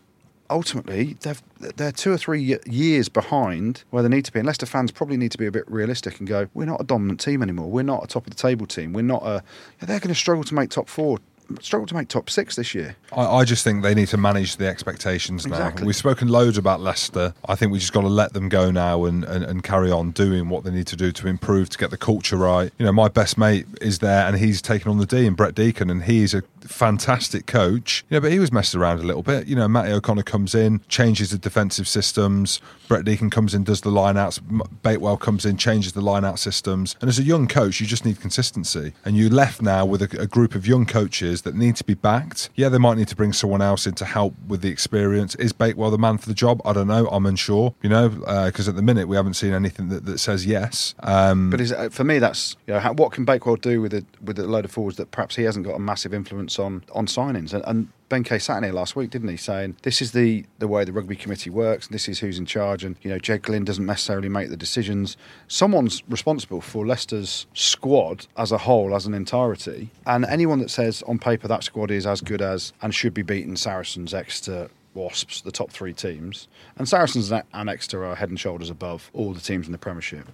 ultimately, 0.53 1.17
they've, 1.21 1.41
they're 1.59 1.91
two 1.91 2.13
or 2.13 2.17
three 2.17 2.57
years 2.65 3.09
behind 3.09 3.83
where 3.89 4.03
they 4.03 4.09
need 4.09 4.25
to 4.25 4.31
be. 4.31 4.39
And 4.39 4.47
Leicester 4.47 4.65
fans 4.65 4.91
probably 4.91 5.17
need 5.17 5.31
to 5.31 5.37
be 5.37 5.47
a 5.47 5.51
bit 5.51 5.69
realistic 5.69 6.19
and 6.19 6.27
go, 6.27 6.47
we're 6.53 6.65
not 6.65 6.79
a 6.79 6.85
dominant 6.85 7.19
team 7.19 7.41
anymore. 7.41 7.69
We're 7.69 7.83
not 7.83 8.03
a 8.03 8.07
top 8.07 8.25
of 8.27 8.29
the 8.29 8.41
table 8.41 8.65
team. 8.65 8.93
We're 8.93 9.01
not 9.01 9.23
a. 9.23 9.43
They're 9.79 9.99
going 9.99 10.09
to 10.09 10.15
struggle 10.15 10.43
to 10.45 10.53
make 10.53 10.69
top 10.69 10.87
four, 10.87 11.19
struggle 11.59 11.87
to 11.87 11.95
make 11.95 12.07
top 12.07 12.29
six 12.29 12.55
this 12.55 12.73
year. 12.73 12.95
I, 13.11 13.25
I 13.25 13.43
just 13.43 13.63
think 13.63 13.83
they 13.83 13.93
need 13.95 14.07
to 14.09 14.17
manage 14.17 14.57
the 14.57 14.67
expectations 14.67 15.45
now. 15.45 15.55
Exactly. 15.55 15.85
We've 15.85 15.95
spoken 15.95 16.27
loads 16.27 16.57
about 16.57 16.79
Leicester. 16.79 17.33
I 17.45 17.55
think 17.55 17.71
we 17.71 17.79
just 17.79 17.93
got 17.93 18.01
to 18.01 18.07
let 18.07 18.33
them 18.33 18.47
go 18.47 18.71
now 18.71 19.05
and, 19.05 19.23
and, 19.25 19.43
and 19.43 19.63
carry 19.63 19.91
on 19.91 20.11
doing 20.11 20.49
what 20.49 20.63
they 20.63 20.71
need 20.71 20.87
to 20.87 20.95
do 20.95 21.11
to 21.11 21.27
improve 21.27 21.69
to 21.69 21.77
get 21.77 21.89
the 21.89 21.97
culture 21.97 22.37
right. 22.37 22.71
You 22.77 22.85
know, 22.85 22.93
my 22.93 23.07
best 23.07 23.37
mate 23.37 23.65
is 23.81 23.99
there 23.99 24.25
and 24.25 24.37
he's 24.37 24.61
taken 24.61 24.89
on 24.89 24.99
the 24.99 25.05
D 25.05 25.25
and 25.27 25.35
Brett 25.35 25.55
Deacon 25.55 25.89
and 25.89 26.03
he's 26.03 26.33
a 26.33 26.43
fantastic 26.67 27.45
coach. 27.45 28.03
You 28.09 28.17
know, 28.17 28.21
but 28.21 28.31
he 28.31 28.39
was 28.39 28.51
messed 28.51 28.75
around 28.75 28.99
a 28.99 29.03
little 29.03 29.23
bit. 29.23 29.47
You 29.47 29.55
know, 29.55 29.67
Matty 29.67 29.91
O'Connor 29.91 30.23
comes 30.23 30.55
in, 30.55 30.81
changes 30.87 31.31
the 31.31 31.37
defensive 31.37 31.87
systems. 31.87 32.61
Brett 32.87 33.05
Deacon 33.05 33.29
comes 33.29 33.53
in, 33.53 33.63
does 33.63 33.81
the 33.81 33.89
lineouts. 33.89 34.39
Batewell 34.83 35.19
comes 35.19 35.45
in, 35.45 35.57
changes 35.57 35.93
the 35.93 36.01
lineout 36.01 36.39
systems. 36.39 36.95
And 37.01 37.09
as 37.09 37.19
a 37.19 37.23
young 37.23 37.47
coach, 37.47 37.79
you 37.79 37.87
just 37.87 38.05
need 38.05 38.19
consistency. 38.19 38.93
And 39.05 39.15
you 39.17 39.29
left 39.29 39.61
now 39.61 39.85
with 39.85 40.01
a, 40.01 40.21
a 40.21 40.27
group 40.27 40.55
of 40.55 40.67
young 40.67 40.85
coaches 40.85 41.43
that 41.43 41.55
need 41.55 41.75
to 41.77 41.83
be 41.83 41.93
backed. 41.93 42.49
Yeah, 42.55 42.69
they 42.69 42.77
might 42.77 42.97
need 42.97 43.07
to 43.07 43.15
bring 43.15 43.33
someone 43.33 43.61
else 43.61 43.87
in 43.87 43.95
to 43.95 44.05
help 44.05 44.33
with 44.47 44.61
the 44.61 44.69
experience. 44.69 45.35
Is 45.35 45.53
Bakewell 45.53 45.91
the 45.91 45.97
man 45.97 46.17
for 46.17 46.27
the 46.27 46.33
job? 46.33 46.61
I 46.65 46.73
don't 46.73 46.87
know. 46.87 47.07
I'm 47.07 47.25
unsure. 47.25 47.73
You 47.81 47.89
know, 47.89 48.09
because 48.45 48.67
at 48.67 48.75
the 48.75 48.81
minute 48.81 49.07
we 49.07 49.15
haven't 49.15 49.35
seen 49.35 49.53
anything 49.53 49.89
that, 49.89 50.05
that 50.05 50.19
says 50.19 50.45
yes. 50.45 50.95
Um, 50.99 51.49
But 51.49 51.61
is, 51.61 51.71
uh, 51.71 51.89
for 51.89 52.03
me, 52.03 52.19
that's 52.19 52.55
you 52.67 52.73
know 52.73 52.79
how, 52.79 52.93
what 52.93 53.11
can 53.11 53.25
Bakewell 53.25 53.55
do 53.55 53.81
with 53.81 53.93
a 53.93 54.05
with 54.21 54.39
a 54.39 54.47
load 54.47 54.65
of 54.65 54.71
forwards 54.71 54.97
that 54.97 55.11
perhaps 55.11 55.35
he 55.35 55.43
hasn't 55.43 55.65
got 55.65 55.75
a 55.75 55.79
massive 55.79 56.13
influence 56.13 56.52
on 56.59 56.83
on 56.93 57.07
signings. 57.07 57.53
And, 57.53 57.63
and 57.65 57.87
Ben 58.09 58.23
Kay 58.23 58.37
sat 58.37 58.57
in 58.57 58.63
here 58.63 58.73
last 58.73 58.95
week, 58.95 59.09
didn't 59.09 59.29
he, 59.29 59.37
saying 59.37 59.77
this 59.81 60.01
is 60.01 60.11
the 60.11 60.45
the 60.59 60.67
way 60.67 60.83
the 60.83 60.91
rugby 60.91 61.15
committee 61.15 61.49
works. 61.49 61.87
This 61.87 62.07
is 62.07 62.19
who's 62.19 62.37
in 62.37 62.45
charge, 62.45 62.83
and 62.83 62.95
you 63.01 63.09
know 63.09 63.17
Ged 63.17 63.41
Glynn 63.41 63.65
doesn't 63.65 63.85
necessarily 63.85 64.29
make 64.29 64.49
the 64.49 64.57
decisions. 64.57 65.17
Someone's 65.47 66.03
responsible 66.07 66.61
for 66.61 66.85
Leicester's 66.85 67.47
squad 67.53 68.27
as 68.37 68.51
a 68.51 68.59
whole, 68.59 68.95
as 68.95 69.05
an 69.05 69.13
entirety, 69.13 69.89
and 70.05 70.25
anyone 70.25 70.59
that 70.59 70.69
says 70.69 71.03
on 71.03 71.17
paper 71.17 71.47
that 71.47 71.63
squad 71.63 71.89
is 71.89 72.05
as 72.05 72.21
good 72.21 72.41
as 72.41 72.71
and 72.81 72.93
should 72.93 73.13
be 73.13 73.23
beating 73.23 73.55
Saracens, 73.55 74.13
Exeter. 74.13 74.69
Wasps, 74.95 75.41
the 75.41 75.51
top 75.51 75.71
three 75.71 75.91
teams, 75.91 76.47
and 76.77 76.87
Saracens 76.87 77.31
and 77.31 77.67
Exeter 77.67 78.05
are 78.05 78.13
head 78.13 78.29
and 78.29 78.39
shoulders 78.39 78.69
above 78.69 79.09
all 79.15 79.33
the 79.33 79.41
teams 79.41 79.65
in 79.65 79.71
the 79.71 79.79
Premiership. 79.79 80.27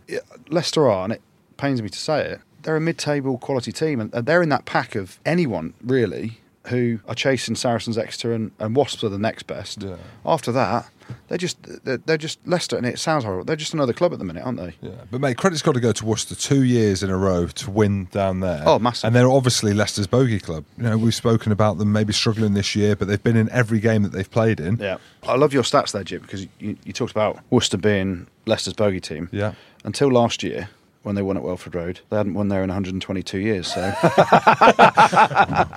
Leicester 0.49 0.89
are, 0.89 1.05
and 1.05 1.13
it 1.13 1.21
pains 1.55 1.82
me 1.82 1.88
to 1.88 1.97
say 1.97 2.32
it, 2.32 2.41
they're 2.63 2.76
a 2.76 2.82
mid-table 2.82 3.38
quality 3.38 3.72
team, 3.72 4.00
and 4.00 4.12
they're 4.12 4.41
in 4.41 4.50
that 4.50 4.65
pack 4.65 4.95
of 4.95 5.19
anyone 5.26 5.74
really 5.84 6.39
who 6.67 7.00
are 7.08 7.15
chasing 7.15 7.56
Saracens, 7.56 7.98
Exeter, 7.98 8.34
and, 8.34 8.52
and 8.60 8.76
Wasps 8.76 9.04
are 9.04 9.10
the 9.10 9.17
next 9.17 9.43
best. 9.43 9.82
Yeah. 9.82 9.95
After 10.26 10.52
that, 10.52 10.89
they're 11.28 11.38
just 11.38 11.58
they're, 11.84 11.98
they're 11.98 12.17
just 12.17 12.39
Leicester, 12.45 12.78
and 12.78 12.86
it 12.86 13.00
sounds 13.00 13.24
horrible. 13.24 13.43
They're 13.43 13.56
just 13.56 13.74
another 13.74 13.93
club 13.93 14.13
at 14.13 14.19
the 14.19 14.26
minute, 14.26 14.45
aren't 14.45 14.60
they? 14.60 14.76
Yeah, 14.82 14.91
but 15.10 15.19
mate, 15.22 15.38
credit's 15.38 15.63
got 15.63 15.74
to 15.74 15.80
go 15.80 15.91
to 15.91 16.06
Worcester 16.06 16.36
two 16.36 16.63
years 16.63 17.02
in 17.02 17.10
a 17.10 17.17
row 17.17 17.48
to 17.48 17.72
win 17.72 18.06
down 18.12 18.41
there. 18.41 18.62
Oh, 18.65 18.78
massive. 18.78 19.08
And 19.08 19.15
they're 19.15 19.30
obviously 19.30 19.74
Leicester's 19.74 20.06
bogey 20.06 20.39
club. 20.39 20.65
You 20.78 20.84
know, 20.84 20.98
we've 20.98 21.15
spoken 21.15 21.52
about 21.52 21.80
them 21.80 21.91
maybe 21.91 22.13
struggling 22.13 22.54
this 22.54 22.76
year, 22.76 22.95
but 22.95 23.08
they've 23.08 23.24
been 23.24 23.38
in 23.38 23.50
every 23.50 23.80
game 23.80 24.04
that 24.04 24.12
they've 24.12 24.30
played 24.30 24.60
in. 24.60 24.78
Yeah, 24.78 24.98
I 25.24 25.36
love 25.38 25.54
your 25.54 25.63
stats 25.63 25.93
there, 25.93 26.04
Jim, 26.04 26.22
because 26.22 26.45
you, 26.60 26.78
you 26.84 26.93
talked 26.93 27.12
about 27.12 27.39
Worcester 27.50 27.78
being 27.78 28.28
Leicester's 28.45 28.74
bogey 28.74 29.00
team. 29.00 29.30
Yeah. 29.32 29.54
Until 29.86 30.12
last 30.12 30.43
year, 30.43 30.69
when 31.03 31.15
they 31.15 31.21
won 31.21 31.38
at 31.38 31.43
Welford 31.43 31.75
Road, 31.75 31.99
they 32.09 32.17
hadn't 32.17 32.33
won 32.33 32.49
there 32.49 32.62
in 32.63 32.69
122 32.69 33.38
years. 33.39 33.67
So 33.73 33.81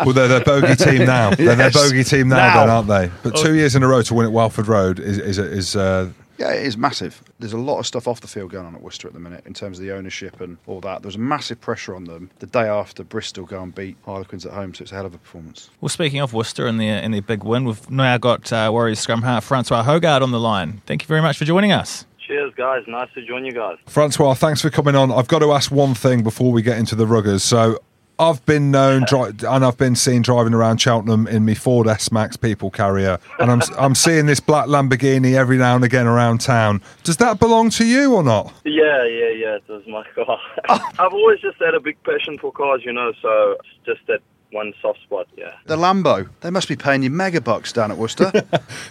Well, 0.04 0.12
they're 0.12 0.28
their 0.28 0.44
bogey 0.44 0.74
team 0.76 1.04
now. 1.06 1.30
They're 1.34 1.54
their 1.54 1.70
bogey 1.70 2.04
team 2.04 2.28
now, 2.28 2.36
Now. 2.36 2.60
then, 2.60 2.70
aren't 2.70 2.88
they? 2.88 3.10
But 3.22 3.36
two 3.36 3.54
years 3.54 3.74
in 3.76 3.82
a 3.82 3.88
row 3.88 4.02
to 4.02 4.14
win 4.14 4.26
at 4.26 4.32
Welford 4.32 4.68
Road 4.68 4.98
is 4.98 5.18
is 5.18 5.38
is. 5.38 5.76
Uh, 5.76 6.10
Yeah, 6.38 6.50
it 6.54 6.66
is 6.66 6.76
massive. 6.76 7.22
There's 7.38 7.52
a 7.52 7.58
lot 7.58 7.78
of 7.78 7.86
stuff 7.86 8.08
off 8.08 8.20
the 8.20 8.26
field 8.26 8.50
going 8.50 8.66
on 8.66 8.74
at 8.74 8.82
Worcester 8.82 9.06
at 9.06 9.14
the 9.14 9.20
minute 9.20 9.44
in 9.46 9.54
terms 9.54 9.78
of 9.78 9.84
the 9.84 9.92
ownership 9.92 10.40
and 10.40 10.56
all 10.66 10.80
that. 10.80 11.02
There's 11.02 11.14
a 11.14 11.20
massive 11.20 11.60
pressure 11.60 11.94
on 11.94 12.04
them 12.04 12.30
the 12.40 12.46
day 12.46 12.66
after 12.68 13.04
Bristol 13.04 13.44
go 13.44 13.62
and 13.62 13.72
beat 13.72 13.96
Harlequins 14.04 14.44
at 14.44 14.52
home, 14.52 14.74
so 14.74 14.82
it's 14.82 14.90
a 14.92 14.96
hell 14.96 15.06
of 15.06 15.14
a 15.14 15.18
performance. 15.18 15.70
Well, 15.80 15.88
speaking 15.88 16.20
of 16.20 16.32
Worcester 16.32 16.66
and 16.66 16.80
the 16.80 16.88
and 16.88 17.14
the 17.14 17.20
big 17.20 17.44
win, 17.44 17.64
we've 17.64 17.88
now 17.90 18.18
got 18.18 18.52
uh, 18.52 18.68
Warriors 18.72 18.98
scrum 18.98 19.22
half 19.22 19.44
Francois 19.44 19.82
Hougaard 19.84 20.22
on 20.22 20.32
the 20.32 20.40
line. 20.40 20.82
Thank 20.86 21.02
you 21.02 21.06
very 21.06 21.22
much 21.22 21.38
for 21.38 21.44
joining 21.44 21.70
us. 21.70 22.06
Cheers, 22.52 22.84
guys. 22.84 22.84
Nice 22.88 23.08
to 23.14 23.24
join 23.24 23.44
you 23.44 23.52
guys. 23.52 23.78
Francois, 23.86 24.34
thanks 24.34 24.60
for 24.60 24.70
coming 24.70 24.94
on. 24.94 25.10
I've 25.10 25.28
got 25.28 25.40
to 25.40 25.52
ask 25.52 25.70
one 25.70 25.94
thing 25.94 26.22
before 26.22 26.52
we 26.52 26.62
get 26.62 26.78
into 26.78 26.94
the 26.94 27.06
ruggers. 27.06 27.40
So. 27.40 27.78
I've 28.18 28.44
been 28.46 28.70
known 28.70 29.04
dri- 29.08 29.32
and 29.48 29.64
I've 29.64 29.78
been 29.78 29.96
seen 29.96 30.22
driving 30.22 30.52
around 30.54 30.80
Cheltenham 30.80 31.26
in 31.26 31.44
my 31.46 31.54
Ford 31.54 31.88
S 31.88 32.12
Max 32.12 32.36
people 32.36 32.70
carrier, 32.70 33.18
and 33.40 33.50
I'm 33.50 33.62
I'm 33.78 33.94
seeing 33.96 34.26
this 34.26 34.38
black 34.38 34.66
Lamborghini 34.66 35.34
every 35.34 35.56
now 35.56 35.74
and 35.74 35.82
again 35.82 36.06
around 36.06 36.40
town. 36.42 36.82
Does 37.02 37.16
that 37.16 37.40
belong 37.40 37.70
to 37.70 37.86
you 37.86 38.14
or 38.14 38.22
not? 38.22 38.52
Yeah, 38.64 39.02
yeah, 39.04 39.30
yeah. 39.30 39.56
It 39.56 39.64
was 39.66 39.82
my 39.88 40.04
car. 40.14 40.38
I've 40.98 41.12
always 41.12 41.40
just 41.40 41.58
had 41.58 41.74
a 41.74 41.80
big 41.80 42.00
passion 42.04 42.38
for 42.38 42.52
cars, 42.52 42.82
you 42.84 42.92
know. 42.92 43.12
So 43.22 43.56
just 43.84 44.06
that 44.06 44.20
one 44.52 44.72
soft 44.80 45.00
spot. 45.02 45.26
Yeah. 45.36 45.54
The 45.66 45.76
Lambo, 45.76 46.28
they 46.42 46.50
must 46.50 46.68
be 46.68 46.76
paying 46.76 47.02
you 47.02 47.10
mega 47.10 47.40
bucks 47.40 47.72
down 47.72 47.90
at 47.90 47.96
Worcester. 47.96 48.30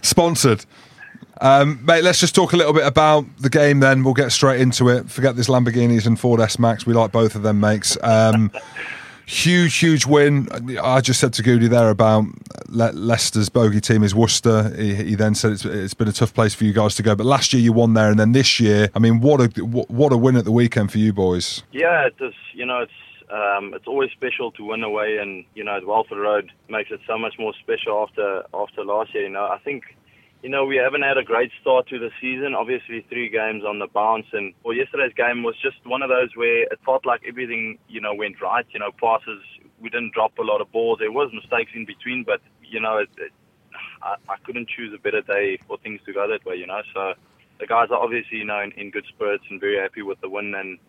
Sponsored. 0.01 0.65
Um, 1.41 1.83
mate, 1.83 2.03
let's 2.03 2.19
just 2.19 2.35
talk 2.35 2.53
a 2.53 2.55
little 2.55 2.71
bit 2.71 2.85
about 2.85 3.25
the 3.39 3.49
game 3.49 3.79
then. 3.79 4.03
We'll 4.03 4.13
get 4.13 4.31
straight 4.31 4.61
into 4.61 4.89
it. 4.89 5.09
Forget 5.09 5.35
this 5.35 5.47
Lamborghinis 5.47 6.05
and 6.05 6.19
Ford 6.19 6.39
S 6.39 6.59
Max. 6.59 6.85
We 6.85 6.93
like 6.93 7.11
both 7.11 7.35
of 7.35 7.41
them, 7.41 7.59
makes. 7.59 7.97
Um, 8.03 8.51
huge, 9.25 9.75
huge 9.77 10.05
win. 10.05 10.47
I 10.79 11.01
just 11.01 11.19
said 11.19 11.33
to 11.33 11.43
Goody 11.43 11.67
there 11.67 11.89
about 11.89 12.25
Le- 12.69 12.91
Leicester's 12.91 13.49
bogey 13.49 13.81
team 13.81 14.03
is 14.03 14.13
Worcester. 14.13 14.71
He, 14.75 14.93
he 14.93 15.15
then 15.15 15.33
said 15.33 15.53
it's, 15.53 15.65
it's 15.65 15.95
been 15.95 16.07
a 16.07 16.13
tough 16.13 16.31
place 16.33 16.53
for 16.53 16.65
you 16.65 16.73
guys 16.73 16.93
to 16.95 17.03
go. 17.03 17.15
But 17.15 17.25
last 17.25 17.53
year 17.53 17.61
you 17.63 17.73
won 17.73 17.95
there, 17.95 18.11
and 18.11 18.19
then 18.19 18.33
this 18.33 18.59
year, 18.59 18.89
I 18.93 18.99
mean, 18.99 19.19
what 19.19 19.41
a 19.41 19.61
what 19.63 20.13
a 20.13 20.17
win 20.17 20.35
at 20.35 20.45
the 20.45 20.51
weekend 20.51 20.91
for 20.91 20.99
you 20.99 21.11
boys. 21.11 21.63
Yeah, 21.71 22.05
it 22.05 22.15
is. 22.19 22.35
You 22.53 22.67
know, 22.67 22.81
it's 22.81 22.91
um, 23.31 23.73
it's 23.73 23.87
always 23.87 24.11
special 24.11 24.51
to 24.51 24.63
win 24.63 24.83
away, 24.83 25.17
and 25.17 25.43
you 25.55 25.63
know, 25.63 25.79
Welford 25.85 26.19
Road 26.19 26.51
makes 26.69 26.91
it 26.91 26.99
so 27.07 27.17
much 27.17 27.33
more 27.39 27.53
special 27.59 28.05
after 28.07 28.43
after 28.53 28.85
last 28.85 29.15
year. 29.15 29.23
You 29.23 29.29
know, 29.29 29.45
I 29.45 29.57
think. 29.63 29.83
You 30.41 30.49
know, 30.49 30.65
we 30.65 30.77
haven't 30.77 31.03
had 31.03 31.19
a 31.19 31.23
great 31.23 31.51
start 31.61 31.87
to 31.89 31.99
the 31.99 32.09
season. 32.19 32.55
Obviously, 32.55 33.05
three 33.09 33.29
games 33.29 33.63
on 33.63 33.77
the 33.77 33.87
bounce, 33.87 34.25
and 34.33 34.53
well, 34.63 34.75
yesterday's 34.75 35.13
game 35.13 35.43
was 35.43 35.55
just 35.61 35.77
one 35.85 36.01
of 36.01 36.09
those 36.09 36.29
where 36.35 36.63
it 36.63 36.79
felt 36.83 37.05
like 37.05 37.21
everything, 37.27 37.77
you 37.87 38.01
know, 38.01 38.15
went 38.15 38.41
right. 38.41 38.65
You 38.71 38.79
know, 38.79 38.89
passes, 38.99 39.41
we 39.79 39.89
didn't 39.89 40.13
drop 40.13 40.37
a 40.39 40.41
lot 40.41 40.59
of 40.59 40.71
balls. 40.71 40.97
There 40.99 41.11
was 41.11 41.29
mistakes 41.31 41.71
in 41.75 41.85
between, 41.85 42.23
but 42.23 42.41
you 42.63 42.79
know, 42.79 42.97
it, 42.97 43.09
it, 43.17 43.31
I, 44.01 44.15
I 44.29 44.37
couldn't 44.43 44.69
choose 44.69 44.91
a 44.95 44.99
better 44.99 45.21
day 45.21 45.59
for 45.67 45.77
things 45.77 46.01
to 46.07 46.13
go 46.13 46.27
that 46.27 46.43
way, 46.43 46.55
you 46.55 46.65
know. 46.65 46.81
So 46.93 47.13
the 47.59 47.67
guys 47.67 47.89
are 47.91 48.01
obviously, 48.01 48.39
you 48.39 48.45
know, 48.45 48.61
in, 48.61 48.71
in 48.71 48.89
good 48.89 49.05
spirits 49.07 49.43
and 49.49 49.59
very 49.59 49.77
happy 49.77 50.01
with 50.01 50.19
the 50.21 50.29
win. 50.29 50.55
And 50.55 50.79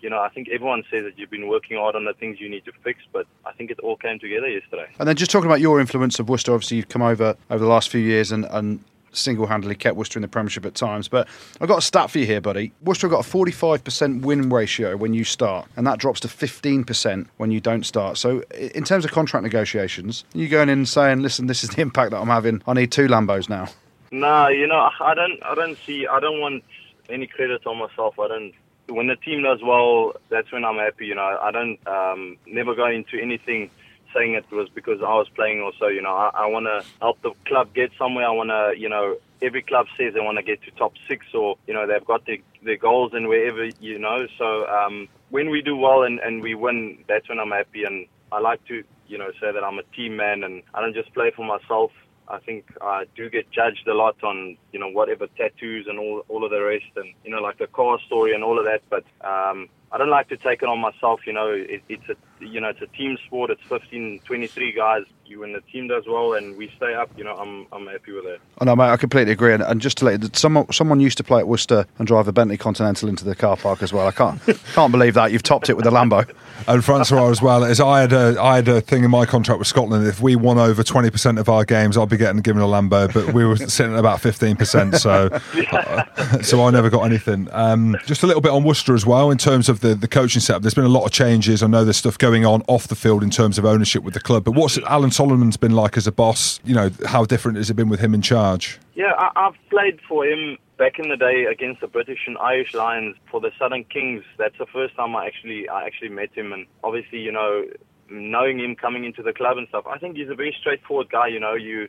you 0.00 0.10
know, 0.10 0.20
I 0.20 0.28
think 0.28 0.48
everyone 0.48 0.84
says 0.90 1.04
that 1.04 1.18
you've 1.18 1.30
been 1.30 1.48
working 1.48 1.76
hard 1.78 1.96
on 1.96 2.04
the 2.04 2.14
things 2.14 2.40
you 2.40 2.48
need 2.48 2.64
to 2.64 2.72
fix, 2.84 3.00
but 3.12 3.26
I 3.44 3.52
think 3.52 3.70
it 3.70 3.78
all 3.80 3.96
came 3.96 4.18
together 4.18 4.48
yesterday. 4.48 4.86
And 4.98 5.08
then 5.08 5.16
just 5.16 5.30
talking 5.30 5.46
about 5.46 5.60
your 5.60 5.80
influence 5.80 6.18
of 6.18 6.28
Worcester, 6.28 6.52
obviously 6.52 6.76
you've 6.78 6.88
come 6.88 7.02
over 7.02 7.36
over 7.50 7.62
the 7.62 7.70
last 7.70 7.88
few 7.88 8.00
years 8.00 8.32
and, 8.32 8.44
and 8.46 8.80
single-handedly 9.12 9.74
kept 9.74 9.96
Worcester 9.96 10.18
in 10.18 10.22
the 10.22 10.28
Premiership 10.28 10.64
at 10.66 10.74
times. 10.74 11.08
But 11.08 11.26
I've 11.60 11.68
got 11.68 11.78
a 11.78 11.82
stat 11.82 12.10
for 12.10 12.18
you 12.18 12.26
here, 12.26 12.40
buddy. 12.40 12.72
Worcester 12.82 13.08
got 13.08 13.26
a 13.26 13.28
45% 13.28 14.22
win 14.22 14.50
ratio 14.50 14.96
when 14.96 15.14
you 15.14 15.24
start, 15.24 15.66
and 15.76 15.86
that 15.86 15.98
drops 15.98 16.20
to 16.20 16.28
15% 16.28 17.26
when 17.38 17.50
you 17.50 17.60
don't 17.60 17.84
start. 17.84 18.18
So 18.18 18.42
in 18.50 18.84
terms 18.84 19.04
of 19.04 19.12
contract 19.12 19.42
negotiations, 19.42 20.24
you 20.34 20.48
going 20.48 20.68
in 20.68 20.78
and 20.78 20.88
saying, 20.88 21.20
"Listen, 21.20 21.46
this 21.46 21.64
is 21.64 21.70
the 21.70 21.82
impact 21.82 22.10
that 22.10 22.20
I'm 22.20 22.28
having. 22.28 22.62
I 22.66 22.74
need 22.74 22.92
two 22.92 23.06
Lambos 23.06 23.48
now." 23.48 23.68
No, 24.12 24.48
you 24.48 24.66
know, 24.66 24.90
I 25.00 25.14
don't, 25.14 25.42
I 25.44 25.54
don't 25.54 25.76
see, 25.84 26.06
I 26.06 26.20
don't 26.20 26.40
want 26.40 26.62
any 27.08 27.26
credit 27.26 27.66
on 27.66 27.78
myself. 27.78 28.18
I 28.18 28.28
don't. 28.28 28.52
When 28.88 29.08
the 29.08 29.16
team 29.16 29.42
does 29.42 29.60
well, 29.62 30.14
that's 30.30 30.50
when 30.52 30.64
I'm 30.64 30.76
happy. 30.76 31.06
You 31.06 31.14
know, 31.16 31.38
I 31.42 31.50
don't 31.50 31.78
um, 31.86 32.36
never 32.46 32.74
go 32.74 32.86
into 32.86 33.20
anything 33.20 33.70
saying 34.14 34.34
it 34.34 34.50
was 34.50 34.68
because 34.74 35.00
I 35.00 35.14
was 35.14 35.28
playing 35.34 35.60
or 35.60 35.72
so. 35.78 35.88
You 35.88 36.02
know, 36.02 36.14
I, 36.14 36.30
I 36.34 36.46
want 36.46 36.66
to 36.66 36.84
help 37.00 37.20
the 37.22 37.32
club 37.46 37.74
get 37.74 37.90
somewhere. 37.98 38.26
I 38.26 38.30
want 38.30 38.50
to, 38.50 38.74
you 38.78 38.88
know, 38.88 39.16
every 39.42 39.62
club 39.62 39.86
says 39.96 40.14
they 40.14 40.20
want 40.20 40.38
to 40.38 40.42
get 40.42 40.62
to 40.62 40.70
top 40.72 40.92
six 41.08 41.26
or, 41.34 41.56
you 41.66 41.74
know, 41.74 41.86
they've 41.86 42.04
got 42.04 42.24
their, 42.26 42.38
their 42.62 42.76
goals 42.76 43.12
and 43.14 43.28
wherever, 43.28 43.64
you 43.80 43.98
know. 43.98 44.26
So 44.38 44.66
um, 44.66 45.08
when 45.30 45.50
we 45.50 45.62
do 45.62 45.76
well 45.76 46.02
and, 46.02 46.18
and 46.20 46.42
we 46.42 46.54
win, 46.54 47.04
that's 47.08 47.28
when 47.28 47.38
I'm 47.38 47.50
happy. 47.50 47.84
And 47.84 48.06
I 48.32 48.40
like 48.40 48.64
to, 48.66 48.82
you 49.08 49.18
know, 49.18 49.30
say 49.40 49.52
that 49.52 49.62
I'm 49.62 49.78
a 49.78 49.84
team 49.94 50.16
man 50.16 50.44
and 50.44 50.62
I 50.74 50.80
don't 50.80 50.94
just 50.94 51.12
play 51.12 51.30
for 51.34 51.44
myself. 51.44 51.90
I 52.28 52.38
think 52.38 52.66
I 52.80 53.04
do 53.14 53.30
get 53.30 53.50
judged 53.50 53.86
a 53.86 53.94
lot 53.94 54.22
on, 54.24 54.56
you 54.72 54.80
know, 54.80 54.88
whatever 54.88 55.26
tattoos 55.28 55.86
and 55.88 55.98
all, 55.98 56.24
all 56.28 56.44
of 56.44 56.50
the 56.50 56.60
rest 56.62 56.90
and, 56.96 57.14
you 57.24 57.30
know, 57.30 57.40
like 57.40 57.58
the 57.58 57.68
car 57.68 57.98
story 58.06 58.34
and 58.34 58.42
all 58.42 58.58
of 58.58 58.64
that. 58.64 58.82
But 58.90 59.04
um, 59.26 59.68
I 59.92 59.98
don't 59.98 60.10
like 60.10 60.28
to 60.30 60.36
take 60.36 60.62
it 60.62 60.68
on 60.68 60.80
myself. 60.80 61.20
You 61.26 61.32
know, 61.32 61.50
it, 61.50 61.82
it's 61.88 62.08
a, 62.08 62.16
you 62.40 62.60
know, 62.60 62.68
it's 62.68 62.82
a 62.82 62.86
team 62.86 63.16
sport. 63.26 63.50
It's 63.50 63.62
15, 63.68 64.20
23 64.24 64.72
guys. 64.72 65.04
You 65.24 65.40
when 65.40 65.52
the 65.52 65.60
team 65.60 65.88
does 65.88 66.04
well 66.06 66.34
and 66.34 66.56
we 66.56 66.70
stay 66.76 66.94
up, 66.94 67.10
you 67.16 67.24
know, 67.24 67.34
I'm, 67.34 67.66
I'm 67.72 67.88
happy 67.88 68.12
with 68.12 68.22
that. 68.24 68.38
I 68.58 68.64
know, 68.64 68.76
mate. 68.76 68.90
I 68.90 68.96
completely 68.96 69.32
agree. 69.32 69.52
And, 69.52 69.62
and 69.62 69.80
just 69.80 69.98
to 69.98 70.04
let 70.04 70.22
you, 70.22 70.30
someone, 70.32 70.70
someone 70.72 71.00
used 71.00 71.18
to 71.18 71.24
play 71.24 71.40
at 71.40 71.48
Worcester 71.48 71.84
and 71.98 72.06
drive 72.06 72.28
a 72.28 72.32
Bentley 72.32 72.56
Continental 72.56 73.08
into 73.08 73.24
the 73.24 73.34
car 73.34 73.56
park 73.56 73.82
as 73.82 73.92
well. 73.92 74.06
I 74.06 74.12
can't, 74.12 74.40
can't 74.74 74.92
believe 74.92 75.14
that 75.14 75.32
you've 75.32 75.42
topped 75.42 75.68
it 75.68 75.76
with 75.76 75.84
a 75.84 75.90
Lambo. 75.90 76.32
And 76.68 76.84
Francois 76.84 77.28
as 77.28 77.42
well. 77.42 77.64
Is 77.64 77.80
I 77.80 78.00
had 78.00 78.12
a 78.12 78.40
I 78.40 78.56
had 78.56 78.68
a 78.68 78.80
thing 78.80 79.04
in 79.04 79.10
my 79.10 79.26
contract 79.26 79.58
with 79.58 79.68
Scotland. 79.68 80.06
If 80.06 80.20
we 80.20 80.36
won 80.36 80.58
over 80.58 80.82
twenty 80.82 81.10
percent 81.10 81.38
of 81.38 81.48
our 81.48 81.64
games, 81.64 81.96
I'd 81.96 82.08
be 82.08 82.16
getting 82.16 82.40
given 82.40 82.62
a 82.62 82.66
Lambo. 82.66 83.12
But 83.12 83.34
we 83.34 83.44
were 83.44 83.56
sitting 83.56 83.92
at 83.92 83.98
about 83.98 84.20
fifteen 84.20 84.56
percent, 84.56 84.96
so 84.96 85.28
uh, 85.72 86.42
so 86.42 86.64
I 86.64 86.70
never 86.70 86.90
got 86.90 87.02
anything. 87.02 87.48
Um, 87.52 87.96
just 88.06 88.22
a 88.22 88.26
little 88.26 88.40
bit 88.40 88.52
on 88.52 88.64
Worcester 88.64 88.94
as 88.94 89.04
well 89.06 89.30
in 89.30 89.38
terms 89.38 89.68
of 89.68 89.80
the 89.80 89.94
the 89.94 90.08
coaching 90.08 90.40
setup. 90.40 90.62
There's 90.62 90.74
been 90.74 90.84
a 90.84 90.88
lot 90.88 91.04
of 91.04 91.12
changes. 91.12 91.62
I 91.62 91.66
know 91.66 91.84
there's 91.84 91.98
stuff 91.98 92.18
going 92.18 92.25
on 92.26 92.62
off 92.68 92.88
the 92.88 92.94
field 92.94 93.22
in 93.22 93.30
terms 93.30 93.58
of 93.58 93.64
ownership 93.64 94.02
with 94.02 94.14
the 94.14 94.20
club. 94.20 94.44
But 94.44 94.52
what's 94.52 94.78
Alan 94.78 95.10
Solomons 95.10 95.56
been 95.56 95.72
like 95.72 95.96
as 95.96 96.06
a 96.06 96.12
boss? 96.12 96.60
You 96.64 96.74
know, 96.74 96.90
how 97.06 97.24
different 97.24 97.58
has 97.58 97.70
it 97.70 97.74
been 97.74 97.88
with 97.88 98.00
him 98.00 98.14
in 98.14 98.22
charge? 98.22 98.78
Yeah, 98.94 99.12
I, 99.18 99.30
I've 99.36 99.70
played 99.70 100.00
for 100.08 100.26
him 100.26 100.58
back 100.78 100.98
in 100.98 101.08
the 101.08 101.16
day 101.16 101.46
against 101.50 101.80
the 101.80 101.86
British 101.86 102.20
and 102.26 102.36
Irish 102.38 102.74
Lions 102.74 103.16
for 103.30 103.40
the 103.40 103.50
Southern 103.58 103.84
Kings. 103.84 104.24
That's 104.38 104.58
the 104.58 104.66
first 104.66 104.96
time 104.96 105.14
I 105.14 105.26
actually 105.26 105.68
I 105.68 105.84
actually 105.84 106.10
met 106.10 106.32
him, 106.34 106.52
and 106.52 106.66
obviously, 106.82 107.20
you 107.20 107.32
know, 107.32 107.64
knowing 108.10 108.58
him 108.58 108.74
coming 108.76 109.04
into 109.04 109.22
the 109.22 109.32
club 109.32 109.58
and 109.58 109.68
stuff, 109.68 109.86
I 109.86 109.98
think 109.98 110.16
he's 110.16 110.30
a 110.30 110.34
very 110.34 110.54
straightforward 110.58 111.10
guy. 111.10 111.28
You 111.28 111.40
know, 111.40 111.54
you 111.54 111.88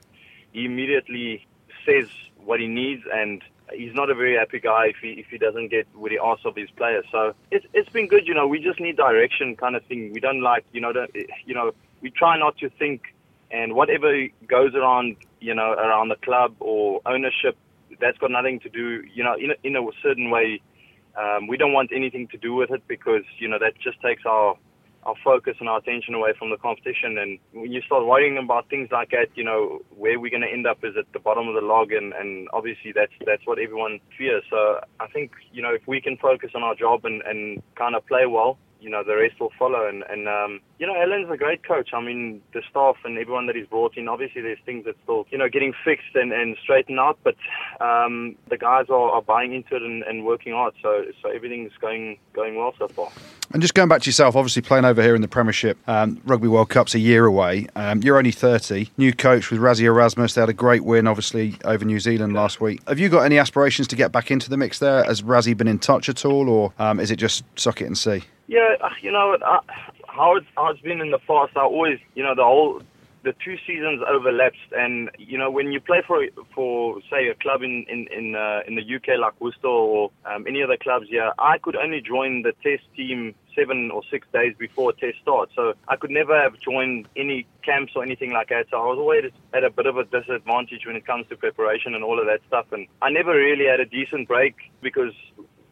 he 0.53 0.65
immediately 0.65 1.45
says 1.85 2.07
what 2.37 2.59
he 2.59 2.67
needs 2.67 3.03
and. 3.13 3.41
He's 3.73 3.93
not 3.93 4.09
a 4.09 4.15
very 4.15 4.35
happy 4.37 4.59
guy 4.59 4.87
if 4.87 4.95
he 5.01 5.09
if 5.19 5.27
he 5.27 5.37
doesn't 5.37 5.69
get 5.69 5.87
what 5.93 6.11
he 6.11 6.17
asks 6.17 6.45
of 6.45 6.55
his 6.55 6.69
players. 6.71 7.05
So 7.11 7.33
it's 7.51 7.65
it's 7.73 7.89
been 7.89 8.07
good, 8.07 8.27
you 8.27 8.33
know. 8.33 8.47
We 8.47 8.59
just 8.59 8.79
need 8.79 8.95
direction, 8.97 9.55
kind 9.55 9.75
of 9.75 9.83
thing. 9.85 10.13
We 10.13 10.19
don't 10.19 10.41
like, 10.41 10.65
you 10.71 10.81
know, 10.81 10.93
the, 10.93 11.07
you 11.45 11.53
know, 11.53 11.73
we 12.01 12.09
try 12.09 12.37
not 12.37 12.57
to 12.59 12.69
think 12.69 13.13
and 13.51 13.73
whatever 13.73 14.27
goes 14.47 14.75
around, 14.75 15.15
you 15.39 15.53
know, 15.53 15.71
around 15.71 16.09
the 16.09 16.15
club 16.17 16.55
or 16.59 17.01
ownership, 17.05 17.57
that's 17.99 18.17
got 18.17 18.31
nothing 18.31 18.59
to 18.61 18.69
do, 18.69 19.03
you 19.13 19.23
know, 19.23 19.35
in 19.35 19.51
a, 19.51 19.55
in 19.63 19.75
a 19.75 19.81
certain 20.01 20.29
way. 20.29 20.61
Um, 21.17 21.47
we 21.47 21.57
don't 21.57 21.73
want 21.73 21.91
anything 21.93 22.27
to 22.27 22.37
do 22.37 22.53
with 22.53 22.71
it 22.71 22.83
because, 22.87 23.23
you 23.39 23.47
know, 23.47 23.57
that 23.59 23.73
just 23.79 23.99
takes 24.01 24.23
our 24.25 24.55
our 25.07 25.15
focus 25.23 25.55
and 25.59 25.69
our 25.69 25.79
attention 25.79 26.13
away 26.13 26.33
from 26.37 26.49
the 26.49 26.57
competition. 26.57 27.17
And 27.17 27.39
when 27.53 27.71
you 27.71 27.81
start 27.81 28.05
worrying 28.05 28.37
about 28.37 28.69
things 28.69 28.89
like 28.91 29.11
that, 29.11 29.27
you 29.35 29.43
know, 29.43 29.79
where 29.95 30.19
we're 30.19 30.29
going 30.29 30.43
to 30.43 30.51
end 30.51 30.67
up 30.67 30.83
is 30.83 30.95
at 30.99 31.11
the 31.13 31.19
bottom 31.19 31.47
of 31.47 31.55
the 31.55 31.61
log, 31.61 31.93
and, 31.93 32.13
and 32.13 32.47
obviously 32.51 32.91
that's 32.93 33.13
that's 33.25 33.41
what 33.45 33.57
everyone 33.57 33.99
fears. 34.17 34.43
So 34.49 34.81
I 34.99 35.07
think 35.07 35.31
you 35.53 35.61
know 35.61 35.73
if 35.73 35.87
we 35.87 36.01
can 36.01 36.17
focus 36.17 36.51
on 36.53 36.61
our 36.61 36.75
job 36.75 37.05
and, 37.05 37.21
and 37.23 37.63
kind 37.75 37.95
of 37.95 38.05
play 38.05 38.25
well, 38.27 38.59
you 38.79 38.89
know, 38.89 39.03
the 39.03 39.15
rest 39.15 39.39
will 39.39 39.51
follow. 39.57 39.87
And, 39.87 40.03
and 40.09 40.27
um, 40.27 40.59
you 40.79 40.87
know, 40.87 40.95
Alan's 40.95 41.29
a 41.31 41.37
great 41.37 41.63
coach. 41.63 41.89
I 41.93 42.01
mean, 42.01 42.41
the 42.53 42.61
staff 42.69 42.97
and 43.03 43.17
everyone 43.17 43.47
that 43.47 43.55
he's 43.55 43.67
brought 43.67 43.97
in, 43.97 44.07
obviously 44.07 44.41
there's 44.41 44.59
things 44.65 44.85
that 44.85 44.95
still, 45.03 45.25
you 45.31 45.37
know, 45.37 45.49
getting 45.49 45.73
fixed 45.83 46.15
and, 46.15 46.31
and 46.31 46.57
straightened 46.61 46.99
out, 46.99 47.17
but 47.23 47.35
um, 47.81 48.35
the 48.49 48.57
guys 48.57 48.85
are, 48.89 49.11
are 49.11 49.21
buying 49.21 49.53
into 49.53 49.75
it 49.75 49.81
and, 49.81 50.03
and 50.03 50.25
working 50.25 50.53
hard. 50.53 50.73
So, 50.81 51.05
so 51.21 51.29
everything's 51.29 51.73
going, 51.79 52.17
going 52.33 52.55
well 52.55 52.73
so 52.77 52.87
far. 52.87 53.09
And 53.53 53.61
just 53.61 53.73
going 53.73 53.87
back 53.87 54.01
to 54.01 54.07
yourself, 54.07 54.35
obviously 54.35 54.61
playing 54.61 54.85
over 54.85 55.01
here 55.01 55.15
in 55.15 55.21
the 55.21 55.27
Premiership, 55.27 55.77
um, 55.87 56.21
Rugby 56.25 56.49
World 56.49 56.69
Cup's 56.69 56.93
a 56.95 56.99
year 56.99 57.25
away. 57.25 57.67
Um, 57.75 58.03
you're 58.03 58.17
only 58.17 58.31
30. 58.31 58.91
New 58.97 59.13
coach 59.13 59.49
with 59.49 59.61
Rassie 59.61 59.83
Erasmus. 59.83 60.33
They 60.33 60.41
had 60.41 60.49
a 60.49 60.53
great 60.53 60.83
win, 60.83 61.07
obviously, 61.07 61.55
over 61.63 61.85
New 61.85 61.99
Zealand 61.99 62.33
last 62.33 62.59
week. 62.59 62.81
Have 62.87 62.99
you 62.99 63.07
got 63.07 63.21
any 63.21 63.37
aspirations 63.37 63.87
to 63.87 63.95
get 63.95 64.11
back 64.11 64.31
into 64.31 64.49
the 64.49 64.57
mix 64.57 64.79
there? 64.79 65.03
Has 65.05 65.21
Rassie 65.21 65.55
been 65.55 65.67
in 65.67 65.79
touch 65.79 66.09
at 66.09 66.25
all, 66.25 66.49
or 66.49 66.73
um, 66.77 66.99
is 66.99 67.09
it 67.09 67.15
just 67.15 67.43
suck 67.55 67.81
it 67.81 67.85
and 67.85 67.97
see? 67.97 68.23
Yeah, 68.47 68.75
uh, 68.81 68.89
you 69.01 69.11
know, 69.11 69.33
uh, 69.45 69.59
how 70.07 70.37
it's, 70.37 70.47
how 70.55 70.69
it's 70.69 70.81
been 70.81 71.01
in 71.01 71.11
the 71.11 71.19
past, 71.19 71.55
I 71.57 71.61
always, 71.61 71.99
you 72.15 72.23
know, 72.23 72.33
the 72.33 72.43
whole 72.43 72.81
the 73.23 73.33
two 73.43 73.57
seasons 73.67 74.01
overlapped, 74.07 74.71
and 74.71 75.09
you 75.17 75.37
know 75.37 75.51
when 75.51 75.73
you 75.73 75.81
play 75.81 76.01
for 76.07 76.25
for 76.55 77.01
say 77.11 77.27
a 77.27 77.35
club 77.35 77.61
in 77.61 77.85
in 77.89 78.07
in, 78.07 78.35
uh, 78.35 78.61
in 78.67 78.75
the 78.75 78.95
UK 78.95 79.19
like 79.19 79.39
Worcester 79.41 79.67
or 79.67 80.11
um, 80.25 80.45
any 80.47 80.63
other 80.63 80.77
clubs 80.77 81.07
here, 81.09 81.33
I 81.37 81.57
could 81.57 81.75
only 81.75 81.99
join 81.99 82.43
the 82.43 82.53
test 82.63 82.83
team 82.95 83.35
seven 83.53 83.91
or 83.91 84.01
six 84.09 84.25
days 84.31 84.55
before 84.57 84.93
test 84.93 85.17
starts. 85.21 85.51
So 85.55 85.73
I 85.89 85.97
could 85.97 86.11
never 86.11 86.39
have 86.39 86.57
joined 86.59 87.07
any 87.17 87.45
camps 87.63 87.93
or 87.97 88.03
anything 88.03 88.31
like 88.31 88.49
that. 88.49 88.67
So 88.71 88.77
I 88.77 88.85
was 88.85 88.97
always 88.97 89.31
at 89.53 89.63
a 89.65 89.69
bit 89.71 89.87
of 89.87 89.97
a 89.97 90.05
disadvantage 90.05 90.85
when 90.85 90.95
it 90.95 91.05
comes 91.05 91.27
to 91.27 91.35
preparation 91.35 91.95
and 91.95 92.03
all 92.05 92.19
of 92.19 92.27
that 92.27 92.39
stuff. 92.47 92.67
And 92.71 92.87
I 93.01 93.09
never 93.09 93.31
really 93.33 93.65
had 93.65 93.81
a 93.81 93.85
decent 93.85 94.29
break 94.29 94.55
because 94.81 95.13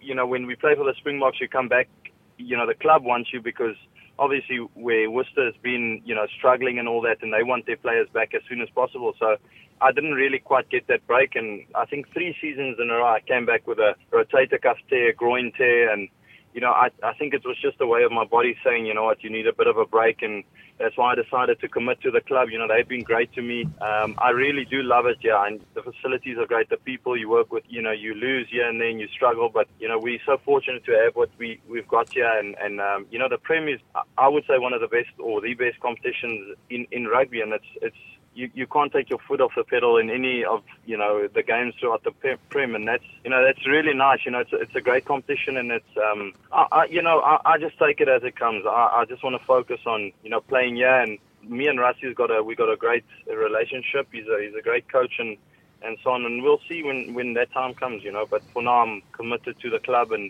you 0.02 0.14
know 0.14 0.28
when 0.28 0.46
we 0.46 0.56
play 0.56 0.76
for 0.76 0.84
the 0.84 0.94
Springboks, 0.98 1.40
you 1.40 1.48
come 1.48 1.70
back. 1.70 1.88
You 2.38 2.58
know 2.58 2.68
the 2.68 2.76
club 2.76 3.04
wants 3.04 3.32
you 3.34 3.42
because 3.42 3.76
obviously 4.18 4.58
where 4.76 5.10
Worcester 5.10 5.46
has 5.46 5.56
been, 5.62 6.02
you 6.06 6.16
know, 6.16 6.26
struggling 6.38 6.80
and 6.80 6.88
all 6.88 7.02
that, 7.02 7.18
and 7.22 7.34
they 7.34 7.44
want 7.44 7.66
their 7.66 7.78
players 7.78 8.08
back 8.14 8.34
as 8.34 8.42
soon 8.48 8.62
as 8.62 8.70
possible. 8.70 9.14
So 9.20 9.38
I 9.82 9.92
didn't 9.92 10.14
really 10.14 10.40
quite 10.40 10.70
get 10.70 10.88
that 10.88 11.06
break, 11.08 11.36
and 11.36 11.66
I 11.76 11.86
think 11.86 12.12
three 12.14 12.36
seasons 12.42 12.78
in 12.80 12.90
a 12.90 12.96
row 12.96 13.08
I 13.08 13.20
came 13.22 13.46
back 13.46 13.68
with 13.68 13.80
a 13.80 13.96
rotator 14.12 14.62
cuff 14.62 14.78
tear, 14.90 15.14
groin 15.14 15.52
tear, 15.58 15.92
and 15.92 16.08
you 16.54 16.62
know, 16.62 16.72
I, 16.72 16.90
I 17.04 17.14
think 17.16 17.34
it 17.34 17.44
was 17.44 17.58
just 17.62 17.82
a 17.82 17.88
way 17.88 18.04
of 18.04 18.12
my 18.14 18.24
body 18.24 18.56
saying, 18.64 18.86
you 18.86 18.94
know 18.94 19.04
what, 19.04 19.24
you 19.24 19.30
need 19.30 19.48
a 19.48 19.54
bit 19.54 19.68
of 19.68 19.78
a 19.78 19.86
break, 19.86 20.22
and 20.22 20.44
that's 20.78 20.98
why 20.98 21.14
I 21.14 21.16
decided 21.16 21.60
to 21.62 21.68
commit 21.68 22.02
to 22.02 22.12
the 22.12 22.22
club. 22.22 22.50
You 22.50 22.60
know, 22.60 22.68
they've 22.68 22.88
been 22.88 23.04
great 23.04 23.32
to 23.34 23.42
me. 23.42 23.64
Um, 23.82 24.16
I 24.18 24.32
really 24.32 24.66
do 24.66 24.84
love 24.84 25.06
it, 25.06 25.18
yeah, 25.22 25.46
and 25.46 25.62
the 25.74 25.82
facilities 25.82 26.38
are 26.38 26.46
great. 26.46 26.70
The 26.70 26.78
people 26.78 27.18
you 27.18 27.30
work 27.30 27.52
with, 27.52 27.64
you 27.68 27.82
know, 27.82 27.92
you 27.92 28.14
lose 28.14 28.48
here 28.52 28.68
and 28.68 28.80
then 28.80 29.00
you 29.00 29.08
struggle, 29.08 29.50
but 29.50 29.68
you 29.80 29.88
know, 29.88 29.98
we're 29.98 30.20
so 30.26 30.38
fortunate 30.44 30.84
to 30.86 30.92
have 30.92 31.16
what 31.16 31.30
we 31.38 31.62
we've 31.68 31.88
got 31.88 32.12
here, 32.12 32.32
and 32.40 32.56
and 32.62 32.82
um, 32.82 33.06
you 33.10 33.20
know, 33.20 33.30
the 33.30 33.38
Prem 33.38 33.68
is, 33.68 33.80
I 34.18 34.28
would 34.28 34.44
say, 34.48 34.58
one 34.58 34.74
of 34.74 34.82
the 34.82 34.88
best 34.88 35.10
or 35.20 35.42
the 35.42 35.54
best 35.54 35.80
competitions 35.80 36.58
in 36.70 36.88
in 36.92 37.06
rugby, 37.06 37.42
and 37.42 37.54
it's 37.54 37.66
it's 37.82 37.98
you, 38.36 38.52
you 38.54 38.68
can't 38.68 38.92
take 38.92 39.10
your 39.10 39.20
foot 39.20 39.40
off 39.40 39.54
the 39.56 39.64
pedal 39.64 39.98
in 39.98 40.10
any 40.10 40.44
of 40.44 40.62
you 40.86 40.98
know 40.98 41.28
the 41.28 41.42
games 41.42 41.74
throughout 41.80 42.04
the 42.04 42.12
prem, 42.50 42.76
and 42.76 42.88
that's 42.88 43.04
you 43.24 43.30
know 43.30 43.44
that's 43.44 43.66
really 43.66 43.94
nice. 43.94 44.20
You 44.26 44.32
know, 44.32 44.40
it's 44.40 44.54
a, 44.54 44.58
it's 44.58 44.76
a 44.76 44.82
great 44.82 45.06
competition, 45.06 45.58
and 45.58 45.72
it's 45.72 45.98
um, 45.98 46.34
I, 46.52 46.68
I 46.72 46.86
you 46.86 47.02
know 47.02 47.22
I, 47.22 47.40
I 47.46 47.58
just 47.58 47.80
take 47.80 48.02
it 48.02 48.10
as 48.10 48.24
it 48.24 48.36
comes. 48.36 48.66
I, 48.66 49.02
I 49.02 49.06
just 49.06 49.24
want 49.24 49.40
to 49.40 49.46
focus 49.46 49.80
on 49.86 50.12
you 50.22 50.30
know 50.30 50.42
playing 50.42 50.76
here, 50.76 51.00
and 51.00 51.18
me 51.48 51.68
and 51.68 51.80
Rassie's 51.80 52.16
got 52.16 52.30
a 52.30 52.44
we 52.44 52.56
got 52.56 52.72
a 52.72 52.76
great 52.76 53.06
relationship. 53.28 54.08
He's 54.12 54.28
a 54.28 54.44
he's 54.44 54.56
a 54.56 54.62
great 54.62 54.92
coach, 54.92 55.14
and 55.18 55.38
and 55.82 55.98
so 56.04 56.12
on, 56.12 56.26
and 56.26 56.44
we'll 56.44 56.62
see 56.68 56.84
when 56.84 57.14
when 57.14 57.34
that 57.36 57.52
time 57.54 57.74
comes. 57.74 58.04
You 58.04 58.12
know, 58.12 58.26
but 58.30 58.44
for 58.52 58.62
now 58.62 58.82
I'm 58.82 59.02
committed 59.14 59.60
to 59.62 59.70
the 59.70 59.80
club, 59.80 60.12
and 60.12 60.30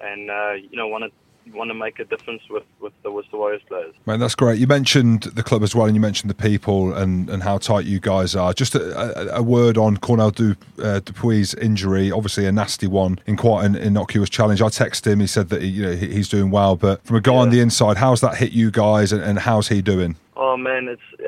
and 0.00 0.30
uh, 0.30 0.52
you 0.52 0.76
know 0.76 0.88
want 0.88 1.04
to 1.04 1.10
want 1.54 1.70
to 1.70 1.74
make 1.74 1.98
a 1.98 2.04
difference 2.04 2.42
with, 2.50 2.64
with 2.80 2.92
the 3.02 3.10
Worcester 3.10 3.36
Warriors 3.36 3.62
players. 3.68 3.94
Man, 4.06 4.20
that's 4.20 4.34
great. 4.34 4.58
You 4.58 4.66
mentioned 4.66 5.24
the 5.24 5.42
club 5.42 5.62
as 5.62 5.74
well, 5.74 5.86
and 5.86 5.94
you 5.94 6.00
mentioned 6.00 6.30
the 6.30 6.34
people 6.34 6.92
and, 6.92 7.28
and 7.30 7.42
how 7.42 7.58
tight 7.58 7.84
you 7.84 8.00
guys 8.00 8.34
are. 8.34 8.52
Just 8.52 8.74
a, 8.74 9.34
a, 9.36 9.40
a 9.40 9.42
word 9.42 9.78
on 9.78 9.96
Cornell 9.96 10.30
du, 10.30 10.56
uh, 10.78 11.00
du 11.00 11.12
Preez' 11.12 11.56
injury, 11.58 12.10
obviously 12.10 12.46
a 12.46 12.52
nasty 12.52 12.86
one 12.86 13.18
in 13.26 13.36
quite 13.36 13.64
an 13.64 13.76
innocuous 13.76 14.30
challenge. 14.30 14.60
I 14.62 14.66
texted 14.66 15.06
him, 15.06 15.20
he 15.20 15.26
said 15.26 15.48
that 15.50 15.62
he, 15.62 15.68
you 15.68 15.82
know, 15.82 15.92
he's 15.94 16.28
doing 16.28 16.50
well, 16.50 16.76
but 16.76 17.04
from 17.04 17.16
a 17.16 17.20
guy 17.20 17.34
yeah. 17.34 17.40
on 17.40 17.50
the 17.50 17.60
inside, 17.60 17.96
how's 17.96 18.20
that 18.20 18.36
hit 18.36 18.52
you 18.52 18.70
guys 18.70 19.12
and, 19.12 19.22
and 19.22 19.38
how's 19.38 19.68
he 19.68 19.82
doing? 19.82 20.16
Oh, 20.38 20.56
man, 20.56 20.88
it's 20.88 21.25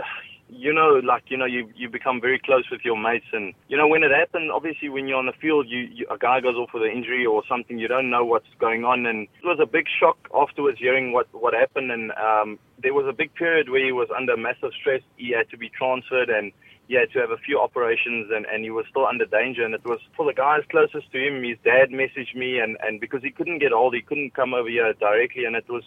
you 0.59 0.73
know, 0.73 1.01
like 1.05 1.25
you 1.29 1.37
know, 1.37 1.45
you 1.45 1.71
you 1.77 1.89
become 1.89 2.21
very 2.21 2.39
close 2.39 2.65
with 2.71 2.81
your 2.85 2.99
mates, 2.99 3.31
and 3.33 3.55
you 3.69 3.77
know 3.77 3.87
when 3.87 4.03
it 4.03 4.11
happened. 4.11 4.51
Obviously, 4.51 4.89
when 4.89 5.07
you're 5.07 5.19
on 5.19 5.27
the 5.27 5.41
field, 5.41 5.67
you, 5.69 5.89
you 5.93 6.07
a 6.11 6.19
guy 6.19 6.41
goes 6.41 6.57
off 6.57 6.71
with 6.75 6.83
an 6.83 6.91
injury 6.91 7.25
or 7.25 7.45
something, 7.49 7.79
you 7.79 7.87
don't 7.87 8.11
know 8.11 8.25
what's 8.25 8.49
going 8.59 8.85
on, 8.85 9.07
and 9.07 9.29
it 9.41 9.47
was 9.47 9.61
a 9.63 9.67
big 9.67 9.87
shock 10.01 10.19
afterwards 10.35 10.79
hearing 10.81 11.13
what 11.13 11.29
what 11.33 11.55
happened, 11.55 11.93
and 11.93 12.11
um, 12.13 12.59
there 12.83 12.93
was 12.93 13.07
a 13.09 13.13
big 13.13 13.33
period 13.35 13.71
where 13.71 13.85
he 13.85 13.93
was 13.93 14.09
under 14.15 14.37
massive 14.37 14.73
stress. 14.81 15.03
He 15.17 15.31
had 15.31 15.49
to 15.51 15.57
be 15.57 15.69
transferred, 15.69 16.29
and 16.29 16.51
he 16.89 16.95
had 16.95 17.13
to 17.13 17.21
have 17.21 17.31
a 17.31 17.39
few 17.39 17.61
operations, 17.61 18.27
and 18.35 18.45
and 18.47 18.65
he 18.65 18.71
was 18.71 18.85
still 18.91 19.07
under 19.07 19.27
danger. 19.27 19.65
And 19.65 19.75
it 19.75 19.85
was 19.85 20.01
for 20.17 20.27
the 20.27 20.35
guys 20.35 20.63
closest 20.71 21.13
to 21.13 21.19
him. 21.19 21.45
His 21.45 21.59
dad 21.63 21.91
messaged 21.91 22.35
me, 22.35 22.59
and 22.59 22.77
and 22.83 23.01
because 23.01 23.23
he 23.23 23.31
couldn't 23.31 23.61
get 23.61 23.71
hold, 23.71 23.95
he 23.95 24.03
couldn't 24.03 24.35
come 24.35 24.55
over 24.55 24.69
here 24.69 24.93
directly, 24.95 25.45
and 25.45 25.55
it 25.55 25.69
was 25.69 25.85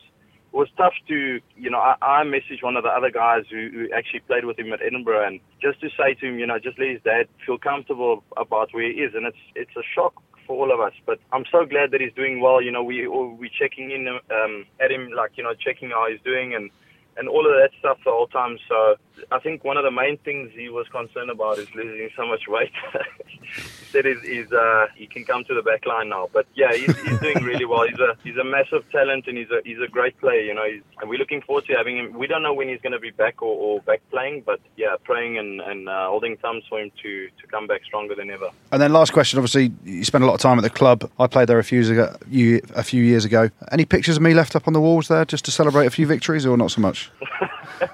it 0.53 0.57
was 0.57 0.67
tough 0.75 0.93
to, 1.07 1.39
you 1.55 1.69
know, 1.69 1.79
I, 1.79 1.95
I 2.01 2.23
messaged 2.23 2.61
one 2.61 2.75
of 2.75 2.83
the 2.83 2.89
other 2.89 3.09
guys 3.09 3.43
who, 3.49 3.69
who 3.73 3.87
actually 3.95 4.19
played 4.21 4.43
with 4.43 4.59
him 4.59 4.73
at 4.73 4.81
Edinburgh, 4.81 5.25
and 5.25 5.39
just 5.61 5.79
to 5.79 5.89
say 5.89 6.13
to 6.15 6.27
him, 6.27 6.39
you 6.39 6.45
know, 6.45 6.59
just 6.59 6.77
let 6.77 6.89
his 6.89 7.01
dad 7.03 7.27
feel 7.45 7.57
comfortable 7.57 8.23
about 8.35 8.73
where 8.73 8.91
he 8.91 8.99
is, 8.99 9.13
and 9.15 9.25
it's 9.25 9.37
it's 9.55 9.75
a 9.77 9.83
shock 9.95 10.21
for 10.45 10.57
all 10.57 10.73
of 10.73 10.81
us. 10.81 10.93
But 11.05 11.19
I'm 11.31 11.45
so 11.49 11.65
glad 11.65 11.91
that 11.91 12.01
he's 12.01 12.13
doing 12.13 12.41
well. 12.41 12.61
You 12.61 12.71
know, 12.71 12.83
we 12.83 13.07
we're 13.07 13.49
checking 13.57 13.91
in 13.91 14.07
um, 14.09 14.65
at 14.83 14.91
him, 14.91 15.11
like 15.15 15.31
you 15.35 15.43
know, 15.43 15.53
checking 15.53 15.91
how 15.91 16.07
he's 16.11 16.21
doing, 16.25 16.53
and 16.53 16.69
and 17.17 17.27
all 17.27 17.45
of 17.45 17.53
that 17.53 17.71
stuff 17.79 17.97
the 18.03 18.11
whole 18.11 18.27
time. 18.27 18.57
So 18.67 18.95
I 19.31 19.39
think 19.39 19.63
one 19.63 19.77
of 19.77 19.83
the 19.83 19.91
main 19.91 20.17
things 20.17 20.51
he 20.53 20.69
was 20.69 20.87
concerned 20.87 21.29
about 21.29 21.57
is 21.59 21.67
losing 21.75 22.09
so 22.15 22.25
much 22.25 22.47
weight. 22.47 22.71
he 23.43 23.85
said 23.85 24.05
he's, 24.05 24.51
uh, 24.51 24.87
he 24.95 25.07
can 25.07 25.25
come 25.25 25.43
to 25.45 25.53
the 25.53 25.61
back 25.61 25.85
line 25.85 26.09
now. 26.09 26.29
But 26.31 26.47
yeah, 26.55 26.73
he's, 26.73 26.95
he's 27.01 27.19
doing 27.19 27.43
really 27.43 27.65
well. 27.65 27.87
He's 27.87 27.99
a 27.99 28.15
he's 28.23 28.37
a 28.37 28.43
massive 28.43 28.89
talent 28.91 29.27
and 29.27 29.37
he's 29.37 29.49
a 29.51 29.61
he's 29.65 29.79
a 29.79 29.87
great 29.87 30.17
player. 30.19 30.41
You 30.41 30.53
know, 30.53 30.65
and 30.99 31.09
we're 31.09 31.19
looking 31.19 31.41
forward 31.41 31.65
to 31.65 31.73
having 31.73 31.97
him. 31.97 32.13
We 32.13 32.27
don't 32.27 32.43
know 32.43 32.53
when 32.53 32.69
he's 32.69 32.81
going 32.81 32.93
to 32.93 32.99
be 32.99 33.11
back 33.11 33.41
or, 33.41 33.55
or 33.55 33.81
back 33.81 34.01
playing, 34.09 34.43
but 34.45 34.59
yeah, 34.77 34.95
praying 35.03 35.37
and 35.37 35.61
and 35.61 35.89
uh, 35.89 36.07
holding 36.07 36.37
thumbs 36.37 36.63
for 36.69 36.79
him 36.79 36.91
to 37.03 37.27
to 37.27 37.47
come 37.47 37.67
back 37.67 37.83
stronger 37.83 38.15
than 38.15 38.29
ever. 38.29 38.49
And 38.71 38.81
then 38.81 38.93
last 38.93 39.11
question. 39.13 39.37
Obviously, 39.37 39.71
you 39.83 40.03
spent 40.03 40.23
a 40.23 40.27
lot 40.27 40.35
of 40.35 40.39
time 40.39 40.57
at 40.57 40.63
the 40.63 40.69
club. 40.69 41.09
I 41.19 41.27
played 41.27 41.47
there 41.47 41.59
a 41.59 41.63
few 41.63 41.79
years 41.79 41.89
ago. 41.89 42.15
A 42.75 42.83
few 42.83 43.03
years 43.03 43.25
ago. 43.25 43.49
Any 43.71 43.85
pictures 43.85 44.17
of 44.17 44.21
me 44.21 44.33
left 44.33 44.55
up 44.55 44.67
on 44.67 44.73
the 44.73 44.81
walls 44.81 45.07
there, 45.07 45.25
just 45.25 45.45
to 45.45 45.51
celebrate 45.51 45.85
a 45.85 45.91
few 45.91 46.07
victories, 46.07 46.45
or 46.45 46.57
not 46.57 46.71
so 46.71 46.81
much? 46.81 47.00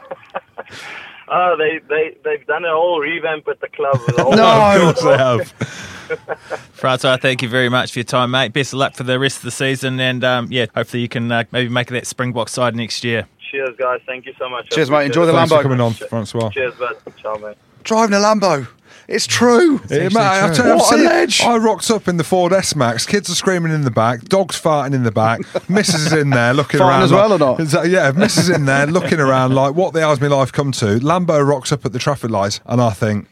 Oh, 1.29 1.55
they 1.57 1.79
they 1.89 2.15
they've 2.23 2.45
done 2.47 2.63
a 2.63 2.69
whole 2.71 2.99
revamp 3.01 3.47
at 3.49 3.59
the 3.59 3.67
club. 3.67 3.99
No! 4.37 4.89
Of 4.89 4.95
course 4.95 5.03
they 5.03 5.17
have. 5.17 5.51
Francois, 6.71 7.17
thank 7.17 7.41
you 7.41 7.49
very 7.49 7.67
much 7.67 7.91
for 7.91 7.99
your 7.99 8.05
time, 8.05 8.31
mate. 8.31 8.53
Best 8.53 8.71
of 8.71 8.79
luck 8.79 8.95
for 8.95 9.03
the 9.03 9.19
rest 9.19 9.37
of 9.37 9.43
the 9.43 9.51
season, 9.51 9.99
and 9.99 10.23
um, 10.23 10.47
yeah, 10.49 10.67
hopefully 10.73 11.01
you 11.01 11.09
can 11.09 11.29
uh, 11.29 11.43
maybe 11.51 11.67
make 11.69 11.87
that 11.89 12.07
Springbok 12.07 12.47
side 12.47 12.77
next 12.77 13.03
year. 13.03 13.27
Cheers, 13.51 13.75
guys. 13.77 13.99
Thank 14.05 14.25
you 14.25 14.33
so 14.39 14.47
much. 14.49 14.69
Cheers, 14.69 14.89
mate. 14.89 15.07
Enjoy 15.07 15.23
it. 15.23 15.25
the 15.27 15.33
Thanks 15.33 15.51
for 15.51 15.57
Lambo. 15.59 15.63
coming 15.63 15.81
on, 15.81 15.93
Francois. 15.93 16.49
Cheers, 16.49 16.75
bud. 16.75 16.95
Ciao, 17.21 17.35
mate. 17.35 17.57
Driving 17.87 18.13
a 18.13 18.17
Lambo. 18.19 18.67
It's 19.07 19.25
true. 19.25 19.79
Yeah, 19.89 20.09
mate, 20.09 20.17
I, 20.17 20.53
tell 20.53 20.67
you, 20.67 20.75
What 20.75 20.91
I've 20.93 20.99
a 20.99 21.01
seen- 21.01 21.05
ledge. 21.05 21.41
I 21.41 21.55
rocked 21.57 21.89
up 21.89 22.09
in 22.09 22.17
the 22.17 22.25
Ford 22.25 22.51
S 22.51 22.75
Max. 22.75 23.05
Kids 23.05 23.29
are 23.29 23.35
screaming 23.35 23.71
in 23.71 23.83
the 23.83 23.91
back. 23.91 24.25
Dogs 24.25 24.61
farting 24.61 24.93
in 24.93 25.03
the 25.03 25.11
back. 25.13 25.39
Mrs. 25.69 26.07
is 26.07 26.13
in 26.13 26.29
there 26.31 26.53
looking 26.53 26.81
Farting 26.81 26.89
around. 26.89 27.03
as 27.03 27.11
well 27.13 27.29
like- 27.29 27.39
or 27.41 27.57
not? 27.57 27.69
That- 27.69 27.87
yeah, 27.89 28.11
Mrs. 28.11 28.37
is 28.39 28.49
in 28.49 28.65
there 28.65 28.85
looking 28.87 29.21
around 29.21 29.55
like, 29.55 29.73
what 29.75 29.93
the 29.93 30.01
hell's 30.01 30.19
my 30.19 30.27
life 30.27 30.51
come 30.51 30.73
to? 30.73 30.99
Lambo 30.99 31.47
rocks 31.47 31.71
up 31.71 31.85
at 31.85 31.93
the 31.93 31.99
traffic 31.99 32.29
lights, 32.29 32.59
and 32.65 32.81
I 32.81 32.89
think, 32.89 33.29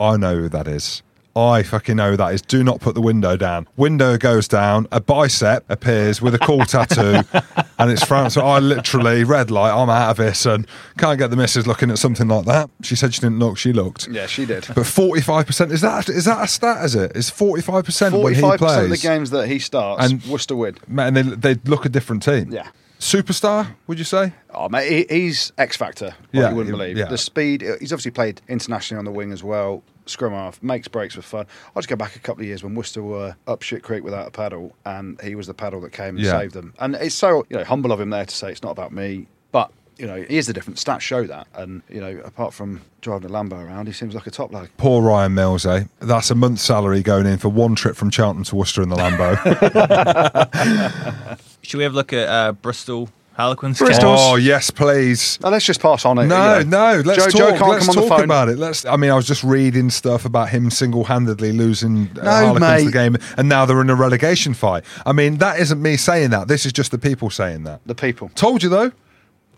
I 0.00 0.16
know 0.16 0.34
who 0.34 0.48
that 0.48 0.66
is. 0.66 1.02
I 1.34 1.62
fucking 1.62 1.96
know 1.96 2.14
that 2.16 2.34
is. 2.34 2.42
Do 2.42 2.62
not 2.62 2.80
put 2.80 2.94
the 2.94 3.00
window 3.00 3.36
down. 3.36 3.66
Window 3.76 4.18
goes 4.18 4.46
down. 4.46 4.86
A 4.92 5.00
bicep 5.00 5.64
appears 5.70 6.20
with 6.20 6.34
a 6.34 6.38
cool 6.38 6.64
tattoo, 6.66 7.22
and 7.78 7.90
it's 7.90 8.04
France. 8.04 8.34
So 8.34 8.42
I 8.42 8.58
literally 8.58 9.24
red 9.24 9.50
light. 9.50 9.72
I'm 9.72 9.88
out 9.88 10.10
of 10.10 10.16
this, 10.18 10.44
and 10.44 10.66
can't 10.98 11.18
get 11.18 11.30
the 11.30 11.36
missus 11.36 11.66
looking 11.66 11.90
at 11.90 11.98
something 11.98 12.28
like 12.28 12.44
that. 12.44 12.68
She 12.82 12.96
said 12.96 13.14
she 13.14 13.20
didn't 13.22 13.38
look. 13.38 13.56
She 13.56 13.72
looked. 13.72 14.08
Yeah, 14.08 14.26
she 14.26 14.44
did. 14.44 14.66
But 14.74 14.86
forty 14.86 15.22
five 15.22 15.46
percent 15.46 15.72
is 15.72 15.80
that 15.80 16.08
is 16.08 16.26
that 16.26 16.44
a 16.44 16.48
stat? 16.48 16.84
Is 16.84 16.94
it? 16.94 17.16
Is 17.16 17.30
forty 17.30 17.62
five 17.62 17.84
percent 17.84 18.14
when 18.14 18.34
he 18.34 18.40
plays? 18.40 18.60
45% 18.60 18.84
of 18.84 18.90
the 18.90 18.96
games 18.98 19.30
that 19.30 19.48
he 19.48 19.58
starts, 19.58 20.04
And- 20.04 20.22
Worcester 20.26 20.54
win. 20.56 20.76
Man, 20.86 21.14
they 21.14 21.22
they 21.22 21.54
look 21.64 21.86
a 21.86 21.88
different 21.88 22.22
team. 22.22 22.52
Yeah. 22.52 22.68
Superstar, 23.00 23.66
would 23.88 23.98
you 23.98 24.04
say? 24.04 24.32
Oh, 24.54 24.68
mate, 24.68 25.08
he, 25.10 25.22
he's 25.22 25.52
X 25.58 25.76
Factor. 25.76 26.06
Like 26.06 26.14
Yeah, 26.32 26.50
you 26.50 26.54
wouldn't 26.56 26.76
yeah, 26.76 26.78
believe 26.84 26.98
yeah. 26.98 27.04
the 27.06 27.18
speed. 27.18 27.62
He's 27.80 27.92
obviously 27.92 28.12
played 28.12 28.40
internationally 28.48 29.00
on 29.00 29.04
the 29.04 29.10
wing 29.10 29.32
as 29.32 29.42
well. 29.42 29.82
Scrum 30.12 30.32
half 30.32 30.62
makes 30.62 30.86
breaks 30.88 31.16
with 31.16 31.24
fun. 31.24 31.46
I'll 31.74 31.80
just 31.82 31.88
go 31.88 31.96
back 31.96 32.14
a 32.16 32.20
couple 32.20 32.42
of 32.42 32.46
years 32.46 32.62
when 32.62 32.74
Worcester 32.74 33.02
were 33.02 33.34
up 33.46 33.62
shit 33.62 33.82
creek 33.82 34.04
without 34.04 34.28
a 34.28 34.30
paddle, 34.30 34.74
and 34.84 35.20
he 35.22 35.34
was 35.34 35.46
the 35.46 35.54
paddle 35.54 35.80
that 35.80 35.92
came 35.92 36.16
and 36.16 36.20
Yeah. 36.24 36.38
saved 36.38 36.54
them. 36.54 36.74
And 36.78 36.94
it's 36.96 37.14
so 37.14 37.44
you 37.50 37.56
know 37.56 37.64
humble 37.64 37.90
of 37.92 38.00
him 38.00 38.10
there 38.10 38.24
to 38.26 38.34
say 38.34 38.50
it's 38.50 38.62
not 38.62 38.70
about 38.70 38.92
me, 38.92 39.26
but 39.50 39.70
you 39.98 40.06
know 40.06 40.22
he 40.22 40.38
is 40.38 40.46
the 40.46 40.52
difference. 40.52 40.82
Stats 40.84 41.00
show 41.00 41.26
that, 41.26 41.46
and 41.54 41.82
you 41.88 42.00
know 42.00 42.20
apart 42.24 42.54
from 42.54 42.80
driving 43.00 43.28
a 43.30 43.32
Lambo 43.32 43.54
around, 43.64 43.86
he 43.86 43.92
seems 43.92 44.14
like 44.14 44.26
a 44.26 44.30
top 44.30 44.52
lad. 44.52 44.68
Poor 44.76 45.02
Ryan 45.02 45.34
Mills, 45.34 45.66
eh? 45.66 45.84
That's 46.00 46.30
a 46.30 46.34
month's 46.36 46.62
salary 46.62 47.02
going 47.02 47.26
in 47.26 47.38
for 47.38 47.48
one 47.48 47.74
trip 47.74 47.96
from 47.96 48.10
Cheltenham 48.10 48.44
to 48.44 48.54
Worcester 48.56 48.82
in 48.82 48.88
the 48.90 48.96
Lambo. 48.96 49.36
Should 51.62 51.78
we 51.78 51.84
have 51.84 51.92
a 51.92 51.96
look 51.96 52.12
at 52.12 52.28
uh, 52.28 52.52
Bristol 52.52 53.08
Harlequins? 53.34 53.78
Bristol. 53.78 54.14
oh 54.16 54.36
yes, 54.36 54.70
please. 54.70 55.38
Now 55.40 55.48
let's 55.48 55.64
just 55.64 55.80
pass 55.80 56.04
on 56.04 56.18
it. 56.18 56.26
No, 56.26 56.58
you 56.58 56.64
know. 56.64 56.96
no. 56.96 57.02
Let's 57.04 57.24
Joe, 57.24 57.30
talk. 57.30 57.54
Joe 57.54 57.58
can't 57.58 57.70
let's 57.70 57.86
come 57.86 57.90
on 57.90 58.02
the 58.02 58.08
talk 58.08 58.18
phone. 58.18 58.24
about 58.24 58.48
it. 58.48 58.58
Let's. 58.58 58.84
I 58.84 58.96
mean, 58.96 59.10
I 59.10 59.14
was 59.14 59.26
just 59.26 59.42
reading 59.42 59.90
stuff 59.90 60.24
about 60.24 60.50
him 60.50 60.70
single-handedly 60.70 61.52
losing 61.52 62.10
uh, 62.18 62.22
No, 62.22 62.30
Harlequins 62.30 62.60
mate. 62.60 62.84
the 62.84 62.92
game, 62.92 63.16
and 63.38 63.48
now 63.48 63.64
they're 63.64 63.80
in 63.80 63.90
a 63.90 63.94
relegation 63.94 64.52
fight. 64.54 64.84
I 65.06 65.12
mean, 65.12 65.38
that 65.38 65.58
isn't 65.60 65.80
me 65.80 65.96
saying 65.96 66.30
that. 66.30 66.48
This 66.48 66.66
is 66.66 66.72
just 66.72 66.90
the 66.90 66.98
people 66.98 67.30
saying 67.30 67.64
that. 67.64 67.80
The 67.86 67.94
people. 67.94 68.30
Told 68.34 68.62
you 68.62 68.68
though. 68.68 68.92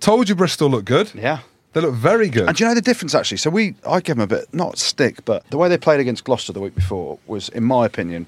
Told 0.00 0.28
you 0.28 0.34
Bristol 0.34 0.68
look 0.68 0.84
good. 0.84 1.10
Yeah. 1.14 1.40
They 1.72 1.80
look 1.80 1.94
very 1.94 2.28
good. 2.28 2.46
And 2.46 2.56
do 2.56 2.62
you 2.62 2.68
know 2.70 2.74
the 2.74 2.80
difference 2.82 3.14
actually? 3.14 3.38
So 3.38 3.50
we, 3.50 3.74
I 3.88 4.00
give 4.00 4.16
them 4.16 4.22
a 4.22 4.26
bit 4.28 4.52
not 4.54 4.78
stick, 4.78 5.24
but 5.24 5.44
the 5.50 5.56
way 5.58 5.68
they 5.68 5.76
played 5.78 5.98
against 5.98 6.22
Gloucester 6.24 6.52
the 6.52 6.60
week 6.60 6.74
before 6.76 7.18
was, 7.26 7.48
in 7.48 7.64
my 7.64 7.84
opinion, 7.86 8.26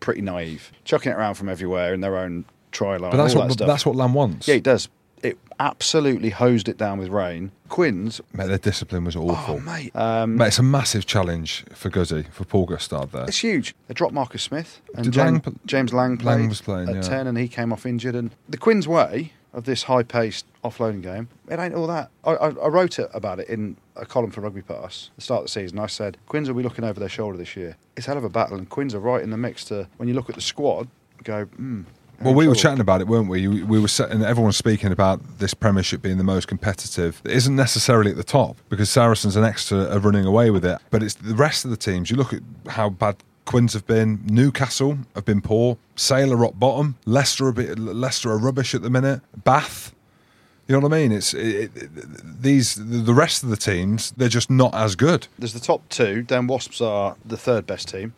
pretty 0.00 0.22
naive, 0.22 0.72
chucking 0.84 1.12
it 1.12 1.14
around 1.14 1.34
from 1.34 1.48
everywhere 1.50 1.92
in 1.92 2.00
their 2.00 2.16
own 2.16 2.46
try 2.76 2.96
line. 2.96 3.10
but 3.10 3.16
that's 3.16 3.34
what 3.34 3.48
that 3.58 3.66
that's 3.66 3.86
what 3.86 3.96
Lam 3.96 4.14
wants. 4.14 4.46
Yeah, 4.48 4.56
it 4.56 4.62
does. 4.62 4.88
It 5.22 5.38
absolutely 5.58 6.30
hosed 6.30 6.68
it 6.68 6.76
down 6.76 6.98
with 6.98 7.08
rain. 7.08 7.50
Quins, 7.68 8.20
Mate, 8.34 8.48
their 8.48 8.58
discipline 8.58 9.04
was 9.04 9.16
awful. 9.16 9.56
oh 9.56 9.60
mate, 9.60 9.96
um, 9.96 10.36
Mate, 10.36 10.48
it's 10.48 10.58
a 10.58 10.62
massive 10.62 11.06
challenge 11.06 11.64
for 11.72 11.88
Guzzi, 11.90 12.30
for 12.30 12.44
Paul 12.44 12.66
Gustard 12.66 13.10
there. 13.12 13.24
it's 13.24 13.38
huge. 13.38 13.74
They 13.88 13.94
dropped 13.94 14.12
Marcus 14.12 14.42
Smith 14.42 14.80
and 14.94 15.10
James 15.10 15.44
Lang 15.46 15.60
James 15.64 15.92
Lang 15.92 16.16
played 16.18 16.36
Lang 16.36 16.48
was 16.48 16.60
playing, 16.60 16.88
at 16.90 16.96
yeah. 16.96 17.00
ten, 17.00 17.26
and 17.26 17.38
he 17.38 17.48
came 17.48 17.72
off 17.72 17.86
injured. 17.86 18.14
And 18.14 18.30
the 18.48 18.58
Quins 18.58 18.86
way 18.86 19.32
of 19.54 19.64
this 19.64 19.84
high-paced 19.84 20.44
offloading 20.62 21.02
game, 21.02 21.28
it 21.48 21.58
ain't 21.58 21.74
all 21.74 21.86
that. 21.86 22.10
I, 22.22 22.32
I, 22.32 22.48
I 22.50 22.68
wrote 22.68 22.98
it 22.98 23.08
about 23.14 23.40
it 23.40 23.48
in 23.48 23.78
a 23.96 24.04
column 24.04 24.30
for 24.30 24.42
Rugby 24.42 24.60
Pass 24.60 25.08
at 25.12 25.16
the 25.16 25.22
start 25.22 25.38
of 25.40 25.44
the 25.46 25.50
season. 25.52 25.78
I 25.78 25.86
said 25.86 26.18
Quins 26.28 26.46
will 26.48 26.56
be 26.56 26.62
looking 26.62 26.84
over 26.84 27.00
their 27.00 27.08
shoulder 27.08 27.38
this 27.38 27.56
year. 27.56 27.78
It's 27.96 28.04
hell 28.04 28.18
of 28.18 28.24
a 28.24 28.28
battle, 28.28 28.58
and 28.58 28.68
Quins 28.68 28.94
are 28.94 29.00
right 29.00 29.22
in 29.22 29.30
the 29.30 29.38
mix. 29.38 29.64
To 29.64 29.88
when 29.96 30.08
you 30.08 30.14
look 30.14 30.28
at 30.28 30.34
the 30.34 30.42
squad, 30.42 30.88
go. 31.24 31.46
Hmm, 31.46 31.82
Well, 32.20 32.34
we 32.34 32.48
were 32.48 32.54
chatting 32.54 32.80
about 32.80 33.00
it, 33.00 33.06
weren't 33.06 33.28
we? 33.28 33.46
We 33.46 33.62
we 33.62 33.78
were 33.78 33.88
and 34.08 34.24
everyone's 34.24 34.56
speaking 34.56 34.92
about 34.92 35.38
this 35.38 35.54
Premiership 35.54 36.02
being 36.02 36.18
the 36.18 36.24
most 36.24 36.48
competitive. 36.48 37.20
It 37.24 37.32
isn't 37.32 37.54
necessarily 37.54 38.10
at 38.10 38.16
the 38.16 38.24
top 38.24 38.56
because 38.68 38.90
Saracens 38.90 39.36
and 39.36 39.44
Exeter 39.44 39.88
are 39.90 39.98
running 39.98 40.24
away 40.24 40.50
with 40.50 40.64
it, 40.64 40.78
but 40.90 41.02
it's 41.02 41.14
the 41.14 41.34
rest 41.34 41.64
of 41.64 41.70
the 41.70 41.76
teams. 41.76 42.10
You 42.10 42.16
look 42.16 42.32
at 42.32 42.42
how 42.68 42.88
bad 42.88 43.16
Quins 43.44 43.74
have 43.74 43.86
been. 43.86 44.20
Newcastle 44.26 44.98
have 45.14 45.24
been 45.24 45.40
poor. 45.40 45.78
Sale 45.94 46.32
are 46.32 46.36
rock 46.36 46.54
bottom. 46.56 46.96
Leicester 47.04 47.48
a 47.48 47.52
bit. 47.52 47.78
Leicester 47.78 48.30
are 48.30 48.38
rubbish 48.38 48.74
at 48.74 48.82
the 48.82 48.90
minute. 48.90 49.20
Bath. 49.44 49.94
You 50.66 50.72
know 50.74 50.80
what 50.80 50.92
I 50.92 50.98
mean? 50.98 51.12
It's 51.12 51.32
it, 51.32 51.70
it, 51.76 52.42
these 52.42 52.74
the 52.74 53.14
rest 53.14 53.44
of 53.44 53.50
the 53.50 53.56
teams. 53.56 54.10
They're 54.16 54.28
just 54.28 54.50
not 54.50 54.74
as 54.74 54.96
good. 54.96 55.28
There's 55.38 55.52
the 55.52 55.60
top 55.60 55.88
two. 55.88 56.24
Then 56.24 56.48
Wasps 56.48 56.80
are 56.80 57.16
the 57.24 57.36
third 57.36 57.66
best 57.68 57.88
team, 57.88 58.14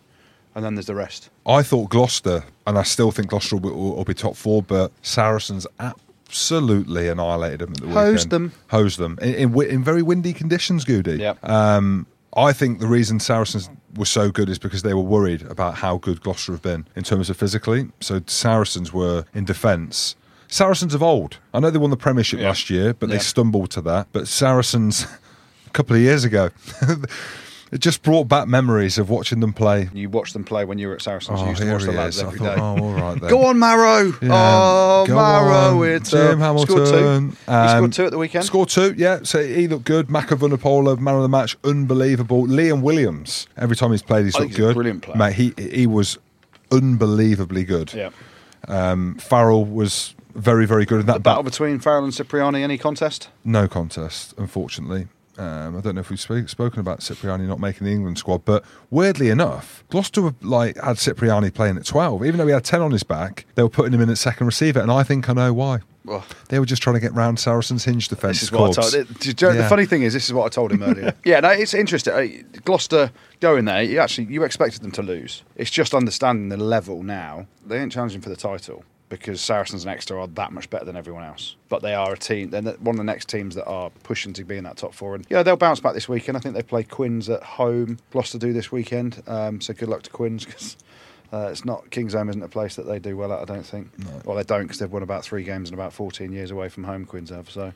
and 0.58 0.64
then 0.64 0.74
there's 0.74 0.86
the 0.86 0.94
rest. 0.96 1.30
I 1.46 1.62
thought 1.62 1.88
Gloucester, 1.88 2.42
and 2.66 2.76
I 2.76 2.82
still 2.82 3.12
think 3.12 3.28
Gloucester 3.28 3.56
will, 3.56 3.72
will, 3.72 3.94
will 3.96 4.04
be 4.04 4.12
top 4.12 4.34
four, 4.34 4.60
but 4.60 4.90
Saracens 5.02 5.68
absolutely 5.78 7.06
annihilated 7.08 7.60
them 7.60 7.72
at 7.74 7.80
the 7.80 7.86
Hosed 7.88 8.26
weekend. 8.26 8.30
them. 8.30 8.52
Hosed 8.68 8.98
them. 8.98 9.18
In, 9.22 9.34
in, 9.54 9.62
in 9.70 9.84
very 9.84 10.02
windy 10.02 10.32
conditions, 10.32 10.84
Goody. 10.84 11.16
Yep. 11.18 11.48
Um, 11.48 12.06
I 12.36 12.52
think 12.52 12.80
the 12.80 12.88
reason 12.88 13.20
Saracens 13.20 13.70
were 13.96 14.04
so 14.04 14.30
good 14.32 14.48
is 14.48 14.58
because 14.58 14.82
they 14.82 14.94
were 14.94 15.00
worried 15.02 15.42
about 15.42 15.76
how 15.76 15.98
good 15.98 16.20
Gloucester 16.22 16.50
have 16.52 16.62
been 16.62 16.86
in 16.96 17.04
terms 17.04 17.30
of 17.30 17.36
physically. 17.36 17.88
So 18.00 18.20
Saracens 18.26 18.92
were 18.92 19.24
in 19.34 19.44
defence. 19.44 20.16
Saracens 20.48 20.92
of 20.92 21.02
old. 21.04 21.38
I 21.54 21.60
know 21.60 21.70
they 21.70 21.78
won 21.78 21.90
the 21.90 21.96
Premiership 21.96 22.40
Yeah. 22.40 22.48
last 22.48 22.68
year, 22.68 22.94
but 22.94 23.08
Yeah. 23.08 23.16
they 23.16 23.22
stumbled 23.22 23.70
to 23.72 23.80
that. 23.82 24.08
But 24.12 24.26
Saracens, 24.26 25.06
a 25.66 25.70
couple 25.70 25.94
of 25.94 26.02
years 26.02 26.24
ago, 26.24 26.50
it 27.70 27.78
just 27.78 28.02
brought 28.02 28.28
back 28.28 28.48
memories 28.48 28.98
of 28.98 29.10
watching 29.10 29.40
them 29.40 29.52
play. 29.52 29.88
You 29.92 30.08
watched 30.08 30.32
them 30.32 30.44
play 30.44 30.64
when 30.64 30.78
you 30.78 30.88
were 30.88 30.94
at 30.94 31.02
Saracens. 31.02 31.40
you 31.40 31.46
Oh, 31.46 31.50
used 31.50 31.62
to 31.62 31.72
watch 31.72 31.82
the 31.84 31.92
he 31.92 31.96
lads 31.96 32.18
every 32.20 32.38
thought, 32.38 32.56
day. 32.56 32.60
oh, 32.60 32.82
all 32.82 32.92
right 32.94 33.20
then. 33.20 33.30
Go 33.36 33.44
on, 33.46 33.58
Marrow. 33.58 34.06
Yeah, 34.22 34.28
oh, 34.32 35.04
go 35.06 35.14
Marrow. 35.16 35.82
on. 35.82 35.88
It's 35.88 36.10
Jim 36.10 36.40
uh, 36.40 36.44
Hamilton. 36.46 36.86
Scored 36.86 36.88
two. 36.88 37.36
he 37.46 37.52
Um, 37.52 37.68
scored 37.78 37.92
two 37.92 38.04
at 38.06 38.10
the 38.12 38.18
weekend. 38.18 38.44
Scored 38.44 38.68
two, 38.68 38.94
yeah. 38.96 39.20
So 39.22 39.44
he 39.46 39.68
looked 39.68 39.84
good. 39.84 40.08
Mako 40.10 40.36
Vunipola, 40.36 40.98
man 40.98 41.14
of 41.16 41.22
the 41.22 41.28
match, 41.28 41.56
unbelievable. 41.64 42.46
Liam 42.46 42.82
Williams, 42.82 43.46
every 43.56 43.76
time 43.76 43.90
he's 43.90 44.02
played, 44.02 44.24
he's 44.24 44.36
I 44.36 44.40
looked 44.40 44.50
he's 44.50 44.58
a 44.58 44.62
good. 44.62 44.74
brilliant 44.74 45.02
player. 45.02 45.16
Mate, 45.16 45.34
he 45.34 45.52
he 45.58 45.86
was 45.86 46.18
unbelievably 46.72 47.64
good. 47.64 47.92
Yeah. 47.94 48.10
Um, 48.66 49.14
Farrell 49.16 49.64
was 49.64 50.14
very, 50.34 50.66
very 50.66 50.84
good 50.84 51.00
in 51.00 51.06
that 51.06 51.14
The 51.14 51.20
battle 51.20 51.42
bat- 51.42 51.52
between 51.52 51.78
Farrell 51.78 52.04
and 52.04 52.12
Cipriani, 52.12 52.62
any 52.62 52.76
contest? 52.78 53.28
No 53.44 53.66
contest, 53.68 54.34
unfortunately. 54.36 55.08
Um, 55.38 55.76
I 55.76 55.80
don't 55.80 55.94
know 55.94 56.00
if 56.00 56.10
we've 56.10 56.18
sp- 56.18 56.48
spoken 56.48 56.80
about 56.80 57.00
Cipriani 57.00 57.46
not 57.46 57.60
making 57.60 57.86
the 57.86 57.92
England 57.92 58.18
squad, 58.18 58.44
but 58.44 58.64
weirdly 58.90 59.30
enough, 59.30 59.84
Gloucester 59.88 60.20
were, 60.22 60.34
like 60.42 60.76
had 60.82 60.98
Cipriani 60.98 61.50
playing 61.50 61.76
at 61.76 61.84
twelve, 61.84 62.24
even 62.24 62.38
though 62.38 62.46
he 62.46 62.52
had 62.52 62.64
ten 62.64 62.82
on 62.82 62.90
his 62.90 63.04
back. 63.04 63.46
They 63.54 63.62
were 63.62 63.68
putting 63.68 63.92
him 63.92 64.00
in 64.00 64.10
at 64.10 64.18
second 64.18 64.46
receiver, 64.46 64.80
and 64.80 64.90
I 64.90 65.04
think 65.04 65.28
I 65.28 65.32
know 65.32 65.52
why. 65.52 65.80
They 66.48 66.58
were 66.58 66.66
just 66.66 66.82
trying 66.82 66.94
to 66.94 67.00
get 67.00 67.12
round 67.12 67.38
Saracens' 67.38 67.84
hinge 67.84 68.08
defence. 68.08 68.40
This 68.40 68.44
is 68.44 68.52
what 68.52 68.78
I 68.78 68.80
told. 68.80 68.92
do 68.92 69.28
you 69.28 69.34
know, 69.42 69.54
Yeah. 69.54 69.62
The 69.62 69.68
funny 69.68 69.84
thing 69.84 70.02
is, 70.02 70.14
this 70.14 70.24
is 70.24 70.32
what 70.32 70.46
I 70.46 70.48
told 70.48 70.72
him 70.72 70.82
earlier. 70.82 71.12
yeah, 71.24 71.40
no, 71.40 71.50
it's 71.50 71.74
interesting. 71.74 72.46
Gloucester 72.64 73.12
going 73.40 73.66
there, 73.66 73.82
you 73.82 73.98
actually 73.98 74.26
you 74.32 74.42
expected 74.42 74.82
them 74.82 74.90
to 74.92 75.02
lose. 75.02 75.42
It's 75.56 75.70
just 75.70 75.94
understanding 75.94 76.48
the 76.48 76.56
level 76.56 77.02
now. 77.02 77.46
They 77.66 77.78
ain't 77.78 77.92
challenging 77.92 78.22
for 78.22 78.30
the 78.30 78.36
title 78.36 78.84
because 79.08 79.40
Saracens 79.40 79.84
and 79.84 79.90
Exeter 79.90 80.18
are 80.18 80.26
that 80.28 80.52
much 80.52 80.68
better 80.70 80.84
than 80.84 80.96
everyone 80.96 81.24
else. 81.24 81.56
But 81.68 81.82
they 81.82 81.94
are 81.94 82.12
a 82.12 82.18
team. 82.18 82.50
They're 82.50 82.62
one 82.62 82.94
of 82.94 82.98
the 82.98 83.04
next 83.04 83.28
teams 83.28 83.54
that 83.54 83.66
are 83.66 83.90
pushing 84.02 84.32
to 84.34 84.44
be 84.44 84.56
in 84.56 84.64
that 84.64 84.76
top 84.76 84.94
four. 84.94 85.14
And 85.14 85.26
yeah, 85.28 85.42
they'll 85.42 85.56
bounce 85.56 85.80
back 85.80 85.94
this 85.94 86.08
weekend. 86.08 86.36
I 86.36 86.40
think 86.40 86.54
they 86.54 86.62
play 86.62 86.82
Quins 86.82 87.28
at 87.28 87.42
home. 87.42 87.98
Gloucester 88.10 88.38
do 88.38 88.52
this 88.52 88.70
weekend. 88.70 89.22
Um, 89.26 89.60
so 89.60 89.72
good 89.74 89.88
luck 89.88 90.02
to 90.02 90.10
Quins 90.10 90.44
because. 90.44 90.76
Uh, 91.30 91.48
it's 91.50 91.62
not 91.62 91.84
Kingsholm 91.90 92.30
isn't 92.30 92.42
a 92.42 92.48
place 92.48 92.76
that 92.76 92.86
they 92.86 92.98
do 92.98 93.14
well 93.14 93.30
at. 93.34 93.40
I 93.40 93.44
don't 93.44 93.62
think. 93.66 93.90
Well, 94.24 94.34
they 94.34 94.44
don't 94.44 94.62
because 94.62 94.78
they've 94.78 94.90
won 94.90 95.02
about 95.02 95.24
three 95.24 95.44
games 95.44 95.68
in 95.68 95.74
about 95.74 95.92
14 95.92 96.32
years 96.32 96.50
away 96.50 96.70
from 96.70 96.84
home. 96.84 97.04
Quins 97.04 97.28
have 97.28 97.50
so. 97.50 97.74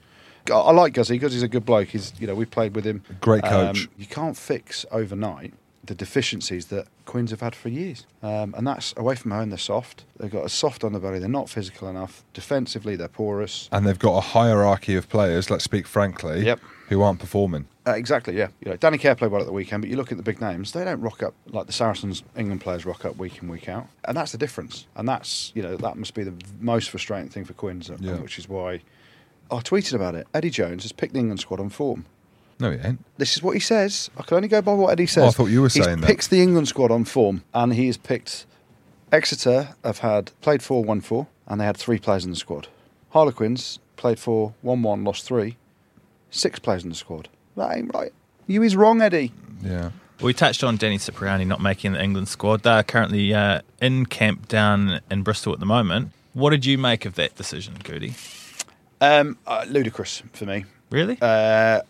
I 0.50 0.72
like 0.72 0.94
Guzzy. 0.94 1.18
Guzzy's 1.18 1.42
a 1.42 1.48
good 1.48 1.66
bloke. 1.66 1.88
He's 1.88 2.14
you 2.18 2.26
know 2.26 2.34
we've 2.34 2.50
played 2.50 2.74
with 2.74 2.86
him. 2.86 3.02
Great 3.20 3.44
coach. 3.44 3.82
Um, 3.82 3.90
you 3.98 4.06
can't 4.06 4.38
fix 4.38 4.86
overnight 4.90 5.52
the 5.84 5.94
deficiencies 5.94 6.66
that 6.66 6.86
Queens 7.06 7.30
have 7.32 7.40
had 7.40 7.54
for 7.56 7.68
years, 7.68 8.06
um, 8.22 8.54
and 8.56 8.66
that's 8.66 8.94
away 8.96 9.16
from 9.16 9.32
home. 9.32 9.48
They're 9.50 9.58
soft. 9.58 10.04
They've 10.18 10.30
got 10.30 10.44
a 10.44 10.48
soft 10.48 10.82
underbelly. 10.82 11.18
They're 11.18 11.28
not 11.28 11.48
physical 11.50 11.88
enough. 11.88 12.22
Defensively, 12.34 12.94
they're 12.96 13.08
porous. 13.08 13.68
and 13.72 13.86
they've 13.86 13.98
got 13.98 14.16
a 14.16 14.20
hierarchy 14.20 14.94
of 14.94 15.08
players. 15.08 15.50
Let's 15.50 15.64
speak 15.64 15.86
frankly, 15.88 16.44
Yep. 16.44 16.60
who 16.88 17.02
aren't 17.02 17.18
performing. 17.18 17.66
Uh, 17.84 17.92
exactly, 17.94 18.36
yeah. 18.36 18.46
You 18.64 18.70
know, 18.70 18.76
Danny 18.76 18.96
Care 18.96 19.16
played 19.16 19.32
well 19.32 19.40
at 19.40 19.46
the 19.48 19.52
weekend, 19.52 19.82
but 19.82 19.90
you 19.90 19.96
look 19.96 20.12
at 20.12 20.16
the 20.18 20.22
big 20.22 20.40
names, 20.40 20.70
they 20.70 20.84
don't 20.84 21.00
rock 21.00 21.20
up 21.20 21.34
like 21.48 21.66
the 21.66 21.72
Saracens 21.72 22.22
England 22.36 22.60
players 22.60 22.86
rock 22.86 23.04
up 23.04 23.16
week 23.16 23.42
in, 23.42 23.48
week 23.48 23.68
out. 23.68 23.88
And 24.04 24.16
that's 24.16 24.30
the 24.30 24.38
difference. 24.38 24.86
And 24.94 25.08
that's, 25.08 25.50
you 25.56 25.62
know, 25.64 25.76
that 25.78 25.96
must 25.96 26.14
be 26.14 26.22
the 26.22 26.34
most 26.60 26.90
frustrating 26.90 27.28
thing 27.28 27.44
for 27.44 27.54
Quins, 27.54 27.90
uh, 27.90 27.96
Yeah. 27.98 28.14
which 28.20 28.38
is 28.38 28.48
why 28.48 28.82
I 29.50 29.56
tweeted 29.56 29.94
about 29.94 30.14
it. 30.14 30.28
Eddie 30.32 30.50
Jones 30.50 30.84
has 30.84 30.92
picked 30.92 31.14
the 31.14 31.18
England 31.18 31.40
squad 31.40 31.58
on 31.58 31.70
form. 31.70 32.04
No, 32.58 32.70
he 32.70 32.78
ain't. 32.78 33.04
This 33.18 33.36
is 33.36 33.42
what 33.42 33.52
he 33.52 33.60
says. 33.60 34.10
I 34.16 34.22
can 34.22 34.36
only 34.36 34.48
go 34.48 34.62
by 34.62 34.74
what 34.74 34.92
Eddie 34.92 35.06
says. 35.06 35.24
Oh, 35.24 35.28
I 35.28 35.30
thought 35.30 35.46
you 35.46 35.62
were 35.62 35.68
He's 35.68 35.84
saying 35.84 36.00
that. 36.00 36.06
He 36.06 36.12
picks 36.12 36.28
the 36.28 36.40
England 36.40 36.68
squad 36.68 36.90
on 36.90 37.04
form, 37.04 37.42
and 37.54 37.74
he 37.74 37.86
has 37.86 37.96
picked 37.96 38.46
Exeter 39.12 39.74
have 39.84 39.98
had 39.98 40.30
played 40.40 40.62
four, 40.62 40.82
won 40.82 41.02
four, 41.02 41.26
and 41.46 41.60
they 41.60 41.64
had 41.66 41.76
three 41.76 41.98
players 41.98 42.24
in 42.24 42.30
the 42.30 42.36
squad. 42.36 42.68
Harlequins 43.10 43.78
played 43.96 44.18
four, 44.18 44.54
won 44.62 44.82
one, 44.82 45.04
lost 45.04 45.24
three, 45.24 45.56
six 46.30 46.58
players 46.58 46.82
in 46.82 46.88
the 46.88 46.94
squad. 46.94 47.28
That 47.56 47.76
ain't 47.76 47.94
right. 47.94 48.12
You 48.46 48.62
is 48.62 48.74
wrong, 48.74 49.02
Eddie. 49.02 49.32
Yeah. 49.62 49.90
We 50.22 50.32
touched 50.32 50.64
on 50.64 50.76
Danny 50.76 50.98
Cipriani 50.98 51.44
not 51.44 51.60
making 51.60 51.92
the 51.92 52.02
England 52.02 52.28
squad. 52.28 52.62
They're 52.62 52.82
currently 52.82 53.34
uh, 53.34 53.60
in 53.80 54.06
camp 54.06 54.48
down 54.48 55.00
in 55.10 55.22
Bristol 55.22 55.52
at 55.52 55.60
the 55.60 55.66
moment. 55.66 56.12
What 56.32 56.50
did 56.50 56.64
you 56.64 56.78
make 56.78 57.04
of 57.04 57.16
that 57.16 57.34
decision, 57.34 57.74
Goody? 57.82 58.14
Um, 59.00 59.36
uh, 59.46 59.66
ludicrous 59.68 60.22
for 60.32 60.46
me. 60.46 60.64
Really? 60.90 61.18
Uh, 61.20 61.80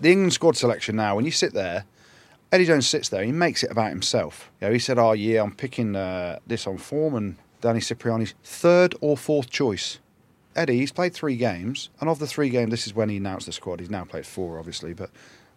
the 0.00 0.10
England 0.10 0.32
squad 0.32 0.56
selection 0.56 0.96
now, 0.96 1.16
when 1.16 1.24
you 1.24 1.30
sit 1.30 1.52
there, 1.52 1.84
Eddie 2.52 2.66
Jones 2.66 2.88
sits 2.88 3.08
there, 3.08 3.24
he 3.24 3.32
makes 3.32 3.62
it 3.62 3.70
about 3.70 3.90
himself. 3.90 4.50
You 4.60 4.68
know, 4.68 4.72
he 4.72 4.78
said, 4.78 4.98
"Oh 4.98 5.12
yeah, 5.12 5.42
I'm 5.42 5.54
picking 5.54 5.96
uh, 5.96 6.38
this 6.46 6.66
on 6.66 6.78
form," 6.78 7.14
and 7.14 7.36
Danny 7.60 7.80
Cipriani's 7.80 8.34
third 8.44 8.94
or 9.00 9.16
fourth 9.16 9.50
choice. 9.50 9.98
Eddie, 10.54 10.78
he's 10.78 10.92
played 10.92 11.12
three 11.12 11.36
games, 11.36 11.90
and 12.00 12.08
of 12.08 12.18
the 12.18 12.26
three 12.26 12.48
games, 12.48 12.70
this 12.70 12.86
is 12.86 12.94
when 12.94 13.08
he 13.08 13.18
announced 13.18 13.46
the 13.46 13.52
squad. 13.52 13.80
He's 13.80 13.90
now 13.90 14.04
played 14.04 14.24
four, 14.24 14.58
obviously, 14.58 14.94
but 14.94 15.10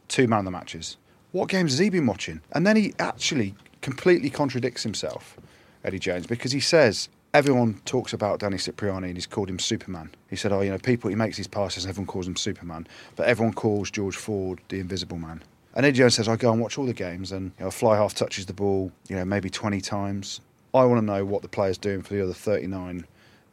two 0.07 0.27
man 0.27 0.39
of 0.39 0.45
the 0.45 0.51
matches. 0.51 0.97
What 1.31 1.47
games 1.47 1.71
has 1.71 1.79
he 1.79 1.89
been 1.89 2.05
watching? 2.05 2.41
And 2.51 2.65
then 2.65 2.75
he 2.75 2.93
actually 2.99 3.55
completely 3.81 4.29
contradicts 4.29 4.83
himself, 4.83 5.37
Eddie 5.85 5.99
Jones, 5.99 6.27
because 6.27 6.51
he 6.51 6.59
says 6.59 7.07
everyone 7.33 7.81
talks 7.85 8.13
about 8.13 8.39
Danny 8.39 8.57
Cipriani 8.57 9.09
and 9.09 9.17
he's 9.17 9.27
called 9.27 9.49
him 9.49 9.59
Superman. 9.59 10.11
He 10.29 10.35
said, 10.35 10.51
"Oh, 10.51 10.61
you 10.61 10.71
know, 10.71 10.77
people 10.77 11.09
he 11.09 11.15
makes 11.15 11.37
these 11.37 11.47
passes, 11.47 11.85
and 11.85 11.89
everyone 11.89 12.07
calls 12.07 12.27
him 12.27 12.35
Superman, 12.35 12.87
but 13.15 13.27
everyone 13.27 13.53
calls 13.53 13.91
George 13.91 14.15
Ford 14.15 14.59
the 14.69 14.79
Invisible 14.79 15.17
Man." 15.17 15.43
And 15.75 15.85
Eddie 15.85 15.99
Jones 15.99 16.15
says, 16.15 16.27
"I 16.27 16.35
go 16.35 16.51
and 16.51 16.61
watch 16.61 16.77
all 16.77 16.85
the 16.85 16.93
games, 16.93 17.31
and 17.31 17.51
you 17.59 17.65
know, 17.65 17.71
fly 17.71 17.97
half 17.97 18.13
touches 18.13 18.45
the 18.45 18.53
ball, 18.53 18.91
you 19.07 19.15
know, 19.15 19.25
maybe 19.25 19.49
twenty 19.49 19.81
times. 19.81 20.41
I 20.73 20.83
want 20.85 20.99
to 20.99 21.05
know 21.05 21.25
what 21.25 21.41
the 21.41 21.47
player's 21.47 21.77
doing 21.77 22.01
for 22.01 22.13
the 22.13 22.23
other 22.23 22.33
thirty-nine." 22.33 23.05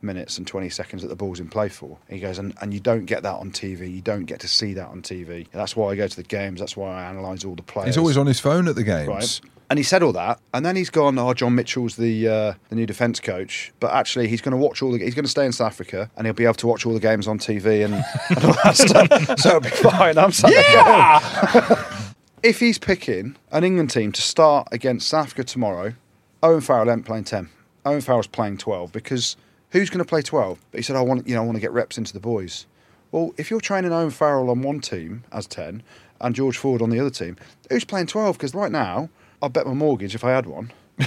Minutes 0.07 0.39
and 0.39 0.47
20 0.47 0.69
seconds 0.71 1.03
that 1.03 1.09
the 1.09 1.17
ball's 1.17 1.41
in 1.41 1.49
play 1.49 1.69
for. 1.69 1.99
He 2.09 2.21
goes, 2.21 2.39
and, 2.39 2.55
and 2.61 2.73
you 2.73 2.81
don't 2.81 3.05
get 3.05 3.23
that 3.25 3.35
on 3.35 3.51
TV. 3.51 3.93
You 3.93 4.01
don't 4.01 4.25
get 4.25 4.41
to 4.41 4.49
see 4.49 4.73
that 4.75 4.89
on 4.89 5.03
TV. 5.03 5.47
That's 5.51 5.77
why 5.77 5.91
I 5.91 5.97
go 5.97 6.09
to 6.09 6.17
the 6.17 6.23
games. 6.23 6.61
That's 6.61 6.77
why 6.77 7.03
I 7.03 7.11
analyse 7.11 7.45
all 7.45 7.55
the 7.55 7.63
players. 7.63 7.89
He's 7.89 7.99
always 7.99 8.17
on 8.17 8.27
his 8.27 8.41
phone 8.41 8.69
at 8.69 8.77
the 8.77 8.85
games. 8.85 9.09
Right. 9.09 9.41
And 9.69 9.81
he 9.81 9.83
said 9.83 10.05
all 10.05 10.13
that, 10.13 10.39
and 10.55 10.65
then 10.65 10.77
he's 10.77 10.91
gone. 10.91 11.19
Oh, 11.19 11.35
John 11.35 11.57
Mitchell's 11.57 11.97
the 11.97 12.29
uh, 12.29 12.55
the 12.69 12.77
new 12.77 12.87
defence 12.87 13.19
coach, 13.19 13.73
but 13.81 13.93
actually 13.93 14.29
he's 14.29 14.41
going 14.41 14.53
to 14.53 14.57
watch 14.57 14.81
all 14.81 14.93
the. 14.93 14.99
He's 14.99 15.17
going 15.17 15.25
to 15.25 15.31
stay 15.31 15.45
in 15.45 15.51
South 15.51 15.73
Africa, 15.73 16.09
and 16.17 16.25
he'll 16.25 16.35
be 16.35 16.45
able 16.45 16.55
to 16.55 16.69
watch 16.69 16.87
all 16.87 16.95
the 16.95 17.01
games 17.01 17.27
on 17.27 17.41
TV 17.41 17.85
and, 17.85 17.95
and 18.29 18.45
all 18.45 18.57
that 18.63 18.77
stuff. 18.77 19.41
So 19.41 19.49
it'll 19.49 19.61
be 19.61 19.71
fine. 19.71 20.19
I'm 20.19 20.31
sat 20.31 20.51
there 20.53 21.85
if 22.45 22.61
he's 22.61 22.79
picking 22.79 23.35
an 23.51 23.65
England 23.65 23.91
team 23.91 24.13
to 24.13 24.23
start 24.23 24.69
against 24.71 25.09
South 25.09 25.27
Africa 25.27 25.43
tomorrow, 25.43 25.95
Owen 26.45 26.61
Farrell 26.61 26.89
ain't 26.89 27.05
playing 27.05 27.25
ten. 27.25 27.49
Owen 27.85 28.01
Farrell's 28.01 28.29
playing 28.29 28.59
twelve 28.59 28.93
because 28.93 29.37
who's 29.77 29.91
going 29.91 30.05
to 30.05 30.09
play 30.09 30.23
twelve? 30.23 30.59
But 30.71 30.79
he 30.79 30.83
said, 30.83 30.97
I 30.97 31.03
want 31.03 31.27
you 31.27 31.35
know 31.35 31.43
I 31.43 31.45
want 31.45 31.57
to 31.57 31.61
get 31.61 31.73
reps 31.73 31.99
into 31.99 32.13
the 32.13 32.21
boys. 32.21 32.67
Well, 33.13 33.33
if 33.37 33.51
you're 33.51 33.61
training 33.61 33.93
Owen 33.93 34.11
Farrell 34.11 34.51
on 34.51 34.63
one 34.63 34.81
team 34.81 35.25
as 35.33 35.47
ten 35.47 35.83
and 36.21 36.35
George 36.35 36.57
Ford 36.57 36.83
on 36.83 36.91
the 36.91 37.01
other 37.01 37.11
team, 37.11 37.37
who's 37.71 37.85
playing 37.85 38.07
twelve? 38.07 38.37
Because 38.37 38.55
right 38.55 38.73
now, 38.73 39.11
I'd 39.43 39.53
bet 39.53 39.67
my 39.67 39.75
mortgage 39.75 40.15
if 40.15 40.25
I 40.25 40.31
had 40.31 40.47
one 40.47 40.73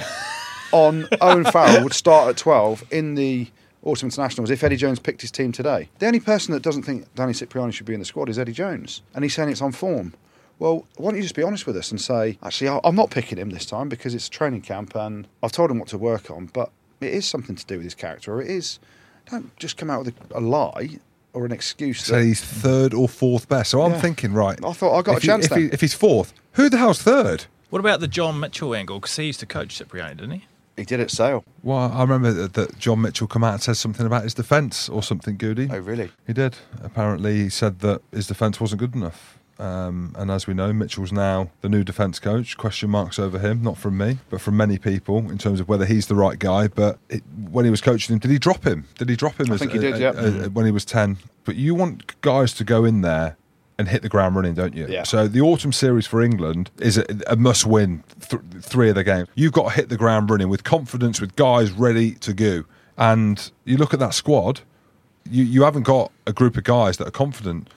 on 0.72 1.07
Owen 1.22 1.45
Farrell 1.45 1.84
would 1.84 1.93
start 1.93 2.30
at 2.30 2.38
twelve 2.38 2.84
in 2.91 3.15
the 3.15 3.47
Autumn 3.84 4.07
Internationals 4.07 4.49
if 4.49 4.63
Eddie 4.63 4.76
Jones 4.76 4.99
picked 4.99 5.22
his 5.22 5.32
team 5.32 5.51
today. 5.51 5.89
The 5.99 6.07
only 6.07 6.20
person 6.20 6.53
that 6.53 6.63
doesn't 6.63 6.84
think 6.84 7.13
Danny 7.15 7.34
Cipriani 7.34 7.72
should 7.72 7.86
be 7.86 7.93
in 7.93 7.99
the 7.99 8.05
squad 8.05 8.30
is 8.30 8.38
Eddie 8.38 8.51
Jones, 8.53 9.01
and 9.13 9.24
he's 9.24 9.34
saying 9.34 9.49
it's 9.49 9.61
on 9.61 9.72
form. 9.72 10.13
Well, 10.59 10.86
why 10.97 11.11
don't 11.11 11.15
you 11.15 11.24
just 11.24 11.36
be 11.36 11.43
honest 11.43 11.65
with 11.65 11.78
us 11.78 11.89
and 11.89 12.01
say, 12.01 12.38
actually, 12.43 12.78
I'm 12.84 12.95
not 12.95 13.11
picking 13.11 13.38
him 13.38 13.49
this 13.49 13.65
time 13.65 13.88
because 13.88 14.13
it's 14.13 14.28
training 14.28 14.61
camp 14.61 14.93
and 14.93 15.26
I've 15.41 15.53
told 15.53 15.72
him 15.72 15.80
what 15.80 15.88
to 15.89 15.97
work 15.97 16.30
on, 16.30 16.47
but 16.47 16.70
it 17.01 17.13
is 17.13 17.25
something 17.25 17.55
to 17.55 17.65
do 17.65 17.75
with 17.75 17.83
his 17.83 17.95
character, 17.95 18.33
or 18.33 18.41
it 18.41 18.49
is. 18.49 18.79
Don't 19.29 19.55
just 19.57 19.77
come 19.77 19.89
out 19.89 20.05
with 20.05 20.13
a, 20.31 20.39
a 20.39 20.41
lie 20.41 20.99
or 21.33 21.45
an 21.45 21.51
excuse. 21.51 22.03
So 22.05 22.21
he's 22.21 22.41
third 22.41 22.93
or 22.93 23.07
fourth 23.07 23.47
best. 23.47 23.71
So 23.71 23.81
I'm 23.83 23.91
Yeah. 23.91 24.01
thinking, 24.01 24.33
right. 24.33 24.57
I 24.65 24.73
thought 24.73 24.97
I 24.97 25.01
got 25.03 25.17
a 25.17 25.19
chance 25.25 25.47
He, 25.47 25.53
if, 25.53 25.57
he, 25.59 25.65
if 25.73 25.81
he's 25.81 25.93
fourth, 25.93 26.33
who 26.53 26.69
the 26.69 26.77
hell's 26.77 27.01
third? 27.01 27.45
What 27.69 27.79
about 27.79 27.99
the 27.99 28.07
John 28.07 28.39
Mitchell 28.39 28.73
angle? 28.73 28.99
Because 28.99 29.15
he 29.15 29.25
used 29.25 29.39
to 29.41 29.45
coach 29.45 29.75
Cipriani, 29.77 30.15
didn't 30.15 30.31
he? 30.31 30.45
he 30.75 30.85
did 30.85 30.99
at 31.01 31.11
Sale. 31.11 31.43
Well, 31.61 31.91
I 31.93 32.01
remember 32.01 32.31
that, 32.31 32.53
that 32.53 32.79
John 32.79 33.01
Mitchell 33.01 33.27
come 33.27 33.43
out 33.43 33.53
and 33.55 33.61
said 33.61 33.75
something 33.75 34.05
about 34.05 34.23
his 34.23 34.33
defence 34.33 34.87
or 34.87 35.03
something, 35.03 35.35
Goody. 35.35 35.67
Oh, 35.69 35.77
really? 35.77 36.09
He 36.25 36.31
did. 36.33 36.55
Apparently, 36.81 37.35
he 37.35 37.49
said 37.49 37.79
that 37.81 38.01
his 38.13 38.27
defence 38.27 38.59
wasn't 38.61 38.79
good 38.79 38.95
enough. 38.95 39.37
Um, 39.60 40.16
and 40.18 40.32
as 40.32 40.47
we 40.47 40.53
know, 40.53 40.72
Mitchell's 40.72 41.12
now 41.12 41.49
the 41.60 41.68
new 41.68 41.84
defence 41.84 42.18
coach. 42.18 42.55
Question 42.57 42.89
marks 42.89 43.20
over 43.20 43.38
him, 43.38 43.62
not 43.62 43.78
from 43.78 43.97
me, 43.97 44.20
but 44.30 44.39
from 44.39 44.55
many 44.55 44.78
people 44.78 45.30
in 45.30 45.38
terms 45.38 45.60
of 45.60 45.68
whether 45.68 45.86
he's 45.86 46.07
the 46.07 46.16
right 46.16 46.39
guy. 46.39 46.70
But 46.70 46.97
it, 47.10 47.24
when 47.51 47.66
he 47.66 47.72
was 47.72 47.82
coaching 47.82 48.14
him, 48.14 48.20
did 48.20 48.32
he 48.32 48.39
drop 48.39 48.66
him? 48.66 48.86
Did 48.97 49.10
he 49.10 49.18
drop 49.18 49.39
him? 49.39 49.51
I 49.51 49.55
as- 49.55 49.60
think 49.60 49.74
he 49.74 49.80
did, 49.80 49.95
uh, 49.95 49.97
yeah. 49.97 50.10
uh, 50.10 50.45
uh, 50.45 50.49
when 50.49 50.66
he 50.66 50.72
was 50.72 50.86
ten. 50.86 51.18
But 51.43 51.57
you 51.57 51.76
want 51.76 52.22
guys 52.22 52.53
to 52.53 52.64
go 52.64 52.86
in 52.86 53.01
there 53.01 53.36
and 53.78 53.89
hit 53.89 54.01
the 54.01 54.10
ground 54.10 54.36
running, 54.36 54.53
don't 54.53 54.76
you? 54.76 54.88
Yeah. 54.88 55.03
So 55.03 55.28
the 55.28 55.41
autumn 55.41 55.74
series 55.74 56.07
for 56.07 56.22
England 56.22 56.70
is 56.80 56.97
a, 56.97 57.05
a 57.28 57.36
must-win. 57.36 58.03
Th- 58.30 58.41
three 58.62 58.89
of 58.89 58.95
the 58.95 59.03
games, 59.03 59.28
you've 59.36 59.53
got 59.53 59.70
to 59.70 59.76
hit 59.76 59.89
the 59.89 59.97
ground 59.97 60.30
running 60.30 60.49
with 60.49 60.64
confidence, 60.64 61.20
with 61.20 61.36
guys 61.36 61.72
ready 61.72 62.12
to 62.16 62.34
go. 62.34 62.64
And 62.97 63.51
you 63.64 63.78
look 63.78 63.93
at 63.93 63.99
that 63.99 64.14
squad, 64.14 64.62
you, 65.30 65.43
you 65.43 65.64
haven't 65.64 65.84
got 65.84 66.12
a 66.28 66.34
group 66.34 66.57
of 66.57 66.66
guys 66.66 66.97
that 66.97 67.07
are 67.07 67.12
confident. 67.12 67.70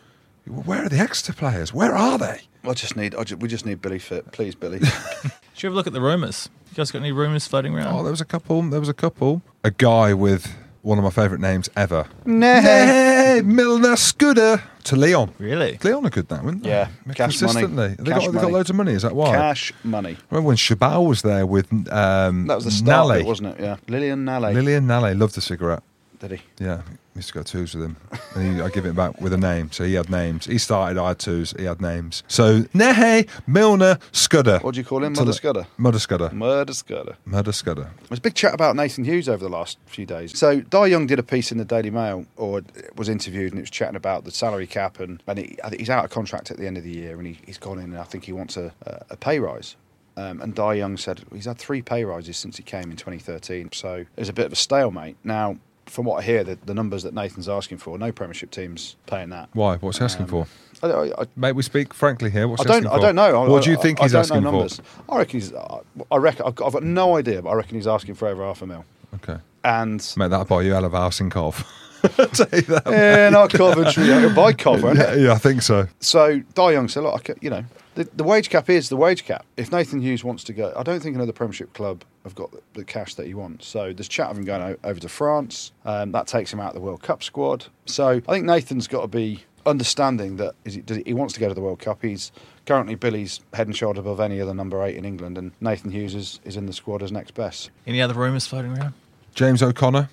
Where 0.46 0.84
are 0.84 0.88
the 0.88 0.98
extra 0.98 1.34
players? 1.34 1.72
Where 1.72 1.94
are 1.94 2.18
they? 2.18 2.40
I 2.64 2.72
just 2.74 2.96
need. 2.96 3.14
I 3.14 3.24
ju- 3.24 3.36
we 3.36 3.48
just 3.48 3.64
need 3.66 3.80
Billy 3.80 3.98
fit, 3.98 4.30
please, 4.32 4.54
Billy. 4.54 4.80
Should 4.80 5.64
we 5.64 5.66
have 5.68 5.72
a 5.72 5.76
look 5.76 5.86
at 5.86 5.92
the 5.92 6.00
rumours? 6.00 6.48
You 6.70 6.76
guys 6.76 6.90
got 6.90 7.00
any 7.00 7.12
rumours 7.12 7.46
floating 7.46 7.74
around? 7.74 7.94
Oh, 7.94 8.02
there 8.02 8.10
was 8.10 8.20
a 8.20 8.24
couple. 8.24 8.62
There 8.62 8.80
was 8.80 8.88
a 8.88 8.94
couple. 8.94 9.42
A 9.62 9.70
guy 9.70 10.14
with 10.14 10.52
one 10.82 10.98
of 10.98 11.04
my 11.04 11.10
favourite 11.10 11.40
names 11.40 11.68
ever. 11.76 12.06
nah. 12.24 12.60
Hey, 12.60 13.40
Milner 13.44 13.94
Skudder 13.94 14.60
to 14.84 14.96
Leon. 14.96 15.32
Really? 15.38 15.78
Leon 15.82 16.04
are 16.06 16.10
good 16.10 16.28
now, 16.30 16.42
weren't 16.42 16.62
they? 16.64 16.70
Yeah, 16.70 16.88
cash 17.14 17.40
money. 17.40 17.60
consistently. 17.60 17.88
They, 17.98 18.10
Cash 18.10 18.24
got, 18.26 18.32
they 18.32 18.40
got 18.40 18.50
loads 18.52 18.70
of 18.70 18.76
money. 18.76 18.92
Is 18.92 19.02
that 19.02 19.14
why? 19.14 19.30
Cash 19.36 19.72
money. 19.84 20.10
I 20.18 20.24
remember 20.30 20.48
when 20.48 20.56
Chabal 20.56 21.06
was 21.06 21.22
there 21.22 21.46
with 21.46 21.72
um, 21.92 22.46
That 22.48 22.56
was 22.56 22.64
the 22.64 22.70
start, 22.72 23.10
of 23.10 23.16
Nallet. 23.16 23.20
it, 23.20 23.26
wasn't 23.26 23.48
it? 23.58 23.60
Yeah, 23.60 23.76
Lionel 23.88 24.16
Nallet. 24.18 24.54
Lionel 24.54 24.80
Nallet 24.80 25.18
loved 25.18 25.34
the 25.36 25.40
cigarette. 25.40 25.82
Did 26.22 26.38
he? 26.38 26.64
Yeah, 26.64 26.82
I 26.86 27.16
used 27.16 27.28
to 27.28 27.34
go 27.34 27.42
twos 27.42 27.74
with 27.74 27.84
him, 27.84 27.96
and 28.36 28.56
he, 28.56 28.62
I 28.62 28.68
give 28.68 28.86
it 28.86 28.94
back 28.94 29.20
with 29.20 29.32
a 29.32 29.36
name. 29.36 29.72
So 29.72 29.82
he 29.82 29.94
had 29.94 30.08
names. 30.08 30.46
He 30.46 30.56
started. 30.56 30.96
I 30.96 31.08
had 31.08 31.18
twos. 31.18 31.52
He 31.58 31.64
had 31.64 31.80
names. 31.82 32.22
So 32.28 32.62
Nehe, 32.72 33.28
Milner, 33.48 33.98
Scudder. 34.12 34.60
What 34.60 34.74
do 34.74 34.80
you 34.80 34.84
call 34.84 35.02
him? 35.02 35.14
Mother 35.14 35.24
the- 35.24 35.32
Scudder. 35.32 35.66
Mudder 35.78 35.98
Scudder. 35.98 36.30
Murder 36.32 36.72
Scudder. 36.74 37.16
Mudder 37.24 37.50
Scudder. 37.50 37.90
There's 38.08 38.20
a 38.20 38.22
big 38.22 38.36
chat 38.36 38.54
about 38.54 38.76
Nathan 38.76 39.02
Hughes 39.04 39.28
over 39.28 39.42
the 39.42 39.50
last 39.50 39.78
few 39.86 40.06
days. 40.06 40.38
So 40.38 40.60
Dai 40.60 40.86
Young 40.86 41.08
did 41.08 41.18
a 41.18 41.24
piece 41.24 41.50
in 41.50 41.58
the 41.58 41.64
Daily 41.64 41.90
Mail, 41.90 42.24
or 42.36 42.62
was 42.94 43.08
interviewed, 43.08 43.50
and 43.50 43.58
it 43.58 43.62
was 43.62 43.70
chatting 43.70 43.96
about 43.96 44.22
the 44.24 44.30
salary 44.30 44.68
cap, 44.68 45.00
and, 45.00 45.20
and 45.26 45.40
he, 45.40 45.58
he's 45.76 45.90
out 45.90 46.04
of 46.04 46.12
contract 46.12 46.52
at 46.52 46.56
the 46.56 46.68
end 46.68 46.78
of 46.78 46.84
the 46.84 46.92
year, 46.94 47.18
and 47.18 47.26
he, 47.26 47.40
he's 47.44 47.58
gone 47.58 47.78
in, 47.80 47.86
and 47.86 47.98
I 47.98 48.04
think 48.04 48.26
he 48.26 48.32
wants 48.32 48.56
a, 48.56 48.72
a, 48.86 49.06
a 49.10 49.16
pay 49.16 49.40
rise. 49.40 49.74
Um, 50.16 50.40
and 50.40 50.54
Dai 50.54 50.74
Young 50.74 50.98
said 50.98 51.24
he's 51.32 51.46
had 51.46 51.58
three 51.58 51.82
pay 51.82 52.04
rises 52.04 52.36
since 52.36 52.58
he 52.58 52.62
came 52.62 52.92
in 52.92 52.96
2013, 52.96 53.70
so 53.72 54.04
there's 54.14 54.28
a 54.28 54.32
bit 54.32 54.46
of 54.46 54.52
a 54.52 54.56
stalemate. 54.56 55.16
Now, 55.24 55.56
from 55.86 56.04
what 56.06 56.16
I 56.18 56.22
hear, 56.22 56.44
the, 56.44 56.58
the 56.64 56.74
numbers 56.74 57.02
that 57.02 57.14
Nathan's 57.14 57.48
asking 57.48 57.78
for, 57.78 57.98
no 57.98 58.12
Premiership 58.12 58.50
teams 58.50 58.96
paying 59.06 59.30
that. 59.30 59.48
Why? 59.52 59.76
What's 59.76 59.98
he 59.98 60.04
asking 60.04 60.24
um, 60.24 60.28
for? 60.28 60.46
I, 60.82 60.86
I, 60.88 61.22
I, 61.22 61.26
Mate, 61.36 61.52
we 61.52 61.62
speak 61.62 61.94
frankly 61.94 62.30
here. 62.30 62.48
What's 62.48 62.62
I 62.62 62.80
don't. 62.80 62.86
I 62.86 62.98
don't 62.98 63.14
know. 63.14 63.44
I- 63.44 63.48
What 63.48 63.64
do 63.64 63.70
you 63.70 63.76
think 63.76 64.00
I 64.00 64.04
he's 64.04 64.12
don't 64.12 64.20
asking 64.20 64.42
know 64.42 64.50
for? 64.50 64.56
numbers. 64.56 64.80
I 65.08 65.18
reckon 65.18 65.40
he's. 65.40 65.52
I 65.52 66.16
reckon. 66.16 66.46
I've 66.46 66.54
got, 66.54 66.66
I've 66.66 66.72
got 66.72 66.82
no 66.82 67.16
idea, 67.16 67.42
but 67.42 67.50
I 67.50 67.54
reckon 67.54 67.76
he's 67.76 67.86
asking 67.86 68.14
for 68.14 68.28
over 68.28 68.42
half 68.44 68.62
a 68.62 68.66
mil. 68.66 68.84
Okay, 69.16 69.36
And 69.62 70.12
mate, 70.16 70.28
that'll 70.28 70.46
buy 70.46 70.62
you 70.62 70.74
out 70.74 70.84
of 70.84 70.92
house 70.92 71.20
in 71.20 71.28
Cov. 71.30 71.64
I'll 72.18 72.26
that. 72.28 72.82
yeah, 72.86 73.28
not 73.30 73.50
Coventry. 73.52 74.12
I 74.12 74.20
could 74.20 74.34
buy 74.34 74.52
Cov, 74.52 74.82
won't 74.82 74.98
Yeah, 74.98 75.14
yeah, 75.14 75.32
I 75.32 75.38
think 75.38 75.62
so. 75.62 75.86
So 76.00 76.40
Dai 76.54 76.72
Young 76.72 76.88
said, 76.88 77.02
"Look, 77.04 77.14
I 77.14 77.18
ca- 77.18 77.38
you 77.40 77.50
know, 77.50 77.64
the, 77.94 78.04
the 78.14 78.24
wage 78.24 78.50
cap 78.50 78.68
is 78.70 78.88
the 78.88 78.96
wage 78.96 79.24
cap. 79.24 79.44
If 79.56 79.70
Nathan 79.70 80.00
Hughes 80.00 80.24
wants 80.24 80.44
to 80.44 80.52
go, 80.52 80.72
I 80.76 80.82
don't 80.82 81.00
think 81.00 81.14
another 81.14 81.32
Premiership 81.32 81.72
club 81.74 82.04
have 82.24 82.34
got 82.34 82.50
the, 82.52 82.60
the 82.74 82.84
cash 82.84 83.14
that 83.14 83.26
he 83.26 83.34
wants. 83.34 83.66
So 83.66 83.92
there's 83.92 84.08
chat 84.08 84.30
of 84.30 84.38
him 84.38 84.44
going 84.44 84.62
o- 84.62 84.76
over 84.88 84.98
to 85.00 85.08
France. 85.08 85.72
Um, 85.84 86.12
that 86.12 86.26
takes 86.26 86.52
him 86.52 86.60
out 86.60 86.68
of 86.68 86.74
the 86.74 86.80
World 86.80 87.02
Cup 87.02 87.22
squad. 87.22 87.66
So 87.86 88.08
I 88.26 88.32
think 88.32 88.44
Nathan's 88.46 88.88
got 88.88 89.02
to 89.02 89.08
be 89.08 89.44
understanding 89.64 90.36
that 90.38 90.54
is 90.64 90.74
he, 90.74 90.80
does 90.80 90.96
he, 90.96 91.02
he 91.06 91.14
wants 91.14 91.34
to 91.34 91.40
go 91.40 91.48
to 91.48 91.54
the 91.54 91.60
World 91.60 91.78
Cup. 91.78 92.02
He's 92.02 92.32
currently 92.66 92.94
Billy's 92.96 93.40
head 93.52 93.66
and 93.66 93.76
shoulder 93.76 94.00
above 94.00 94.20
any 94.20 94.40
other 94.40 94.54
number 94.54 94.82
eight 94.84 94.96
in 94.96 95.04
England, 95.04 95.38
and 95.38 95.52
Nathan 95.60 95.90
Hughes 95.90 96.14
is, 96.14 96.40
is 96.44 96.56
in 96.56 96.66
the 96.66 96.72
squad 96.72 97.02
as 97.02 97.12
next 97.12 97.34
best. 97.34 97.70
Any 97.86 98.00
other 98.02 98.14
rumours 98.14 98.46
floating 98.46 98.76
around? 98.76 98.94
James 99.34 99.62
O'Connor. 99.62 100.08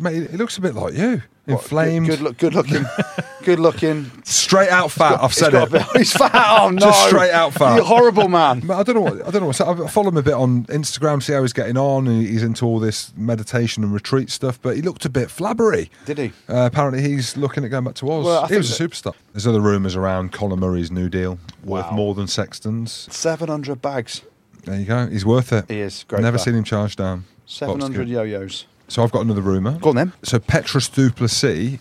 Mate, 0.00 0.30
he 0.30 0.36
looks 0.36 0.56
a 0.58 0.60
bit 0.60 0.74
like 0.74 0.94
you. 0.94 1.22
Inflamed. 1.46 2.06
good, 2.06 2.18
good, 2.18 2.22
look, 2.24 2.36
good 2.38 2.54
looking, 2.54 2.84
good 3.44 3.58
looking. 3.58 4.10
Straight 4.22 4.68
out 4.68 4.90
fat. 4.90 5.18
I've 5.22 5.32
said 5.32 5.54
it. 5.54 5.70
bit- 5.70 5.82
he's 5.96 6.12
fat. 6.12 6.30
Oh 6.60 6.68
no! 6.68 6.78
Just 6.78 7.06
straight 7.06 7.30
out 7.30 7.54
fat. 7.54 7.76
You 7.76 7.84
horrible 7.84 8.28
man. 8.28 8.58
I 8.70 8.82
don't 8.82 8.94
know 8.96 9.00
what 9.00 9.26
I 9.26 9.30
don't 9.30 9.40
know. 9.40 9.46
What, 9.46 9.60
I 9.62 9.86
follow 9.88 10.08
him 10.08 10.18
a 10.18 10.22
bit 10.22 10.34
on 10.34 10.64
Instagram, 10.66 11.22
see 11.22 11.32
how 11.32 11.40
he's 11.40 11.54
getting 11.54 11.78
on. 11.78 12.06
And 12.06 12.26
he's 12.26 12.42
into 12.42 12.66
all 12.66 12.78
this 12.78 13.14
meditation 13.16 13.82
and 13.82 13.94
retreat 13.94 14.28
stuff, 14.28 14.60
but 14.60 14.76
he 14.76 14.82
looked 14.82 15.06
a 15.06 15.08
bit 15.08 15.28
flabbery. 15.28 15.88
Did 16.04 16.18
he? 16.18 16.26
Uh, 16.50 16.66
apparently, 16.66 17.00
he's 17.00 17.34
looking 17.38 17.64
at 17.64 17.70
going 17.70 17.84
back 17.84 17.94
to 17.94 18.10
Oz. 18.12 18.24
Well, 18.26 18.46
he 18.46 18.56
was 18.58 18.78
a 18.78 18.88
superstar. 18.88 19.14
There's 19.32 19.46
other 19.46 19.62
rumours 19.62 19.96
around 19.96 20.32
Conor 20.32 20.56
Murray's 20.56 20.90
new 20.90 21.08
deal 21.08 21.38
worth 21.64 21.86
Wow. 21.86 21.92
more 21.92 22.14
than 22.14 22.26
Sexton's. 22.26 23.08
Seven 23.10 23.48
hundred 23.48 23.80
bags. 23.80 24.20
There 24.64 24.78
you 24.78 24.84
go. 24.84 25.06
He's 25.06 25.24
worth 25.24 25.50
it. 25.54 25.64
He 25.68 25.80
is 25.80 26.04
great. 26.06 26.20
Never 26.20 26.36
seen 26.36 26.54
him 26.54 26.64
charge 26.64 26.94
down. 26.96 27.24
Seven 27.46 27.80
hundred 27.80 28.06
yo-yos. 28.08 28.66
So 28.88 29.02
I've 29.02 29.12
got 29.12 29.20
another 29.22 29.42
rumour. 29.42 29.78
Go 29.78 29.90
on 29.90 29.96
then. 29.96 30.12
So 30.22 30.38
Petrus 30.38 30.88
du 30.88 31.10
Plessis, 31.10 31.78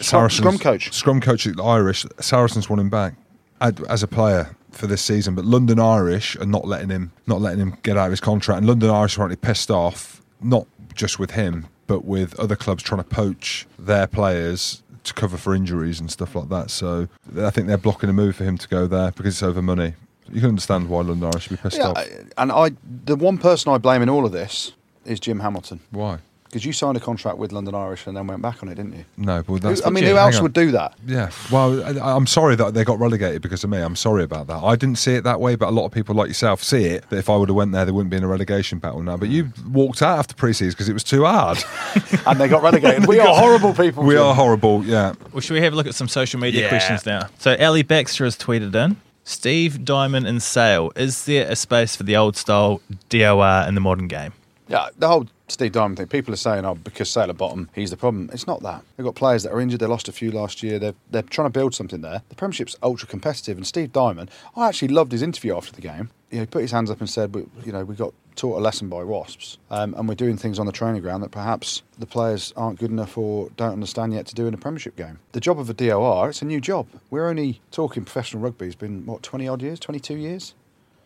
Scrum- 0.00 0.30
Saracens- 0.30 0.38
scrum 0.38 0.58
coach. 0.58 0.92
scrum 0.92 1.20
coach 1.20 1.46
at 1.46 1.56
the 1.56 1.62
Irish. 1.64 2.04
Saracens 2.20 2.68
want 2.68 2.80
him 2.80 2.90
back 2.90 3.14
as 3.60 4.02
a 4.02 4.06
player 4.08 4.54
for 4.70 4.86
this 4.86 5.02
season, 5.02 5.34
but 5.34 5.44
London 5.44 5.78
Irish 5.80 6.36
are 6.36 6.46
not 6.46 6.66
letting 6.66 6.90
him 6.90 7.12
not 7.26 7.40
letting 7.40 7.60
him 7.60 7.76
get 7.82 7.96
out 7.96 8.06
of 8.06 8.12
his 8.12 8.20
contract. 8.20 8.58
And 8.58 8.66
London 8.66 8.90
Irish 8.90 9.14
are 9.14 9.20
apparently 9.22 9.36
pissed 9.36 9.70
off, 9.70 10.22
not 10.42 10.66
just 10.94 11.18
with 11.18 11.32
him, 11.32 11.66
but 11.86 12.04
with 12.04 12.38
other 12.38 12.56
clubs 12.56 12.82
trying 12.82 13.02
to 13.02 13.08
poach 13.08 13.66
their 13.78 14.06
players 14.06 14.82
to 15.04 15.14
cover 15.14 15.36
for 15.38 15.54
injuries 15.54 15.98
and 15.98 16.10
stuff 16.10 16.34
like 16.34 16.48
that. 16.50 16.70
So 16.70 17.08
I 17.38 17.50
think 17.50 17.66
they're 17.66 17.76
blocking 17.78 18.10
a 18.10 18.12
move 18.12 18.36
for 18.36 18.44
him 18.44 18.58
to 18.58 18.68
go 18.68 18.86
there 18.86 19.10
because 19.12 19.34
it's 19.34 19.42
over 19.42 19.62
money. 19.62 19.94
You 20.30 20.40
can 20.40 20.50
understand 20.50 20.88
why 20.88 21.00
London 21.02 21.24
Irish 21.32 21.44
should 21.44 21.56
be 21.56 21.62
pissed 21.62 21.78
Yeah, 21.78 21.88
off. 21.88 22.06
And 22.38 22.52
I, 22.52 22.70
the 23.06 23.16
one 23.16 23.38
person 23.38 23.72
I 23.72 23.78
blame 23.78 24.02
in 24.02 24.08
all 24.08 24.24
of 24.26 24.32
this 24.32 24.72
is 25.04 25.18
Jim 25.18 25.40
Hamilton 25.40 25.80
why? 25.90 26.18
Because 26.50 26.64
you 26.64 26.72
signed 26.72 26.96
a 26.96 27.00
contract 27.00 27.38
with 27.38 27.52
London 27.52 27.76
Irish 27.76 28.06
and 28.08 28.16
then 28.16 28.26
went 28.26 28.42
back 28.42 28.60
on 28.60 28.68
it, 28.68 28.74
didn't 28.74 28.94
you? 28.94 29.04
No, 29.16 29.42
but 29.44 29.62
that's 29.62 29.80
Who- 29.80 29.86
I 29.86 29.90
mean, 29.90 30.02
Hang 30.02 30.12
who 30.14 30.18
else 30.18 30.36
on. 30.38 30.42
would 30.42 30.52
do 30.52 30.72
that? 30.72 30.94
Yeah, 31.06 31.30
well, 31.52 31.80
I- 31.84 32.16
I'm 32.16 32.26
sorry 32.26 32.56
that 32.56 32.74
they 32.74 32.82
got 32.82 32.98
relegated 32.98 33.40
because 33.40 33.62
of 33.62 33.70
me. 33.70 33.78
I'm 33.78 33.94
sorry 33.94 34.24
about 34.24 34.48
that. 34.48 34.58
I 34.64 34.74
didn't 34.74 34.98
see 34.98 35.14
it 35.14 35.22
that 35.24 35.40
way, 35.40 35.54
but 35.54 35.68
a 35.68 35.70
lot 35.70 35.86
of 35.86 35.92
people 35.92 36.16
like 36.16 36.26
yourself 36.26 36.62
see 36.62 36.86
it. 36.86 37.08
That 37.10 37.18
if 37.18 37.30
I 37.30 37.36
would 37.36 37.48
have 37.48 37.56
went 37.56 37.70
there, 37.72 37.84
they 37.84 37.92
wouldn't 37.92 38.10
be 38.10 38.16
in 38.16 38.24
a 38.24 38.28
relegation 38.28 38.78
battle 38.80 39.02
now. 39.02 39.16
But 39.16 39.28
you 39.28 39.52
walked 39.70 40.02
out 40.02 40.18
after 40.18 40.34
pre-season 40.34 40.72
because 40.72 40.88
it 40.88 40.92
was 40.94 41.04
too 41.04 41.24
hard. 41.24 41.58
And 42.26 42.38
they 42.40 42.48
got 42.48 42.62
relegated. 42.62 43.06
we 43.08 43.18
are 43.20 43.34
horrible 43.34 43.72
people. 43.72 44.02
we 44.04 44.14
Jim. 44.14 44.22
are 44.24 44.34
horrible. 44.34 44.84
Yeah, 44.84 45.14
Well, 45.32 45.40
should 45.40 45.54
we 45.54 45.62
have 45.62 45.72
a 45.72 45.76
look 45.76 45.86
at 45.86 45.94
some 45.94 46.08
social 46.08 46.38
media 46.40 46.62
Yeah. 46.62 46.68
questions 46.68 47.06
now? 47.06 47.28
So, 47.38 47.56
Ali 47.58 47.82
Baxter 47.82 48.24
has 48.24 48.36
tweeted 48.36 48.74
in 48.74 48.96
Steve 49.24 49.84
Diamond 49.84 50.26
and 50.26 50.42
Sale. 50.42 50.92
Is 50.96 51.24
there 51.24 51.46
a 51.50 51.54
space 51.56 51.96
for 51.96 52.02
the 52.02 52.16
old 52.16 52.36
style 52.36 52.80
DOR 53.08 53.64
in 53.68 53.74
the 53.74 53.80
modern 53.80 54.08
game? 54.08 54.32
Yeah, 54.68 54.88
the 54.98 55.08
whole 55.08 55.26
Steve 55.50 55.72
Diamond 55.72 55.98
thing. 55.98 56.06
People 56.06 56.32
are 56.32 56.38
saying, 56.38 56.64
"Oh, 56.64 56.74
because 56.74 57.10
Sailor 57.10 57.32
Bottom, 57.32 57.68
he's 57.74 57.90
the 57.90 57.96
problem." 57.96 58.30
It's 58.32 58.46
not 58.46 58.62
that. 58.62 58.82
They've 58.96 59.04
got 59.04 59.14
players 59.14 59.42
that 59.42 59.52
are 59.52 59.60
injured. 59.60 59.80
They 59.80 59.86
lost 59.86 60.08
a 60.08 60.12
few 60.12 60.30
last 60.30 60.62
year. 60.62 60.78
They're 60.78 60.94
they're 61.10 61.22
trying 61.22 61.46
to 61.46 61.58
build 61.58 61.74
something 61.74 62.00
there. 62.00 62.22
The 62.28 62.34
Premiership's 62.34 62.76
ultra 62.82 63.08
competitive, 63.08 63.56
and 63.56 63.66
Steve 63.66 63.92
Diamond. 63.92 64.30
I 64.56 64.68
actually 64.68 64.88
loved 64.88 65.12
his 65.12 65.22
interview 65.22 65.56
after 65.56 65.72
the 65.72 65.80
game. 65.80 66.10
You 66.30 66.38
know, 66.38 66.42
he 66.42 66.46
put 66.46 66.62
his 66.62 66.70
hands 66.70 66.90
up 66.90 67.00
and 67.00 67.10
said, 67.10 67.34
we, 67.34 67.46
"You 67.64 67.72
know, 67.72 67.84
we 67.84 67.96
got 67.96 68.14
taught 68.36 68.56
a 68.56 68.60
lesson 68.60 68.88
by 68.88 69.02
Wasps, 69.02 69.58
um, 69.70 69.94
and 69.98 70.08
we're 70.08 70.14
doing 70.14 70.36
things 70.36 70.58
on 70.58 70.66
the 70.66 70.72
training 70.72 71.02
ground 71.02 71.22
that 71.22 71.32
perhaps 71.32 71.82
the 71.98 72.06
players 72.06 72.52
aren't 72.56 72.78
good 72.78 72.90
enough 72.90 73.18
or 73.18 73.50
don't 73.56 73.72
understand 73.72 74.14
yet 74.14 74.26
to 74.26 74.34
do 74.34 74.46
in 74.46 74.54
a 74.54 74.58
Premiership 74.58 74.96
game." 74.96 75.18
The 75.32 75.40
job 75.40 75.58
of 75.58 75.68
a 75.68 75.74
DOR, 75.74 76.30
it's 76.30 76.42
a 76.42 76.44
new 76.46 76.60
job. 76.60 76.86
We're 77.10 77.28
only 77.28 77.60
talking 77.70 78.04
professional 78.04 78.42
rugby. 78.42 78.66
has 78.66 78.76
been 78.76 79.04
what 79.06 79.22
twenty 79.22 79.48
odd 79.48 79.62
years, 79.62 79.80
twenty 79.80 80.00
two 80.00 80.16
years. 80.16 80.54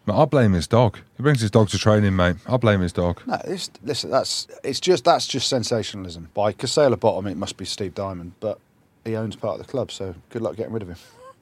But 0.07 0.21
I 0.21 0.25
blame 0.27 0.53
his 0.53 0.67
dog. 0.67 0.99
He 1.17 1.23
brings 1.23 1.41
his 1.41 1.51
dog 1.51 1.69
to 1.71 1.79
training, 1.79 2.15
mate. 2.15 2.37
I 2.47 2.57
blame 2.59 2.81
his 2.81 2.93
dog. 2.93 3.23
No, 3.27 3.41
it's, 3.45 3.71
listen, 3.83 4.11
that's 4.11 4.47
it's 4.63 4.81
just 4.81 5.05
that's 5.05 5.27
just 5.27 5.49
sensationalism. 5.49 6.29
By 6.35 6.53
Casella 6.53 6.97
Bottom, 6.99 7.27
it 7.27 7.37
must 7.37 7.57
be 7.57 7.65
Steve 7.65 7.95
Diamond, 7.95 8.33
but 8.41 8.59
he 9.05 9.17
owns 9.17 9.37
part 9.37 9.59
of 9.59 9.67
the 9.67 9.71
club, 9.71 9.91
so 9.91 10.15
good 10.31 10.43
luck 10.43 10.57
getting 10.57 10.73
rid 10.73 10.83
of 10.83 10.89
him. 10.89 10.97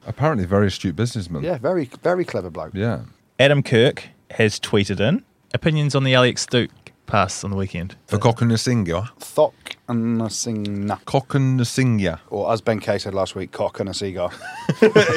Apparently, 0.07 0.45
very 0.45 0.67
astute 0.67 0.95
businessman. 0.95 1.43
Yeah, 1.43 1.57
very 1.57 1.89
very 2.03 2.25
clever 2.25 2.49
bloke. 2.49 2.73
yeah. 2.73 3.01
Adam 3.39 3.63
Kirk 3.63 4.09
has 4.31 4.59
tweeted 4.59 4.99
in 4.99 5.23
opinions 5.53 5.95
on 5.95 6.03
the 6.03 6.13
Alex 6.13 6.45
Duke 6.45 6.82
pass 7.05 7.43
on 7.43 7.51
the 7.51 7.57
weekend. 7.57 7.95
For 8.07 8.17
Cokanasiga. 8.17 9.09
Thok 9.19 9.53
and 9.87 10.21
a 10.21 10.29
sing 10.29 10.85
na. 10.87 10.95
Cokanasiga. 11.05 12.19
Or 12.29 12.51
as 12.51 12.61
Ben 12.61 12.79
Kay 12.79 12.97
said 12.97 13.13
last 13.13 13.35
week, 13.35 13.51
cock 13.51 13.79
and 13.79 13.89
a 13.89 13.93
cigar. 13.93 14.31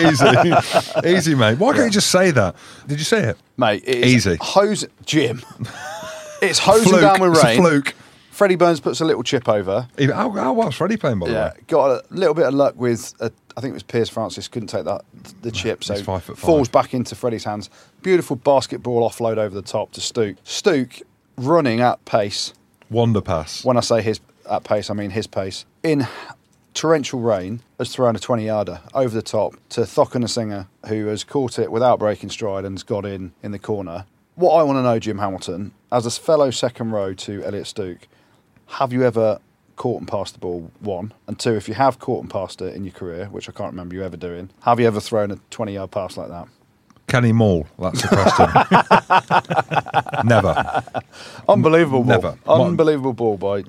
Easy. 0.00 0.52
Easy, 1.06 1.34
mate. 1.34 1.58
Why 1.58 1.72
can't 1.72 1.84
you 1.86 1.90
just 1.90 2.10
say 2.10 2.30
that? 2.32 2.56
Did 2.86 2.98
you 2.98 3.04
say 3.04 3.22
it? 3.30 3.38
Mate, 3.56 3.82
it 3.86 3.98
is 4.04 4.26
Easy. 4.26 4.36
Hose 4.40 4.86
Jim. 5.04 5.42
it's 6.42 6.58
hosing 6.58 6.90
Fluke. 6.90 7.00
down 7.00 7.20
with 7.20 7.32
It's 7.32 7.42
a 7.42 7.46
rain. 7.46 7.60
fluke. 7.60 7.94
Freddie 8.30 8.56
Burns 8.56 8.80
puts 8.80 9.00
a 9.00 9.04
little 9.06 9.22
chip 9.22 9.48
over. 9.48 9.88
Even, 9.98 10.14
how, 10.14 10.28
how 10.30 10.52
was 10.52 10.74
Freddie 10.74 10.98
playing, 10.98 11.20
by 11.20 11.26
the 11.28 11.32
Yeah, 11.32 11.44
way? 11.54 11.60
got 11.68 11.90
a 11.90 12.14
little 12.14 12.34
bit 12.34 12.44
of 12.44 12.52
luck 12.52 12.74
with. 12.76 13.14
A, 13.20 13.32
I 13.56 13.62
think 13.62 13.70
it 13.70 13.74
was 13.74 13.82
Piers 13.82 14.10
Francis 14.10 14.46
couldn't 14.46 14.68
take 14.68 14.84
that 14.84 15.02
the 15.40 15.50
chip, 15.50 15.82
so 15.82 15.94
he's 15.94 16.02
five 16.02 16.22
foot 16.22 16.36
falls 16.36 16.68
back 16.68 16.92
into 16.92 17.14
Freddie's 17.14 17.44
hands. 17.44 17.70
Beautiful 18.02 18.36
basketball 18.36 19.08
offload 19.08 19.38
over 19.38 19.54
the 19.54 19.62
top 19.62 19.92
to 19.92 20.02
Stooke. 20.02 20.36
Stooke 20.44 21.00
running 21.36 21.80
at 21.80 22.04
pace. 22.04 22.54
Wonder 22.90 23.20
pass. 23.20 23.64
When 23.64 23.76
I 23.76 23.80
say 23.80 24.02
his 24.02 24.20
at 24.48 24.64
pace, 24.64 24.90
I 24.90 24.94
mean 24.94 25.10
his 25.10 25.26
pace. 25.26 25.64
In 25.82 26.06
torrential 26.74 27.20
rain, 27.20 27.62
has 27.78 27.92
thrown 27.92 28.14
a 28.14 28.18
20 28.18 28.46
yarder 28.46 28.80
over 28.94 29.14
the 29.14 29.22
top 29.22 29.56
to 29.70 29.80
Cokanasiga, 29.82 30.66
who 30.88 31.06
has 31.06 31.24
caught 31.24 31.58
it 31.58 31.72
without 31.72 31.98
breaking 31.98 32.30
stride 32.30 32.64
and 32.64 32.76
has 32.76 32.82
got 32.82 33.04
in 33.04 33.32
in 33.42 33.52
the 33.52 33.58
corner. 33.58 34.04
What 34.34 34.52
I 34.52 34.62
want 34.62 34.76
to 34.76 34.82
know, 34.82 34.98
Jim 34.98 35.18
Hamilton, 35.18 35.72
as 35.90 36.04
a 36.04 36.10
fellow 36.10 36.50
second 36.50 36.90
row 36.92 37.14
to 37.14 37.42
Elliott 37.42 37.66
Stooke, 37.66 38.06
have 38.66 38.92
you 38.92 39.02
ever 39.02 39.40
caught 39.76 40.00
and 40.00 40.08
passed 40.08 40.34
the 40.34 40.40
ball? 40.40 40.70
One. 40.80 41.14
And 41.26 41.38
two, 41.38 41.54
if 41.54 41.68
you 41.68 41.74
have 41.74 41.98
caught 41.98 42.22
and 42.22 42.30
passed 42.30 42.60
it 42.60 42.74
in 42.74 42.84
your 42.84 42.92
career, 42.92 43.26
which 43.26 43.48
I 43.48 43.52
can't 43.52 43.72
remember 43.72 43.94
you 43.94 44.04
ever 44.04 44.16
doing, 44.16 44.50
have 44.62 44.78
you 44.78 44.86
ever 44.86 45.00
thrown 45.00 45.30
a 45.30 45.38
20 45.50 45.74
yard 45.74 45.90
pass 45.90 46.16
like 46.16 46.28
that? 46.28 46.48
Kenny 47.06 47.32
Maul? 47.32 47.66
That's 47.78 48.02
the 48.02 48.08
question. 50.08 50.26
Never. 50.28 50.82
Unbelievable 51.48 52.00
ball. 52.02 52.08
Never. 52.08 52.30
What- 52.44 52.60
Unbelievable 52.66 53.12
ball 53.12 53.36
by 53.36 53.64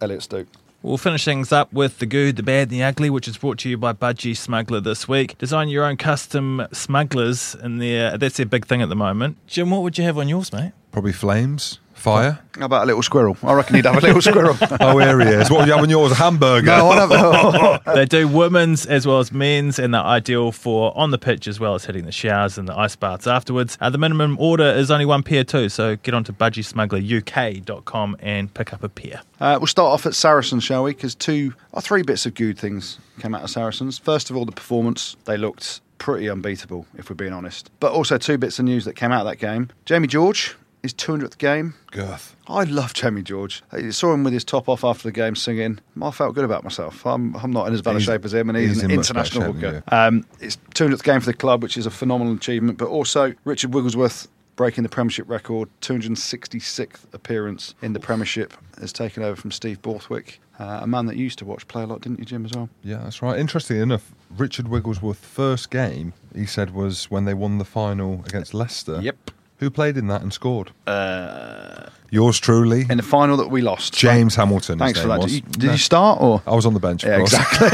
Elliott 0.00 0.22
Stooke. 0.22 0.48
We'll 0.82 0.96
finish 0.98 1.24
things 1.24 1.52
up 1.52 1.72
with 1.72 2.00
the 2.00 2.06
good, 2.06 2.34
the 2.34 2.42
bad, 2.42 2.62
and 2.62 2.70
the 2.72 2.82
ugly, 2.82 3.08
which 3.08 3.28
is 3.28 3.36
brought 3.38 3.58
to 3.58 3.68
you 3.70 3.78
by 3.78 3.92
Budgie 3.92 4.36
Smuggler 4.36 4.80
this 4.80 5.06
week. 5.06 5.38
Design 5.38 5.68
your 5.68 5.84
own 5.84 5.96
custom 5.96 6.66
smugglers 6.72 7.54
in 7.62 7.78
there. 7.78 8.18
That's 8.18 8.36
their 8.38 8.46
big 8.46 8.66
thing 8.66 8.82
at 8.82 8.88
the 8.88 8.96
moment. 8.96 9.36
Jim, 9.46 9.70
what 9.70 9.82
would 9.82 9.96
you 9.96 10.02
have 10.02 10.18
on 10.18 10.28
yours, 10.28 10.52
mate? 10.52 10.72
Probably 10.90 11.12
flames. 11.12 11.78
Fire. 12.02 12.38
How 12.58 12.66
about 12.66 12.82
a 12.82 12.86
little 12.86 13.02
squirrel? 13.02 13.36
I 13.42 13.52
reckon 13.54 13.76
he'd 13.76 13.84
have 13.86 13.96
a 13.96 14.00
little 14.00 14.20
squirrel. 14.30 14.56
Oh, 14.80 14.98
here 14.98 15.20
he 15.20 15.28
is. 15.28 15.50
What 15.50 15.60
would 15.60 15.66
you 15.68 15.72
have 15.72 15.82
on 15.82 15.88
yours? 15.88 16.12
A 16.12 16.16
hamburger. 16.16 16.66
no, 16.66 16.90
I'd 16.90 17.10
have, 17.10 17.84
they 17.94 18.04
do 18.04 18.26
women's 18.28 18.84
as 18.86 19.06
well 19.06 19.20
as 19.20 19.30
men's, 19.32 19.78
and 19.78 19.94
they're 19.94 20.02
ideal 20.02 20.52
for 20.52 20.92
on 20.98 21.12
the 21.12 21.18
pitch 21.18 21.46
as 21.46 21.60
well 21.60 21.74
as 21.76 21.84
hitting 21.84 22.04
the 22.04 22.12
showers 22.12 22.58
and 22.58 22.68
the 22.68 22.76
ice 22.76 22.96
baths 22.96 23.26
afterwards. 23.26 23.78
Uh, 23.80 23.88
the 23.88 23.98
minimum 23.98 24.36
order 24.40 24.64
is 24.64 24.90
only 24.90 25.06
one 25.06 25.22
pair 25.22 25.44
too, 25.44 25.68
so 25.68 25.96
get 25.96 26.12
onto 26.12 26.32
budgiesmuggleruk.com 26.32 28.16
and 28.20 28.52
pick 28.54 28.72
up 28.72 28.82
a 28.82 28.88
pair. 28.88 29.20
Uh, 29.40 29.56
we'll 29.60 29.66
start 29.66 29.92
off 29.92 30.06
at 30.06 30.14
Saracens, 30.14 30.64
shall 30.64 30.84
we? 30.84 30.92
Because 30.92 31.14
two 31.14 31.54
or 31.72 31.80
three 31.80 32.02
bits 32.02 32.26
of 32.26 32.34
good 32.34 32.58
things 32.58 32.98
came 33.20 33.34
out 33.34 33.42
of 33.42 33.50
Saracens. 33.50 33.98
First 33.98 34.30
of 34.30 34.36
all, 34.36 34.44
the 34.44 34.52
performance. 34.52 35.16
They 35.24 35.36
looked 35.36 35.80
pretty 35.98 36.28
unbeatable, 36.28 36.86
if 36.96 37.08
we're 37.08 37.14
being 37.16 37.32
honest. 37.32 37.70
But 37.80 37.92
also 37.92 38.18
two 38.18 38.38
bits 38.38 38.58
of 38.58 38.64
news 38.64 38.84
that 38.86 38.96
came 38.96 39.12
out 39.12 39.20
of 39.20 39.26
that 39.26 39.36
game. 39.38 39.70
Jamie 39.84 40.08
George, 40.08 40.56
his 40.82 40.92
200th 40.94 41.38
game. 41.38 41.74
Girth. 41.92 42.34
I 42.48 42.64
love 42.64 42.92
Jamie 42.92 43.22
George. 43.22 43.62
I 43.70 43.90
saw 43.90 44.12
him 44.12 44.24
with 44.24 44.32
his 44.32 44.44
top 44.44 44.68
off 44.68 44.84
after 44.84 45.04
the 45.04 45.12
game 45.12 45.36
singing. 45.36 45.78
I 46.00 46.10
felt 46.10 46.34
good 46.34 46.44
about 46.44 46.64
myself. 46.64 47.06
I'm, 47.06 47.36
I'm 47.36 47.52
not 47.52 47.68
in 47.68 47.74
as 47.74 47.82
bad 47.82 47.96
a 47.96 48.00
shape 48.00 48.24
as 48.24 48.34
him, 48.34 48.48
and 48.50 48.58
he's, 48.58 48.74
he's 48.74 48.82
an 48.82 48.90
in 48.90 48.98
international 48.98 49.52
shape 49.52 49.62
hooker. 49.62 49.82
Um, 49.88 50.26
it's 50.40 50.58
200th 50.74 51.02
game 51.04 51.20
for 51.20 51.26
the 51.26 51.34
club, 51.34 51.62
which 51.62 51.76
is 51.76 51.86
a 51.86 51.90
phenomenal 51.90 52.34
achievement. 52.34 52.78
But 52.78 52.88
also, 52.88 53.34
Richard 53.44 53.72
Wigglesworth 53.72 54.28
breaking 54.56 54.82
the 54.82 54.88
Premiership 54.88 55.28
record, 55.28 55.68
266th 55.80 57.12
appearance 57.12 57.74
in 57.80 57.92
the 57.92 58.00
Premiership, 58.00 58.52
has 58.80 58.92
taken 58.92 59.22
over 59.22 59.36
from 59.36 59.50
Steve 59.50 59.80
Borthwick, 59.82 60.40
uh, 60.58 60.80
a 60.82 60.86
man 60.86 61.06
that 61.06 61.16
you 61.16 61.24
used 61.24 61.38
to 61.38 61.44
watch 61.44 61.66
play 61.68 61.82
a 61.82 61.86
lot, 61.86 62.02
didn't 62.02 62.18
you, 62.18 62.24
Jim, 62.24 62.44
as 62.44 62.52
well? 62.52 62.68
Yeah, 62.82 62.98
that's 62.98 63.22
right. 63.22 63.38
Interestingly 63.38 63.82
enough, 63.82 64.12
Richard 64.36 64.68
Wigglesworth's 64.68 65.20
first 65.20 65.70
game, 65.70 66.12
he 66.34 66.46
said, 66.46 66.74
was 66.74 67.10
when 67.10 67.24
they 67.24 67.34
won 67.34 67.58
the 67.58 67.64
final 67.64 68.22
against 68.26 68.52
Leicester. 68.52 69.00
Yep. 69.00 69.30
Who 69.62 69.70
played 69.70 69.96
in 69.96 70.08
that 70.08 70.22
and 70.22 70.32
scored? 70.32 70.72
Uh, 70.88 71.88
Yours 72.10 72.40
truly, 72.40 72.84
in 72.90 72.96
the 72.96 73.02
final 73.04 73.36
that 73.36 73.46
we 73.46 73.60
lost. 73.62 73.94
James 73.94 74.34
Hamilton. 74.34 74.76
Thanks 74.76 75.00
for 75.00 75.06
that. 75.06 75.20
was. 75.20 75.32
Did, 75.32 75.34
you, 75.36 75.52
did 75.52 75.62
No, 75.66 75.70
you 75.70 75.78
start 75.78 76.20
or? 76.20 76.42
I 76.48 76.56
was 76.56 76.66
on 76.66 76.74
the 76.74 76.80
bench. 76.80 77.04
Yeah, 77.04 77.20
exactly. 77.20 77.68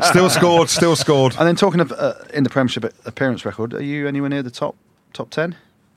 still 0.08 0.28
scored. 0.28 0.68
Still 0.70 0.96
scored. 0.96 1.36
and 1.38 1.46
then 1.46 1.54
talking 1.54 1.78
of 1.78 1.92
uh, 1.92 2.14
in 2.32 2.42
the 2.42 2.50
Premiership 2.50 2.92
appearance 3.06 3.44
record, 3.44 3.74
are 3.74 3.80
you 3.80 4.08
anywhere 4.08 4.28
near 4.28 4.42
the 4.42 4.50
top 4.50 4.74
top 5.12 5.30
ten? 5.30 5.52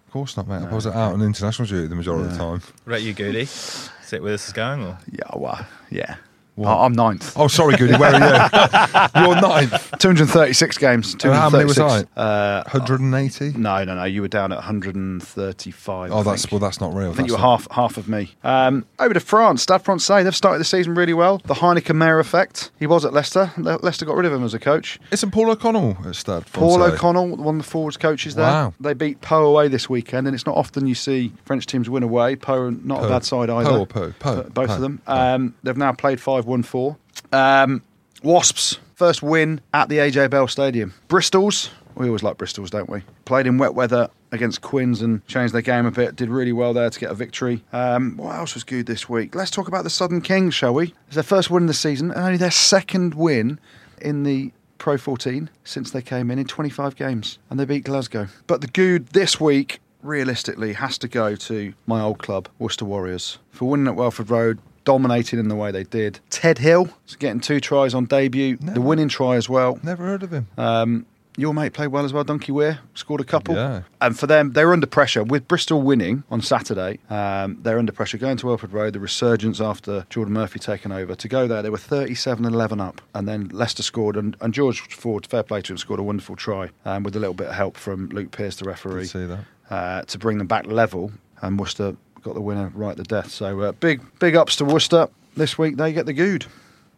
Of 0.06 0.12
course 0.14 0.38
not, 0.38 0.48
mate. 0.48 0.62
I 0.62 0.72
was 0.72 0.86
out 0.86 1.14
on 1.14 1.22
international 1.24 1.68
duty 1.68 1.88
the 1.88 1.96
majority 1.96 2.26
of 2.28 2.34
the 2.34 2.38
time. 2.38 2.62
Right, 2.86 3.02
you, 3.02 3.14
Goody? 3.14 3.42
Is 3.42 3.90
that 4.12 4.22
where 4.22 4.34
this 4.34 4.46
is 4.46 4.54
going? 4.54 4.84
Or? 4.84 5.00
Yeah, 5.12 5.36
well, 5.36 5.66
yeah. 5.90 6.18
What? 6.58 6.76
I'm 6.76 6.94
ninth. 6.94 7.34
Oh, 7.38 7.48
sorry, 7.48 7.78
Goody. 7.78 7.96
Where 7.98 8.12
are 8.16 9.10
you? 9.16 9.22
You're 9.22 9.40
ninth. 9.40 9.94
236 10.00 10.78
games. 10.80 11.14
And 11.14 11.22
how 11.34 11.52
many 11.52 11.66
was 11.66 11.76
236. 11.76 12.12
I? 12.18 12.20
Uh, 12.20 12.64
180. 12.72 13.58
no, 13.60 13.84
no, 13.84 13.94
no. 13.96 14.04
You 14.06 14.24
were 14.24 14.28
down 14.28 14.52
at 14.52 14.56
135. 14.56 16.12
Oh, 16.12 16.24
that's 16.24 16.50
well, 16.52 16.60
that's 16.60 16.82
not 16.82 16.96
real. 16.96 17.12
I 17.12 17.14
think 17.14 17.28
you 17.28 17.36
were 17.36 17.40
That's 17.40 17.68
half 17.68 17.72
half 17.72 17.98
of 17.98 18.10
me. 18.10 18.34
Um, 18.44 18.86
over 18.98 19.14
to 19.14 19.20
France, 19.20 19.62
Stade 19.62 19.84
Francais. 19.84 20.24
They've 20.24 20.36
started 20.36 20.60
the 20.60 20.66
season 20.66 20.96
really 20.96 21.14
well. 21.14 21.38
The 21.46 21.54
Heyneke 21.54 21.94
Meyer 21.96 22.20
effect. 22.20 22.72
He 22.80 22.88
was 22.88 23.06
at 23.06 23.14
Leicester. 23.14 23.52
Le- 23.58 23.78
Leicester 23.84 24.06
got 24.06 24.16
rid 24.16 24.26
of 24.26 24.34
him 24.34 24.44
as 24.44 24.56
a 24.56 24.60
coach. 24.60 25.00
Isn't 25.12 25.30
Paul 25.32 25.52
O'Connell 25.52 25.96
at 26.08 26.16
Stade? 26.16 26.46
Paul 26.54 26.82
O'Connell, 26.82 27.36
one 27.38 27.60
of 27.60 27.66
the 27.66 27.70
forwards 27.70 27.98
coaches 27.98 28.34
there. 28.34 28.46
Wow. 28.46 28.74
They 28.80 28.94
beat 28.96 29.22
Poe 29.22 29.46
away 29.46 29.68
this 29.68 29.88
weekend, 29.90 30.26
and 30.28 30.34
it's 30.34 30.48
not 30.48 30.56
often 30.56 30.88
you 30.88 30.96
see 30.96 31.34
French 31.46 31.68
teams 31.68 31.88
win 31.88 32.02
away. 32.02 32.36
Poe, 32.36 32.72
not 32.72 33.04
a 33.04 33.08
bad 33.08 33.24
side 33.24 33.52
either. 33.52 33.70
Poe 33.70 33.80
or 33.82 33.86
Poe? 33.86 34.14
Poe. 34.20 34.40
Uh, 34.40 34.44
both 34.50 34.70
Poe. 34.70 34.76
of 34.76 34.82
them. 34.82 35.02
Um, 35.06 35.54
they've 35.62 35.78
now 35.78 35.94
played 35.94 36.20
5 36.20 36.47
1 36.48 36.64
4. 36.64 36.98
Um, 37.34 37.84
Wasps, 38.24 38.80
first 38.96 39.22
win 39.22 39.62
at 39.74 39.90
the 39.90 39.98
AJ 39.98 40.30
Bell 40.32 40.48
Stadium. 40.48 40.94
Bristol's, 41.08 41.70
we 41.96 42.08
always 42.08 42.24
like 42.24 42.38
Bristol's, 42.38 42.70
don't 42.70 42.90
we? 42.90 43.04
Played 43.26 43.48
in 43.48 43.58
wet 43.58 43.76
weather 43.76 44.10
against 44.32 44.62
Quins 44.62 45.02
and 45.02 45.26
changed 45.28 45.54
their 45.54 45.62
game 45.62 45.86
a 45.86 45.92
bit. 45.92 46.16
Did 46.16 46.30
really 46.30 46.54
well 46.54 46.74
there 46.74 46.90
to 46.90 47.00
get 47.00 47.12
a 47.12 47.16
victory. 47.16 47.64
Um, 47.74 48.18
what 48.18 48.36
else 48.36 48.54
was 48.54 48.64
good 48.64 48.86
this 48.86 49.08
week? 49.08 49.36
Let's 49.36 49.52
talk 49.52 49.68
about 49.68 49.84
the 49.84 49.90
Southern 49.90 50.22
Kings, 50.22 50.54
shall 50.54 50.74
we? 50.74 50.94
It's 51.08 51.16
their 51.16 51.24
first 51.24 51.50
win 51.50 51.64
of 51.64 51.68
the 51.68 51.74
season 51.74 52.12
and 52.12 52.22
only 52.22 52.38
their 52.38 52.52
second 52.52 53.14
win 53.14 53.60
in 54.02 54.24
the 54.24 54.52
Pro 54.78 54.98
14 54.98 55.50
since 55.64 55.92
they 55.92 56.02
came 56.02 56.30
in 56.30 56.40
in 56.40 56.46
25 56.46 56.96
games. 56.96 57.40
And 57.50 57.60
they 57.60 57.66
beat 57.66 57.84
Glasgow. 57.84 58.28
But 58.46 58.62
the 58.62 58.68
good 58.68 59.08
this 59.08 59.40
week, 59.40 59.80
realistically, 60.04 60.74
has 60.74 60.98
to 61.00 61.08
go 61.08 61.36
to 61.36 61.74
my 61.86 62.02
old 62.02 62.20
club, 62.20 62.48
Worcester 62.60 62.86
Warriors, 62.86 63.40
for 63.50 63.70
winning 63.70 63.88
at 63.88 63.96
Welford 63.96 64.30
Road. 64.30 64.60
Dominating 64.88 65.38
in 65.38 65.50
the 65.50 65.56
way 65.56 65.70
they 65.72 65.84
did. 65.84 66.22
Ted 66.30 66.60
Hill 66.60 66.90
is 67.06 67.18
getting 67.18 67.42
two 67.42 67.60
tries 67.60 67.94
on 67.94 68.06
debut, 68.06 68.56
the 68.56 68.80
winning 68.80 69.10
try 69.10 69.36
as 69.36 69.50
well. 69.50 69.80
Never 69.84 70.06
heard 70.06 70.24
of 70.24 70.32
him. 70.32 70.48
Um, 70.58 71.06
your 71.36 71.54
mate 71.54 71.74
played 71.74 71.90
well 71.90 72.06
as 72.06 72.14
well, 72.14 72.24
Donkey 72.24 72.54
Weir, 72.54 72.80
scored 72.96 73.20
a 73.20 73.26
couple. 73.26 73.54
Yeah. 73.54 73.82
And 74.00 74.18
for 74.18 74.28
them, 74.28 74.54
they 74.54 74.64
were 74.64 74.72
under 74.72 74.88
pressure. 74.88 75.26
With 75.26 75.46
Bristol 75.46 75.82
winning 75.82 76.24
on 76.32 76.42
Saturday, 76.42 77.00
um, 77.10 77.58
they're 77.62 77.78
under 77.78 77.92
pressure 77.92 78.18
going 78.18 78.38
to 78.38 78.48
Welford 78.48 78.72
Road, 78.72 78.94
the 78.94 79.02
resurgence 79.02 79.60
after 79.60 80.08
Geordan 80.10 80.34
Murphy 80.34 80.58
taking 80.58 80.94
over. 80.94 81.16
To 81.16 81.28
go 81.28 81.48
there, 81.48 81.62
they 81.62 81.70
were 81.70 81.78
37 81.78 82.46
and 82.46 82.56
11 82.56 82.80
up. 82.80 83.02
And 83.14 83.28
then 83.28 83.50
Leicester 83.50 83.84
scored, 83.84 84.16
and, 84.16 84.38
and 84.40 84.54
George 84.54 84.80
Ford, 84.96 85.28
fair 85.28 85.44
play 85.44 85.62
to 85.64 85.74
him, 85.74 85.78
scored 85.78 86.00
a 86.00 86.04
wonderful 86.04 86.38
try 86.38 86.70
um, 86.86 87.04
with 87.04 87.14
a 87.18 87.20
little 87.20 87.36
bit 87.36 87.48
of 87.48 87.56
help 87.56 87.76
from 87.76 88.08
Luke 88.08 88.32
Pearce, 88.32 88.56
the 88.56 88.66
referee 88.66 89.02
Did 89.02 89.10
see 89.10 89.26
that. 89.26 89.40
uh, 89.70 90.02
to 90.04 90.18
bring 90.18 90.38
them 90.38 90.48
back 90.48 90.66
level, 90.66 91.12
and 91.42 91.60
Worcester 91.60 91.96
got 92.28 92.36
the 92.36 92.42
winner 92.42 92.72
right 92.76 92.96
the 92.96 93.04
death. 93.04 93.32
So 93.32 93.62
uh, 93.62 93.72
big, 93.72 94.02
big 94.20 94.36
ups 94.36 94.58
to 94.58 94.66
Worcester 94.66 95.08
this 95.36 95.58
week. 95.58 95.78
They 95.78 95.94
get 95.94 96.06
the 96.06 96.14
good, 96.14 96.46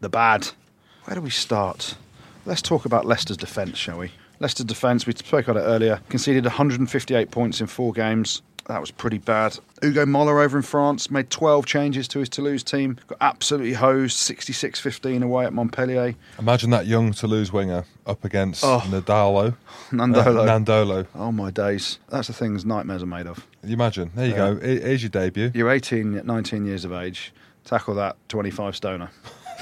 the 0.02 0.10
bad. 0.10 0.50
Where 1.06 1.16
do 1.16 1.22
we 1.22 1.30
start? 1.30 1.96
Let's 2.46 2.62
talk 2.62 2.86
about 2.86 3.06
Leicester's 3.06 3.38
defence, 3.38 3.78
shall 3.78 4.00
we? 4.00 4.12
Leicester's 4.40 4.66
defence, 4.66 5.06
we 5.06 5.14
spoke 5.14 5.48
about 5.48 5.62
it 5.62 5.66
earlier, 5.66 6.02
conceded 6.10 6.46
158 6.46 7.30
points 7.30 7.62
in 7.62 7.68
four 7.68 7.94
games. 7.94 8.42
That 8.70 8.80
was 8.80 8.92
pretty 8.92 9.18
bad. 9.18 9.58
Ugo 9.84 10.06
Mola 10.06 10.44
over 10.44 10.56
in 10.56 10.62
France 10.62 11.10
made 11.10 11.32
12 11.32 11.66
changes 11.66 12.08
to 12.10 12.20
his 12.20 12.30
Toulouse 12.30 12.62
team. 12.62 13.00
Got 13.08 13.18
absolutely 13.20 13.74
hosed, 13.74 14.16
66 14.16 14.80
15 14.80 15.24
away 15.24 15.46
at 15.46 15.54
Montpellier. 15.54 16.14
Imagine 16.38 16.70
that 16.70 16.86
young 16.86 17.12
Toulouse 17.12 17.52
winger 17.52 17.86
up 18.06 18.24
against 18.24 18.64
Oh. 18.64 18.84
Nadolo. 18.86 19.56
Nandolo. 19.90 20.48
Uh, 20.48 20.60
Nandolo. 20.60 21.08
oh 21.16 21.32
my 21.32 21.50
days. 21.50 21.98
That's 22.10 22.28
the 22.28 22.34
things 22.34 22.64
nightmares 22.64 23.02
are 23.02 23.08
made 23.08 23.26
of. 23.26 23.44
You 23.64 23.74
imagine. 23.74 24.12
There 24.14 24.26
you 24.28 24.34
Yeah. 24.34 24.38
go. 24.54 24.60
Here's 24.60 25.02
your 25.02 25.10
debut. 25.10 25.50
You're 25.56 25.72
18, 25.72 26.22
19 26.24 26.66
years 26.68 26.86
of 26.86 26.94
age. 26.94 27.34
Tackle 27.66 27.96
that 27.96 28.18
25 28.30 28.76
stoner. 28.76 29.10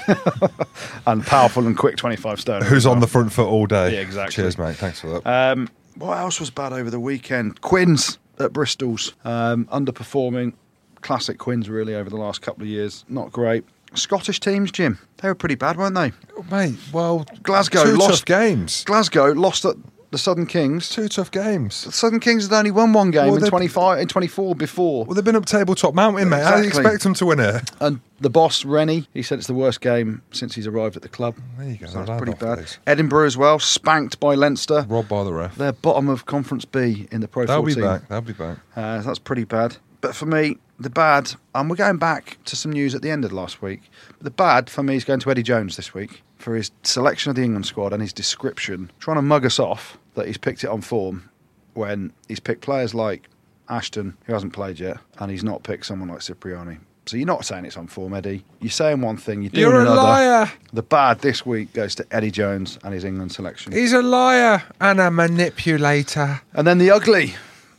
and 1.06 1.24
powerful 1.24 1.66
and 1.66 1.78
quick 1.78 1.96
25 1.96 2.40
stoner. 2.40 2.64
Who's 2.66 2.84
on 2.84 2.92
well. 2.96 3.00
the 3.00 3.06
front 3.06 3.32
foot 3.32 3.48
all 3.48 3.64
day? 3.66 3.94
Yeah, 3.94 4.00
exactly. 4.00 4.34
Cheers, 4.34 4.58
mate. 4.58 4.76
Thanks 4.76 5.00
for 5.00 5.18
that. 5.20 5.26
Um, 5.52 5.68
what 5.94 6.18
else 6.18 6.40
was 6.40 6.50
bad 6.50 6.74
over 6.74 6.90
the 6.90 7.00
weekend? 7.00 7.60
Quins 7.62 8.18
at 8.40 8.52
Bristol's. 8.52 9.14
Um, 9.24 9.66
underperforming. 9.66 10.54
Classic 11.00 11.38
Quins, 11.38 11.68
really, 11.70 11.94
over 11.94 12.10
the 12.10 12.16
last 12.16 12.42
couple 12.42 12.62
of 12.64 12.68
years. 12.68 13.04
Not 13.08 13.30
great. 13.30 13.64
Scottish 13.94 14.40
teams, 14.40 14.70
Jim. 14.70 14.98
They 15.18 15.28
were 15.28 15.34
pretty 15.34 15.54
bad, 15.54 15.76
weren't 15.76 15.94
they? 15.94 16.12
mate, 16.50 16.76
well, 16.92 17.24
Glasgow 17.42 17.84
two 17.84 17.96
lost- 17.96 18.10
tough 18.10 18.24
games. 18.24 18.84
Glasgow 18.84 19.32
lost 19.32 19.64
at 19.64 19.76
the 20.10 20.18
Southern 20.18 20.46
Kings. 20.46 20.88
Two 20.88 21.08
tough 21.08 21.30
games. 21.30 21.84
The 21.84 21.92
Southern 21.92 22.20
Kings 22.20 22.48
had 22.48 22.56
only 22.56 22.70
won 22.70 22.92
one 22.92 23.10
game 23.10 23.26
Well, 23.32 23.42
in 23.42 23.48
25 23.48 23.98
in 23.98 24.08
24 24.08 24.54
before. 24.54 25.04
Well, 25.04 25.14
they've 25.14 25.24
been 25.24 25.36
up 25.36 25.46
tabletop 25.46 25.94
mountain, 25.94 26.28
mate. 26.28 26.42
How 26.42 26.56
do 26.56 26.62
you 26.62 26.68
expect 26.68 27.02
them 27.02 27.14
to 27.14 27.26
win 27.26 27.40
it? 27.40 27.70
And 27.80 28.00
the 28.20 28.30
boss, 28.30 28.64
Rennie, 28.64 29.06
he 29.14 29.22
said 29.22 29.38
it's 29.38 29.46
the 29.46 29.54
worst 29.54 29.80
game 29.80 30.22
since 30.32 30.54
he's 30.54 30.66
arrived 30.66 30.96
at 30.96 31.02
the 31.02 31.08
club. 31.08 31.36
There 31.58 31.68
you 31.68 31.76
go. 31.76 31.86
So 31.86 32.04
that's 32.04 32.18
pretty 32.22 32.38
bad. 32.38 32.66
Edinburgh 32.86 33.26
as 33.26 33.36
well, 33.36 33.58
spanked 33.58 34.18
by 34.20 34.34
Leinster. 34.34 34.86
Robbed 34.88 35.08
by 35.08 35.24
the 35.24 35.32
ref. 35.32 35.56
They're 35.56 35.72
bottom 35.72 36.08
of 36.08 36.26
Conference 36.26 36.64
B 36.64 37.06
in 37.10 37.20
the 37.20 37.28
Pro 37.28 37.46
They'll 37.46 37.58
14. 37.60 37.74
be 37.74 37.80
back. 37.82 38.08
They'll 38.08 38.20
be 38.20 38.32
back. 38.32 38.58
Uh, 38.74 39.00
that's 39.02 39.18
pretty 39.18 39.44
bad. 39.44 39.76
But 40.00 40.14
for 40.14 40.26
me, 40.26 40.58
the 40.78 40.90
bad, 40.90 41.32
and 41.54 41.68
we're 41.68 41.76
going 41.76 41.96
back 41.98 42.38
to 42.44 42.54
some 42.54 42.72
news 42.72 42.94
at 42.94 43.02
the 43.02 43.10
end 43.10 43.24
of 43.24 43.32
last 43.32 43.60
week. 43.60 43.82
The 44.20 44.30
bad 44.30 44.68
for 44.68 44.82
me 44.82 44.96
is 44.96 45.04
going 45.04 45.20
to 45.20 45.30
Eddie 45.30 45.42
Jones 45.42 45.76
this 45.76 45.94
week 45.94 46.22
for 46.38 46.54
his 46.56 46.70
selection 46.82 47.30
of 47.30 47.36
the 47.36 47.42
England 47.42 47.66
squad 47.66 47.92
and 47.92 48.02
his 48.02 48.12
description, 48.12 48.90
trying 48.98 49.16
to 49.16 49.22
mug 49.22 49.46
us 49.46 49.58
off 49.58 49.96
that 50.14 50.26
he's 50.26 50.38
picked 50.38 50.64
it 50.64 50.68
on 50.70 50.80
form 50.80 51.28
when 51.74 52.12
he's 52.26 52.40
picked 52.40 52.60
players 52.62 52.94
like 52.94 53.28
Ashton, 53.68 54.16
who 54.24 54.32
hasn't 54.32 54.52
played 54.52 54.80
yet, 54.80 54.98
and 55.18 55.30
he's 55.30 55.44
not 55.44 55.62
picked 55.62 55.86
someone 55.86 56.08
like 56.08 56.20
Cipriani. 56.20 56.78
So 57.06 57.16
you're 57.16 57.26
not 57.26 57.44
saying 57.44 57.64
it's 57.64 57.76
on 57.76 57.86
form, 57.86 58.12
Eddie. 58.12 58.44
You're 58.60 58.70
saying 58.70 59.00
one 59.00 59.16
thing, 59.16 59.42
you're 59.42 59.50
doing 59.50 59.60
You're 59.70 59.78
a 59.78 59.82
another. 59.82 60.02
liar. 60.02 60.52
The 60.72 60.82
bad 60.82 61.20
this 61.20 61.46
week 61.46 61.72
goes 61.72 61.94
to 61.94 62.06
Eddie 62.10 62.30
Jones 62.30 62.78
and 62.84 62.92
his 62.92 63.04
England 63.04 63.32
selection. 63.32 63.72
He's 63.72 63.92
a 63.92 64.02
liar 64.02 64.62
and 64.80 65.00
a 65.00 65.10
manipulator. 65.10 66.42
And 66.52 66.66
then 66.66 66.78
the 66.78 66.90
ugly. 66.90 67.34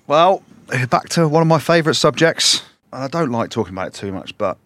Well, 0.07 0.41
back 0.89 1.09
to 1.09 1.27
one 1.27 1.41
of 1.41 1.47
my 1.47 1.59
favourite 1.59 1.95
subjects. 1.95 2.63
And 2.91 3.03
I 3.03 3.07
don't 3.07 3.29
like 3.31 3.51
talking 3.51 3.73
about 3.73 3.87
it 3.87 3.93
too 3.93 4.11
much, 4.11 4.35
but 4.37 4.57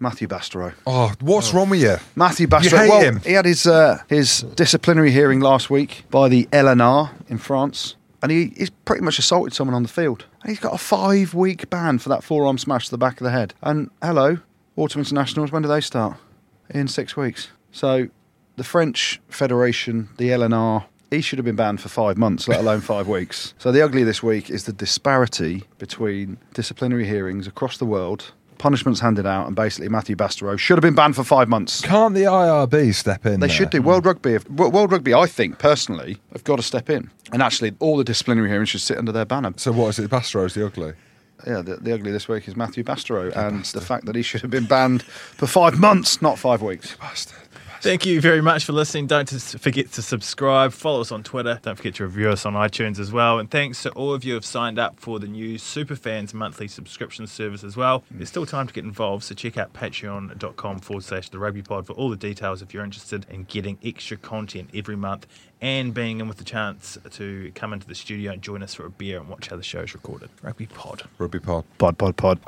Matthew 0.00 0.26
Bastareaud. 0.26 0.74
Oh, 0.86 1.12
what's 1.20 1.52
wrong 1.52 1.68
with 1.68 1.82
you? 1.82 1.96
Matthew 2.16 2.46
Bastareaud. 2.46 2.70
You 2.70 2.78
hate 2.78 2.88
well, 2.88 3.00
him? 3.02 3.20
he 3.20 3.32
had 3.34 3.44
his 3.44 3.66
uh, 3.66 4.02
his 4.08 4.40
disciplinary 4.54 5.10
hearing 5.10 5.40
last 5.40 5.68
week 5.68 6.04
by 6.10 6.28
the 6.28 6.46
LNR 6.46 7.10
in 7.28 7.36
France, 7.36 7.96
and 8.22 8.32
he, 8.32 8.52
he's 8.56 8.70
pretty 8.70 9.02
much 9.02 9.18
assaulted 9.18 9.52
someone 9.52 9.74
on 9.74 9.82
the 9.82 9.88
field. 9.90 10.24
And 10.42 10.50
he's 10.50 10.58
got 10.58 10.74
a 10.74 10.78
five 10.78 11.34
week 11.34 11.68
ban 11.68 11.98
for 11.98 12.08
that 12.08 12.24
forearm 12.24 12.56
smash 12.56 12.86
to 12.86 12.90
the 12.90 12.98
back 12.98 13.20
of 13.20 13.24
the 13.24 13.30
head. 13.30 13.52
And 13.62 13.90
hello, 14.02 14.38
Autumn 14.76 15.00
Internationals. 15.00 15.52
When 15.52 15.62
do 15.62 15.68
they 15.68 15.82
start? 15.82 16.16
In 16.70 16.88
six 16.88 17.16
weeks. 17.16 17.48
So 17.70 18.08
the 18.56 18.64
French 18.64 19.20
Federation, 19.28 20.08
the 20.16 20.28
LNR, 20.28 20.86
he 21.10 21.20
should 21.20 21.38
have 21.38 21.44
been 21.44 21.56
banned 21.56 21.80
for 21.80 21.88
five 21.88 22.16
months, 22.16 22.46
let 22.46 22.60
alone 22.60 22.80
five 22.80 23.08
weeks. 23.16 23.52
So 23.58 23.72
the 23.72 23.82
ugly 23.82 24.04
this 24.04 24.22
week 24.22 24.48
is 24.48 24.64
the 24.64 24.72
disparity 24.72 25.64
between 25.78 26.38
disciplinary 26.54 27.06
hearings 27.06 27.46
across 27.46 27.78
the 27.78 27.84
world, 27.84 28.32
punishments 28.60 29.00
handed 29.00 29.26
out, 29.26 29.46
and 29.46 29.56
basically 29.56 29.88
Matthew 29.88 30.14
Bastareaud 30.14 30.58
should 30.58 30.76
have 30.76 30.82
been 30.82 30.94
banned 30.94 31.16
for 31.16 31.24
five 31.24 31.48
months. 31.48 31.80
Can't 31.80 32.14
the 32.14 32.24
IRB 32.24 32.94
step 32.94 33.26
in? 33.26 33.40
They 33.40 33.46
there? 33.46 33.56
should 33.56 33.70
do. 33.70 33.82
World 33.82 34.06
Rugby, 34.06 34.38
World 34.48 34.92
Rugby, 34.92 35.14
I 35.14 35.26
think 35.26 35.58
personally, 35.58 36.18
have 36.32 36.44
got 36.44 36.56
to 36.56 36.62
step 36.62 36.88
in. 36.88 37.10
And 37.32 37.42
actually, 37.42 37.74
all 37.80 37.96
the 37.96 38.04
disciplinary 38.04 38.48
hearings 38.48 38.68
should 38.68 38.82
sit 38.82 38.98
under 38.98 39.12
their 39.12 39.24
banner. 39.24 39.52
So 39.56 39.72
what 39.72 39.88
is 39.88 39.98
it? 39.98 40.10
Bastro's 40.10 40.54
the 40.54 40.66
ugly. 40.66 40.92
Yeah, 41.46 41.62
the, 41.62 41.76
the 41.76 41.94
ugly 41.94 42.12
this 42.12 42.28
week 42.28 42.46
is 42.48 42.54
Matthew 42.54 42.84
Bastareaud, 42.84 43.34
and 43.34 43.64
the 43.64 43.80
fact 43.80 44.04
that 44.04 44.14
he 44.14 44.22
should 44.22 44.42
have 44.42 44.50
been 44.50 44.66
banned 44.66 45.02
for 45.02 45.46
five 45.46 45.78
months, 45.78 46.20
not 46.20 46.38
five 46.38 46.60
weeks. 46.60 46.96
Bastard. 46.96 47.39
Thank 47.82 48.04
you 48.04 48.20
very 48.20 48.42
much 48.42 48.66
for 48.66 48.72
listening. 48.74 49.06
Don't 49.06 49.26
forget 49.30 49.90
to 49.92 50.02
subscribe. 50.02 50.72
Follow 50.72 51.00
us 51.00 51.10
on 51.10 51.22
Twitter. 51.22 51.58
Don't 51.62 51.76
forget 51.76 51.94
to 51.94 52.04
review 52.04 52.28
us 52.28 52.44
on 52.44 52.52
iTunes 52.52 52.98
as 52.98 53.10
well. 53.10 53.38
And 53.38 53.50
thanks 53.50 53.82
to 53.84 53.90
all 53.92 54.12
of 54.12 54.22
you 54.22 54.32
who 54.32 54.34
have 54.34 54.44
signed 54.44 54.78
up 54.78 55.00
for 55.00 55.18
the 55.18 55.26
new 55.26 55.54
Superfans 55.56 56.34
monthly 56.34 56.68
subscription 56.68 57.26
service 57.26 57.64
as 57.64 57.78
well. 57.78 58.00
Mm. 58.00 58.18
There's 58.18 58.28
still 58.28 58.44
time 58.44 58.66
to 58.66 58.74
get 58.74 58.84
involved, 58.84 59.24
so 59.24 59.34
check 59.34 59.56
out 59.56 59.72
patreon.com 59.72 60.80
forward 60.80 61.04
slash 61.04 61.30
the 61.30 61.38
rugby 61.38 61.62
pod 61.62 61.86
for 61.86 61.94
all 61.94 62.10
the 62.10 62.16
details 62.16 62.60
if 62.60 62.74
you're 62.74 62.84
interested 62.84 63.24
in 63.30 63.44
getting 63.44 63.78
extra 63.82 64.18
content 64.18 64.68
every 64.74 64.96
month 64.96 65.26
and 65.62 65.94
being 65.94 66.20
in 66.20 66.28
with 66.28 66.36
the 66.36 66.44
chance 66.44 66.98
to 67.10 67.50
come 67.54 67.72
into 67.72 67.86
the 67.86 67.94
studio 67.94 68.32
and 68.32 68.42
join 68.42 68.62
us 68.62 68.74
for 68.74 68.84
a 68.84 68.90
beer 68.90 69.18
and 69.18 69.28
watch 69.30 69.48
how 69.48 69.56
the 69.56 69.62
show's 69.62 69.94
recorded. 69.94 70.28
Rugby 70.42 70.66
pod. 70.66 71.04
Rugby 71.16 71.40
pod. 71.40 71.64
Pod, 71.78 71.96
pod, 71.96 72.14
pod. 72.18 72.40